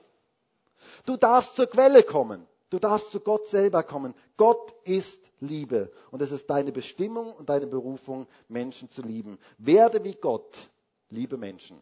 Du 1.05 1.17
darfst 1.17 1.55
zur 1.55 1.67
Quelle 1.67 2.03
kommen. 2.03 2.47
Du 2.75 2.79
darfst 2.79 3.11
zu 3.11 3.21
Gott 3.21 3.47
selber 3.47 3.83
kommen. 3.83 4.13
Gott 4.35 4.73
ist 4.83 5.21
Liebe. 5.39 5.93
Und 6.11 6.21
es 6.21 6.33
ist 6.33 6.49
deine 6.49 6.73
Bestimmung 6.73 7.33
und 7.33 7.47
deine 7.47 7.67
Berufung, 7.67 8.27
Menschen 8.49 8.89
zu 8.89 9.01
lieben. 9.01 9.39
Werde 9.57 10.03
wie 10.03 10.15
Gott, 10.15 10.67
liebe 11.09 11.37
Menschen. 11.37 11.81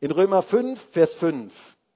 In 0.00 0.10
Römer 0.10 0.42
5, 0.42 0.80
Vers 0.90 1.14
5, 1.14 1.52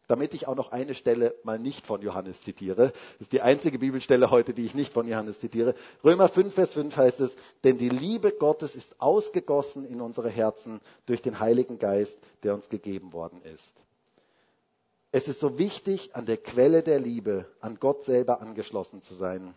damit 0.07 0.34
ich 0.34 0.47
auch 0.47 0.55
noch 0.55 0.70
eine 0.70 0.95
Stelle 0.95 1.34
mal 1.43 1.59
nicht 1.59 1.84
von 1.84 2.01
Johannes 2.01 2.43
zitiere, 2.43 2.93
das 3.18 3.22
ist 3.22 3.32
die 3.32 3.41
einzige 3.41 3.80
Bibelstelle 3.80 4.30
heute, 4.30 4.55
die 4.55 4.66
ich 4.66 4.76
nicht 4.76 4.93
von 4.93 5.09
Johannes 5.09 5.41
zitiere. 5.41 5.74
Römer 6.05 6.28
5, 6.28 6.55
Vers 6.55 6.74
5 6.74 6.97
heißt 6.97 7.18
es, 7.18 7.34
denn 7.64 7.76
die 7.76 7.88
Liebe 7.88 8.30
Gottes 8.30 8.76
ist 8.76 9.01
ausgegossen 9.01 9.84
in 9.84 10.01
unsere 10.01 10.28
Herzen 10.28 10.80
durch 11.07 11.22
den 11.22 11.41
Heiligen 11.41 11.80
Geist, 11.80 12.20
der 12.45 12.55
uns 12.55 12.68
gegeben 12.68 13.12
worden 13.12 13.43
ist. 13.43 13.74
Es 15.13 15.27
ist 15.27 15.41
so 15.41 15.59
wichtig, 15.59 16.11
an 16.15 16.25
der 16.25 16.37
Quelle 16.37 16.83
der 16.83 17.01
Liebe, 17.01 17.47
an 17.61 17.79
Gott 17.81 18.05
selber 18.05 18.41
angeschlossen 18.41 19.03
zu 19.03 19.15
sein. 19.15 19.55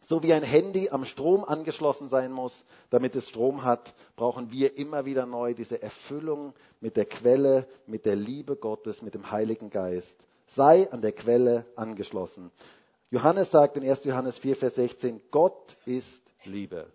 So 0.00 0.24
wie 0.24 0.32
ein 0.32 0.42
Handy 0.42 0.90
am 0.90 1.04
Strom 1.04 1.44
angeschlossen 1.44 2.08
sein 2.08 2.32
muss, 2.32 2.64
damit 2.90 3.14
es 3.14 3.28
Strom 3.28 3.62
hat, 3.62 3.94
brauchen 4.16 4.50
wir 4.50 4.76
immer 4.76 5.04
wieder 5.04 5.26
neu 5.26 5.54
diese 5.54 5.80
Erfüllung 5.80 6.54
mit 6.80 6.96
der 6.96 7.04
Quelle, 7.04 7.68
mit 7.86 8.04
der 8.04 8.16
Liebe 8.16 8.56
Gottes, 8.56 9.02
mit 9.02 9.14
dem 9.14 9.30
Heiligen 9.30 9.70
Geist. 9.70 10.16
Sei 10.48 10.90
an 10.90 11.00
der 11.00 11.12
Quelle 11.12 11.64
angeschlossen. 11.76 12.50
Johannes 13.12 13.52
sagt 13.52 13.76
in 13.76 13.88
1. 13.88 14.02
Johannes 14.02 14.38
4, 14.38 14.56
Vers 14.56 14.74
16, 14.74 15.20
Gott 15.30 15.76
ist 15.86 16.22
Liebe. 16.42 16.90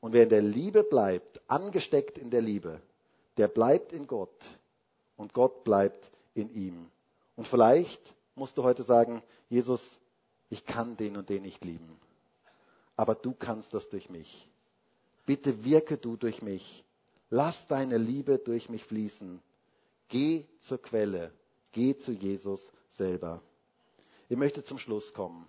Und 0.00 0.14
wer 0.14 0.22
in 0.22 0.30
der 0.30 0.42
Liebe 0.42 0.84
bleibt, 0.84 1.42
angesteckt 1.48 2.16
in 2.16 2.30
der 2.30 2.40
Liebe, 2.40 2.80
der 3.36 3.48
bleibt 3.48 3.92
in 3.92 4.06
Gott 4.06 4.46
und 5.16 5.34
Gott 5.34 5.64
bleibt 5.64 6.10
in 6.32 6.50
ihm. 6.50 6.90
Und 7.36 7.46
vielleicht 7.46 8.14
musst 8.34 8.58
du 8.58 8.62
heute 8.64 8.82
sagen, 8.82 9.22
Jesus, 9.48 10.00
ich 10.48 10.64
kann 10.64 10.96
den 10.96 11.16
und 11.16 11.28
den 11.28 11.42
nicht 11.42 11.64
lieben, 11.64 11.98
aber 12.96 13.14
du 13.14 13.32
kannst 13.32 13.74
das 13.74 13.88
durch 13.88 14.10
mich. 14.10 14.48
Bitte 15.26 15.64
wirke 15.64 15.98
du 15.98 16.16
durch 16.16 16.40
mich. 16.40 16.84
Lass 17.30 17.66
deine 17.66 17.98
Liebe 17.98 18.38
durch 18.38 18.68
mich 18.68 18.84
fließen. 18.84 19.40
Geh 20.08 20.44
zur 20.60 20.80
Quelle. 20.80 21.32
Geh 21.72 21.96
zu 21.96 22.12
Jesus 22.12 22.70
selber. 22.90 23.42
Ich 24.28 24.36
möchte 24.36 24.64
zum 24.64 24.78
Schluss 24.78 25.12
kommen. 25.12 25.46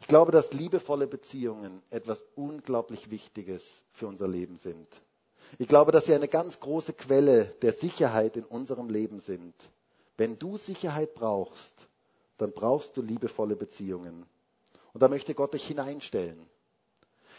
Ich 0.00 0.08
glaube, 0.08 0.32
dass 0.32 0.52
liebevolle 0.52 1.06
Beziehungen 1.06 1.82
etwas 1.90 2.24
unglaublich 2.34 3.10
Wichtiges 3.10 3.84
für 3.92 4.06
unser 4.08 4.28
Leben 4.28 4.58
sind. 4.58 4.88
Ich 5.58 5.68
glaube, 5.68 5.92
dass 5.92 6.06
sie 6.06 6.14
eine 6.14 6.28
ganz 6.28 6.60
große 6.60 6.92
Quelle 6.92 7.46
der 7.62 7.72
Sicherheit 7.72 8.36
in 8.36 8.44
unserem 8.44 8.90
Leben 8.90 9.20
sind. 9.20 9.54
Wenn 10.22 10.38
du 10.38 10.56
Sicherheit 10.56 11.16
brauchst, 11.16 11.88
dann 12.38 12.52
brauchst 12.52 12.96
du 12.96 13.02
liebevolle 13.02 13.56
Beziehungen. 13.56 14.24
Und 14.92 15.02
da 15.02 15.08
möchte 15.08 15.34
Gott 15.34 15.52
dich 15.52 15.66
hineinstellen. 15.66 16.48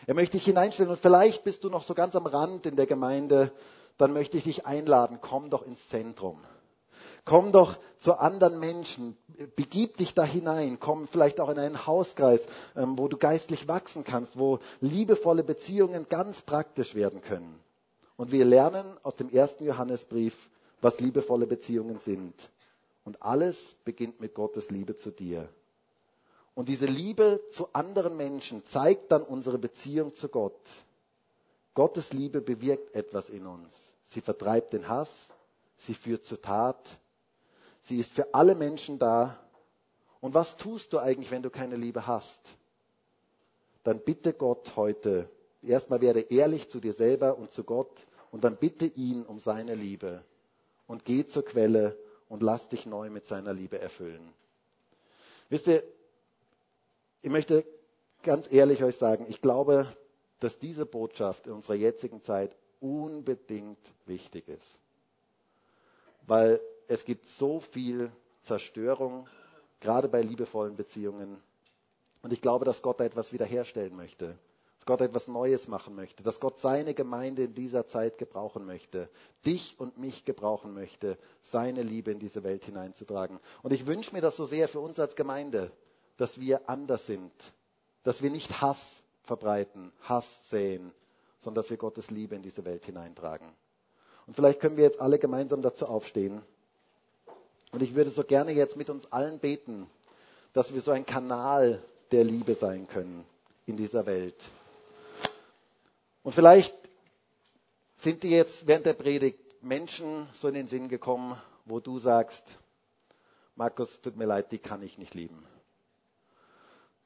Er 0.05 0.15
möchte 0.15 0.35
dich 0.35 0.43
hineinstellen 0.43 0.91
und 0.91 0.99
vielleicht 0.99 1.45
bist 1.45 1.63
du 1.63 1.69
noch 1.69 1.85
so 1.85 1.93
ganz 1.93 2.13
am 2.13 2.25
Rand 2.25 2.65
in 2.65 2.75
der 2.75 2.85
Gemeinde, 2.85 3.53
dann 3.95 4.11
möchte 4.11 4.35
ich 4.35 4.43
dich 4.43 4.65
einladen, 4.65 5.19
komm 5.21 5.49
doch 5.49 5.65
ins 5.65 5.87
Zentrum. 5.87 6.43
Komm 7.23 7.53
doch 7.53 7.79
zu 7.99 8.15
anderen 8.19 8.59
Menschen, 8.59 9.15
begib 9.55 9.95
dich 9.95 10.13
da 10.13 10.25
hinein, 10.25 10.77
komm 10.77 11.07
vielleicht 11.07 11.39
auch 11.39 11.47
in 11.47 11.59
einen 11.59 11.87
Hauskreis, 11.87 12.45
ähm, 12.75 12.97
wo 12.97 13.07
du 13.07 13.15
geistlich 13.15 13.69
wachsen 13.69 14.03
kannst, 14.03 14.37
wo 14.37 14.59
liebevolle 14.81 15.45
Beziehungen 15.45 16.07
ganz 16.09 16.41
praktisch 16.41 16.95
werden 16.95 17.21
können. 17.21 17.61
Und 18.17 18.33
wir 18.33 18.43
lernen 18.43 18.83
aus 19.03 19.15
dem 19.15 19.29
ersten 19.29 19.63
Johannesbrief, 19.63 20.35
was 20.81 20.99
liebevolle 20.99 21.47
Beziehungen 21.47 21.99
sind. 21.99 22.49
Und 23.03 23.21
alles 23.21 23.75
beginnt 23.83 24.21
mit 24.21 24.33
Gottes 24.33 24.69
Liebe 24.69 24.95
zu 24.95 25.11
dir. 25.11 25.49
Und 26.55 26.69
diese 26.69 26.85
Liebe 26.85 27.41
zu 27.49 27.67
anderen 27.73 28.15
Menschen 28.15 28.63
zeigt 28.63 29.11
dann 29.11 29.23
unsere 29.23 29.57
Beziehung 29.57 30.13
zu 30.13 30.29
Gott. 30.29 30.69
Gottes 31.73 32.13
Liebe 32.13 32.41
bewirkt 32.41 32.95
etwas 32.95 33.29
in 33.29 33.47
uns. 33.47 33.95
Sie 34.03 34.21
vertreibt 34.21 34.73
den 34.73 34.87
Hass, 34.87 35.33
sie 35.77 35.95
führt 35.95 36.23
zur 36.23 36.41
Tat, 36.41 36.99
Sie 37.83 37.99
ist 37.99 38.13
für 38.13 38.33
alle 38.33 38.55
Menschen 38.55 38.97
da. 38.97 39.37
Und 40.21 40.33
was 40.33 40.55
tust 40.55 40.93
du 40.93 40.99
eigentlich, 40.99 41.31
wenn 41.31 41.43
du 41.43 41.49
keine 41.49 41.75
Liebe 41.75 42.07
hast? 42.07 42.41
Dann 43.83 43.99
bitte 43.99 44.31
Gott 44.33 44.77
heute, 44.77 45.29
erstmal 45.61 45.99
werde 45.99 46.21
ehrlich 46.21 46.69
zu 46.69 46.79
dir 46.79 46.93
selber 46.93 47.37
und 47.37 47.51
zu 47.51 47.65
Gott 47.65 48.05
und 48.31 48.45
dann 48.45 48.55
bitte 48.55 48.85
ihn 48.85 49.25
um 49.25 49.39
seine 49.39 49.75
Liebe 49.75 50.23
und 50.87 51.03
geh 51.03 51.25
zur 51.25 51.43
Quelle 51.43 51.97
und 52.29 52.43
lass 52.43 52.67
dich 52.69 52.85
neu 52.85 53.09
mit 53.09 53.25
seiner 53.27 53.53
Liebe 53.53 53.79
erfüllen. 53.79 54.33
Wisst 55.49 55.67
ihr, 55.67 55.83
ich 57.21 57.29
möchte 57.29 57.65
ganz 58.23 58.51
ehrlich 58.51 58.83
euch 58.83 58.97
sagen, 58.97 59.25
ich 59.29 59.41
glaube, 59.41 59.87
dass 60.39 60.59
diese 60.59 60.85
Botschaft 60.85 61.47
in 61.47 61.53
unserer 61.53 61.75
jetzigen 61.75 62.21
Zeit 62.21 62.55
unbedingt 62.79 63.93
wichtig 64.05 64.47
ist. 64.47 64.79
Weil 66.27 66.59
es 66.87 67.05
gibt 67.05 67.27
so 67.27 67.59
viel 67.59 68.11
Zerstörung, 68.41 69.27
gerade 69.79 70.09
bei 70.09 70.21
liebevollen 70.21 70.75
Beziehungen. 70.75 71.41
Und 72.21 72.33
ich 72.33 72.41
glaube, 72.41 72.65
dass 72.65 72.81
Gott 72.81 72.99
da 72.99 73.05
etwas 73.05 73.31
wiederherstellen 73.31 73.95
möchte, 73.95 74.37
dass 74.83 74.87
Gott 74.97 74.99
etwas 75.07 75.29
Neues 75.29 75.69
machen 75.69 75.95
möchte, 75.95 76.23
dass 76.23 76.41
Gott 76.41 76.59
seine 76.59 76.93
Gemeinde 76.93 77.43
in 77.45 77.53
dieser 77.53 77.87
Zeit 77.87 78.17
gebrauchen 78.17 78.65
möchte, 78.65 79.07
dich 79.45 79.75
und 79.79 79.97
mich 79.97 80.25
gebrauchen 80.25 80.73
möchte, 80.73 81.17
seine 81.41 81.83
Liebe 81.83 82.11
in 82.11 82.19
diese 82.19 82.43
Welt 82.43 82.65
hineinzutragen. 82.65 83.39
Und 83.61 83.71
ich 83.71 83.87
wünsche 83.87 84.13
mir 84.13 84.19
das 84.19 84.35
so 84.35 84.43
sehr 84.43 84.67
für 84.67 84.81
uns 84.81 84.99
als 84.99 85.15
Gemeinde, 85.15 85.71
dass 86.17 86.37
wir 86.41 86.69
anders 86.69 87.05
sind, 87.05 87.31
dass 88.03 88.21
wir 88.21 88.29
nicht 88.29 88.59
Hass 88.59 89.03
verbreiten, 89.23 89.93
Hass 90.01 90.49
säen, 90.49 90.91
sondern 91.39 91.61
dass 91.63 91.69
wir 91.69 91.77
Gottes 91.77 92.11
Liebe 92.11 92.35
in 92.35 92.41
diese 92.41 92.65
Welt 92.65 92.83
hineintragen. 92.83 93.47
Und 94.27 94.35
vielleicht 94.35 94.59
können 94.59 94.75
wir 94.75 94.83
jetzt 94.83 94.99
alle 94.99 95.17
gemeinsam 95.17 95.61
dazu 95.61 95.85
aufstehen. 95.85 96.41
Und 97.71 97.81
ich 97.81 97.95
würde 97.95 98.09
so 98.11 98.25
gerne 98.25 98.51
jetzt 98.51 98.75
mit 98.75 98.89
uns 98.89 99.09
allen 99.13 99.39
beten, 99.39 99.89
dass 100.53 100.73
wir 100.73 100.81
so 100.81 100.91
ein 100.91 101.05
Kanal 101.05 101.81
der 102.11 102.25
Liebe 102.25 102.53
sein 102.53 102.85
können 102.89 103.23
in 103.65 103.77
dieser 103.77 104.05
Welt. 104.05 104.35
Und 106.23 106.33
vielleicht 106.33 106.73
sind 107.95 108.23
dir 108.23 108.31
jetzt 108.31 108.67
während 108.67 108.85
der 108.85 108.93
Predigt 108.93 109.39
Menschen 109.61 110.27
so 110.33 110.47
in 110.47 110.55
den 110.55 110.67
Sinn 110.67 110.89
gekommen, 110.89 111.39
wo 111.65 111.79
du 111.79 111.99
sagst, 111.99 112.57
Markus, 113.55 114.01
tut 114.01 114.17
mir 114.17 114.25
leid, 114.25 114.51
die 114.51 114.59
kann 114.59 114.81
ich 114.81 114.97
nicht 114.97 115.13
lieben. 115.13 115.45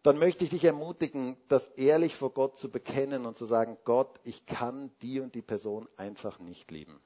Dann 0.03 0.17
möchte 0.17 0.45
ich 0.45 0.51
dich 0.51 0.63
ermutigen, 0.63 1.35
das 1.49 1.67
ehrlich 1.75 2.15
vor 2.15 2.31
Gott 2.31 2.57
zu 2.57 2.69
bekennen 2.69 3.25
und 3.25 3.37
zu 3.37 3.45
sagen, 3.45 3.77
Gott, 3.83 4.19
ich 4.23 4.45
kann 4.45 4.91
die 5.01 5.19
und 5.19 5.35
die 5.35 5.41
Person 5.41 5.89
einfach 5.97 6.39
nicht 6.39 6.71
lieben 6.71 7.01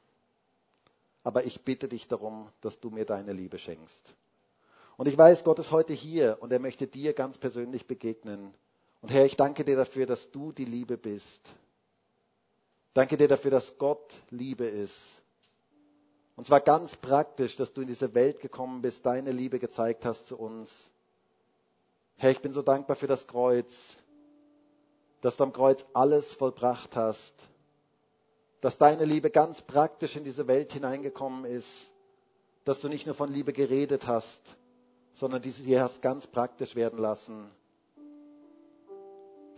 aber 1.23 1.45
ich 1.45 1.61
bitte 1.61 1.87
dich 1.87 2.07
darum, 2.07 2.49
dass 2.61 2.79
du 2.79 2.89
mir 2.89 3.05
deine 3.05 3.33
Liebe 3.33 3.57
schenkst. 3.57 4.15
Und 4.97 5.07
ich 5.07 5.17
weiß, 5.17 5.43
Gott 5.43 5.59
ist 5.59 5.71
heute 5.71 5.93
hier 5.93 6.37
und 6.41 6.51
er 6.51 6.59
möchte 6.59 6.87
dir 6.87 7.13
ganz 7.13 7.37
persönlich 7.37 7.87
begegnen. 7.87 8.53
Und 9.01 9.11
Herr, 9.11 9.25
ich 9.25 9.37
danke 9.37 9.63
dir 9.63 9.75
dafür, 9.75 10.05
dass 10.05 10.31
du 10.31 10.51
die 10.51 10.65
Liebe 10.65 10.97
bist. 10.97 11.53
Danke 12.93 13.17
dir 13.17 13.27
dafür, 13.27 13.51
dass 13.51 13.77
Gott 13.77 14.13
Liebe 14.29 14.65
ist. 14.65 15.21
Und 16.35 16.45
zwar 16.47 16.61
ganz 16.61 16.95
praktisch, 16.95 17.55
dass 17.55 17.73
du 17.73 17.81
in 17.81 17.87
diese 17.87 18.13
Welt 18.15 18.41
gekommen 18.41 18.81
bist, 18.81 19.05
deine 19.05 19.31
Liebe 19.31 19.59
gezeigt 19.59 20.05
hast 20.05 20.27
zu 20.27 20.37
uns. 20.37 20.91
Herr, 22.17 22.31
ich 22.31 22.41
bin 22.41 22.53
so 22.53 22.61
dankbar 22.61 22.95
für 22.95 23.07
das 23.07 23.27
Kreuz, 23.27 23.97
dass 25.21 25.37
du 25.37 25.43
am 25.43 25.53
Kreuz 25.53 25.85
alles 25.93 26.33
vollbracht 26.33 26.95
hast 26.95 27.35
dass 28.61 28.77
deine 28.77 29.05
Liebe 29.05 29.31
ganz 29.31 29.61
praktisch 29.63 30.15
in 30.15 30.23
diese 30.23 30.47
Welt 30.47 30.71
hineingekommen 30.71 31.45
ist, 31.45 31.91
dass 32.63 32.79
du 32.79 32.87
nicht 32.89 33.07
nur 33.07 33.15
von 33.15 33.31
Liebe 33.33 33.53
geredet 33.53 34.05
hast, 34.05 34.55
sondern 35.13 35.41
diese 35.41 35.63
hier 35.63 35.81
hast 35.81 36.01
ganz 36.03 36.27
praktisch 36.27 36.75
werden 36.75 36.99
lassen. 36.99 37.49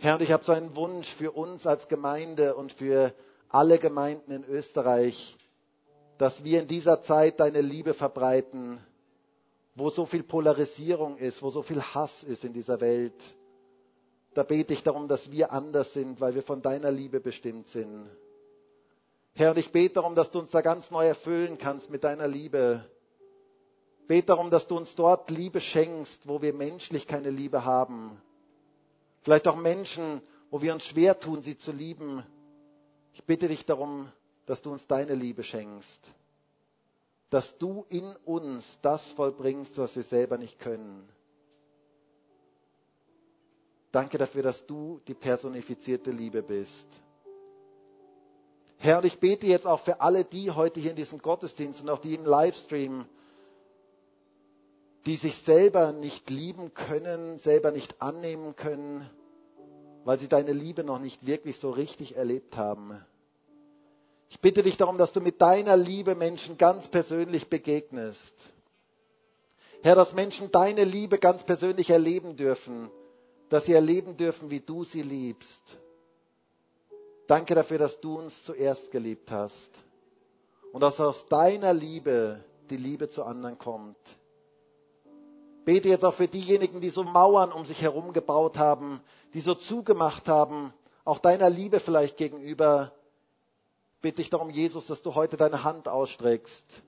Herr, 0.04 0.16
und 0.16 0.20
ich 0.20 0.32
habe 0.32 0.44
so 0.44 0.52
einen 0.52 0.76
Wunsch 0.76 1.08
für 1.14 1.32
uns 1.32 1.66
als 1.66 1.88
Gemeinde 1.88 2.56
und 2.56 2.74
für 2.74 3.14
alle 3.48 3.78
Gemeinden 3.78 4.32
in 4.32 4.44
Österreich, 4.44 5.38
dass 6.18 6.44
wir 6.44 6.60
in 6.60 6.68
dieser 6.68 7.00
Zeit 7.00 7.40
deine 7.40 7.62
Liebe 7.62 7.94
verbreiten, 7.94 8.78
wo 9.74 9.88
so 9.88 10.04
viel 10.04 10.22
Polarisierung 10.22 11.16
ist, 11.16 11.42
wo 11.42 11.48
so 11.48 11.62
viel 11.62 11.80
Hass 11.82 12.22
ist 12.22 12.44
in 12.44 12.52
dieser 12.52 12.82
Welt. 12.82 13.14
Da 14.34 14.42
bete 14.42 14.74
ich 14.74 14.82
darum, 14.82 15.08
dass 15.08 15.30
wir 15.30 15.52
anders 15.52 15.94
sind, 15.94 16.20
weil 16.20 16.34
wir 16.34 16.42
von 16.42 16.60
deiner 16.60 16.90
Liebe 16.90 17.18
bestimmt 17.18 17.66
sind. 17.68 18.04
Herr, 19.32 19.52
und 19.52 19.58
ich 19.58 19.72
bete 19.72 19.94
darum, 19.94 20.14
dass 20.14 20.30
du 20.30 20.38
uns 20.38 20.50
da 20.50 20.60
ganz 20.60 20.90
neu 20.90 21.06
erfüllen 21.06 21.56
kannst 21.56 21.88
mit 21.88 22.04
deiner 22.04 22.28
Liebe. 22.28 22.84
Bete 24.06 24.26
darum, 24.26 24.50
dass 24.50 24.66
du 24.66 24.76
uns 24.76 24.96
dort 24.96 25.30
Liebe 25.30 25.62
schenkst, 25.62 26.28
wo 26.28 26.42
wir 26.42 26.52
menschlich 26.52 27.06
keine 27.06 27.30
Liebe 27.30 27.64
haben. 27.64 28.20
Vielleicht 29.24 29.48
auch 29.48 29.56
Menschen, 29.56 30.20
wo 30.50 30.60
wir 30.60 30.74
uns 30.74 30.84
schwer 30.84 31.18
tun, 31.18 31.42
sie 31.42 31.56
zu 31.56 31.72
lieben. 31.72 32.22
Ich 33.14 33.24
bitte 33.24 33.48
dich 33.48 33.64
darum, 33.64 34.12
dass 34.44 34.60
du 34.60 34.70
uns 34.70 34.86
deine 34.86 35.14
Liebe 35.14 35.42
schenkst. 35.42 36.12
Dass 37.30 37.56
du 37.56 37.86
in 37.88 38.04
uns 38.26 38.78
das 38.82 39.12
vollbringst, 39.12 39.78
was 39.78 39.96
wir 39.96 40.02
selber 40.02 40.36
nicht 40.36 40.58
können. 40.58 41.08
Danke 43.92 44.18
dafür, 44.18 44.42
dass 44.42 44.66
du 44.66 45.00
die 45.08 45.14
personifizierte 45.14 46.10
Liebe 46.10 46.42
bist. 46.42 46.88
Herr, 48.76 48.98
und 48.98 49.06
ich 49.06 49.20
bete 49.20 49.46
jetzt 49.46 49.66
auch 49.66 49.80
für 49.80 50.02
alle 50.02 50.24
die 50.26 50.50
heute 50.50 50.80
hier 50.80 50.90
in 50.90 50.96
diesem 50.96 51.18
Gottesdienst 51.20 51.80
und 51.80 51.88
auch 51.88 51.98
die 52.00 52.14
im 52.14 52.26
Livestream, 52.26 53.06
die 55.06 55.16
sich 55.16 55.36
selber 55.36 55.92
nicht 55.92 56.30
lieben 56.30 56.72
können, 56.74 57.38
selber 57.38 57.70
nicht 57.70 58.00
annehmen 58.00 58.56
können, 58.56 59.08
weil 60.04 60.18
sie 60.18 60.28
deine 60.28 60.52
Liebe 60.52 60.84
noch 60.84 60.98
nicht 60.98 61.26
wirklich 61.26 61.58
so 61.58 61.70
richtig 61.70 62.16
erlebt 62.16 62.56
haben. 62.56 63.04
Ich 64.30 64.40
bitte 64.40 64.62
dich 64.62 64.76
darum, 64.76 64.98
dass 64.98 65.12
du 65.12 65.20
mit 65.20 65.40
deiner 65.40 65.76
Liebe 65.76 66.14
Menschen 66.14 66.56
ganz 66.58 66.88
persönlich 66.88 67.48
begegnest. 67.48 68.34
Herr, 69.82 69.94
dass 69.94 70.14
Menschen 70.14 70.50
deine 70.50 70.84
Liebe 70.84 71.18
ganz 71.18 71.44
persönlich 71.44 71.90
erleben 71.90 72.36
dürfen, 72.36 72.90
dass 73.50 73.66
sie 73.66 73.74
erleben 73.74 74.16
dürfen, 74.16 74.50
wie 74.50 74.60
du 74.60 74.82
sie 74.84 75.02
liebst. 75.02 75.78
Danke 77.26 77.54
dafür, 77.54 77.78
dass 77.78 78.00
du 78.00 78.18
uns 78.18 78.44
zuerst 78.44 78.90
geliebt 78.90 79.30
hast 79.30 79.70
und 80.72 80.80
dass 80.80 81.00
aus 81.00 81.26
deiner 81.26 81.72
Liebe 81.74 82.42
die 82.70 82.76
Liebe 82.78 83.08
zu 83.08 83.24
anderen 83.24 83.58
kommt. 83.58 83.96
Bete 85.64 85.88
jetzt 85.88 86.04
auch 86.04 86.14
für 86.14 86.28
diejenigen, 86.28 86.80
die 86.80 86.90
so 86.90 87.04
Mauern 87.04 87.50
um 87.52 87.64
sich 87.64 87.80
herum 87.82 88.12
gebaut 88.12 88.58
haben, 88.58 89.00
die 89.32 89.40
so 89.40 89.54
zugemacht 89.54 90.28
haben, 90.28 90.72
auch 91.04 91.18
deiner 91.18 91.48
Liebe 91.50 91.80
vielleicht 91.80 92.16
gegenüber. 92.16 92.92
Bitte 94.02 94.20
ich 94.22 94.30
darum, 94.30 94.50
Jesus, 94.50 94.86
dass 94.86 95.02
du 95.02 95.14
heute 95.14 95.36
deine 95.36 95.64
Hand 95.64 95.88
ausstreckst 95.88 96.82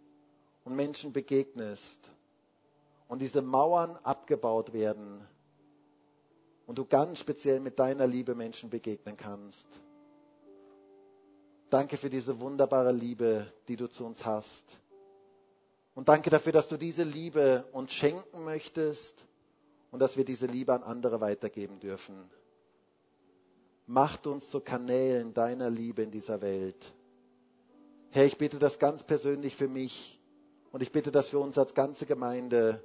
und 0.64 0.76
Menschen 0.76 1.12
begegnest 1.12 1.98
und 3.08 3.20
diese 3.20 3.40
Mauern 3.40 3.96
abgebaut 4.02 4.72
werden 4.72 5.26
und 6.66 6.76
du 6.78 6.84
ganz 6.84 7.18
speziell 7.20 7.60
mit 7.60 7.78
deiner 7.78 8.06
Liebe 8.06 8.34
Menschen 8.34 8.68
begegnen 8.68 9.16
kannst. 9.16 9.66
Danke 11.70 11.96
für 11.96 12.10
diese 12.10 12.40
wunderbare 12.40 12.92
Liebe, 12.92 13.52
die 13.68 13.76
du 13.76 13.88
zu 13.88 14.04
uns 14.04 14.24
hast. 14.24 14.78
Und 15.96 16.10
danke 16.10 16.28
dafür, 16.28 16.52
dass 16.52 16.68
du 16.68 16.76
diese 16.76 17.04
Liebe 17.04 17.64
uns 17.72 17.90
schenken 17.90 18.44
möchtest 18.44 19.26
und 19.90 19.98
dass 19.98 20.18
wir 20.18 20.26
diese 20.26 20.44
Liebe 20.44 20.74
an 20.74 20.82
andere 20.82 21.22
weitergeben 21.22 21.80
dürfen. 21.80 22.30
Macht 23.86 24.26
uns 24.26 24.50
zu 24.50 24.60
Kanälen 24.60 25.32
deiner 25.32 25.70
Liebe 25.70 26.02
in 26.02 26.10
dieser 26.10 26.42
Welt. 26.42 26.92
Herr, 28.10 28.26
ich 28.26 28.36
bitte 28.36 28.58
das 28.58 28.78
ganz 28.78 29.04
persönlich 29.04 29.56
für 29.56 29.68
mich 29.68 30.20
und 30.70 30.82
ich 30.82 30.92
bitte 30.92 31.10
das 31.10 31.30
für 31.30 31.38
uns 31.38 31.56
als 31.56 31.72
ganze 31.72 32.04
Gemeinde, 32.04 32.84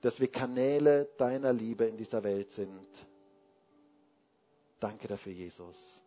dass 0.00 0.18
wir 0.18 0.28
Kanäle 0.32 1.10
deiner 1.18 1.52
Liebe 1.52 1.84
in 1.84 1.98
dieser 1.98 2.24
Welt 2.24 2.50
sind. 2.50 2.88
Danke 4.80 5.06
dafür, 5.06 5.32
Jesus. 5.34 6.01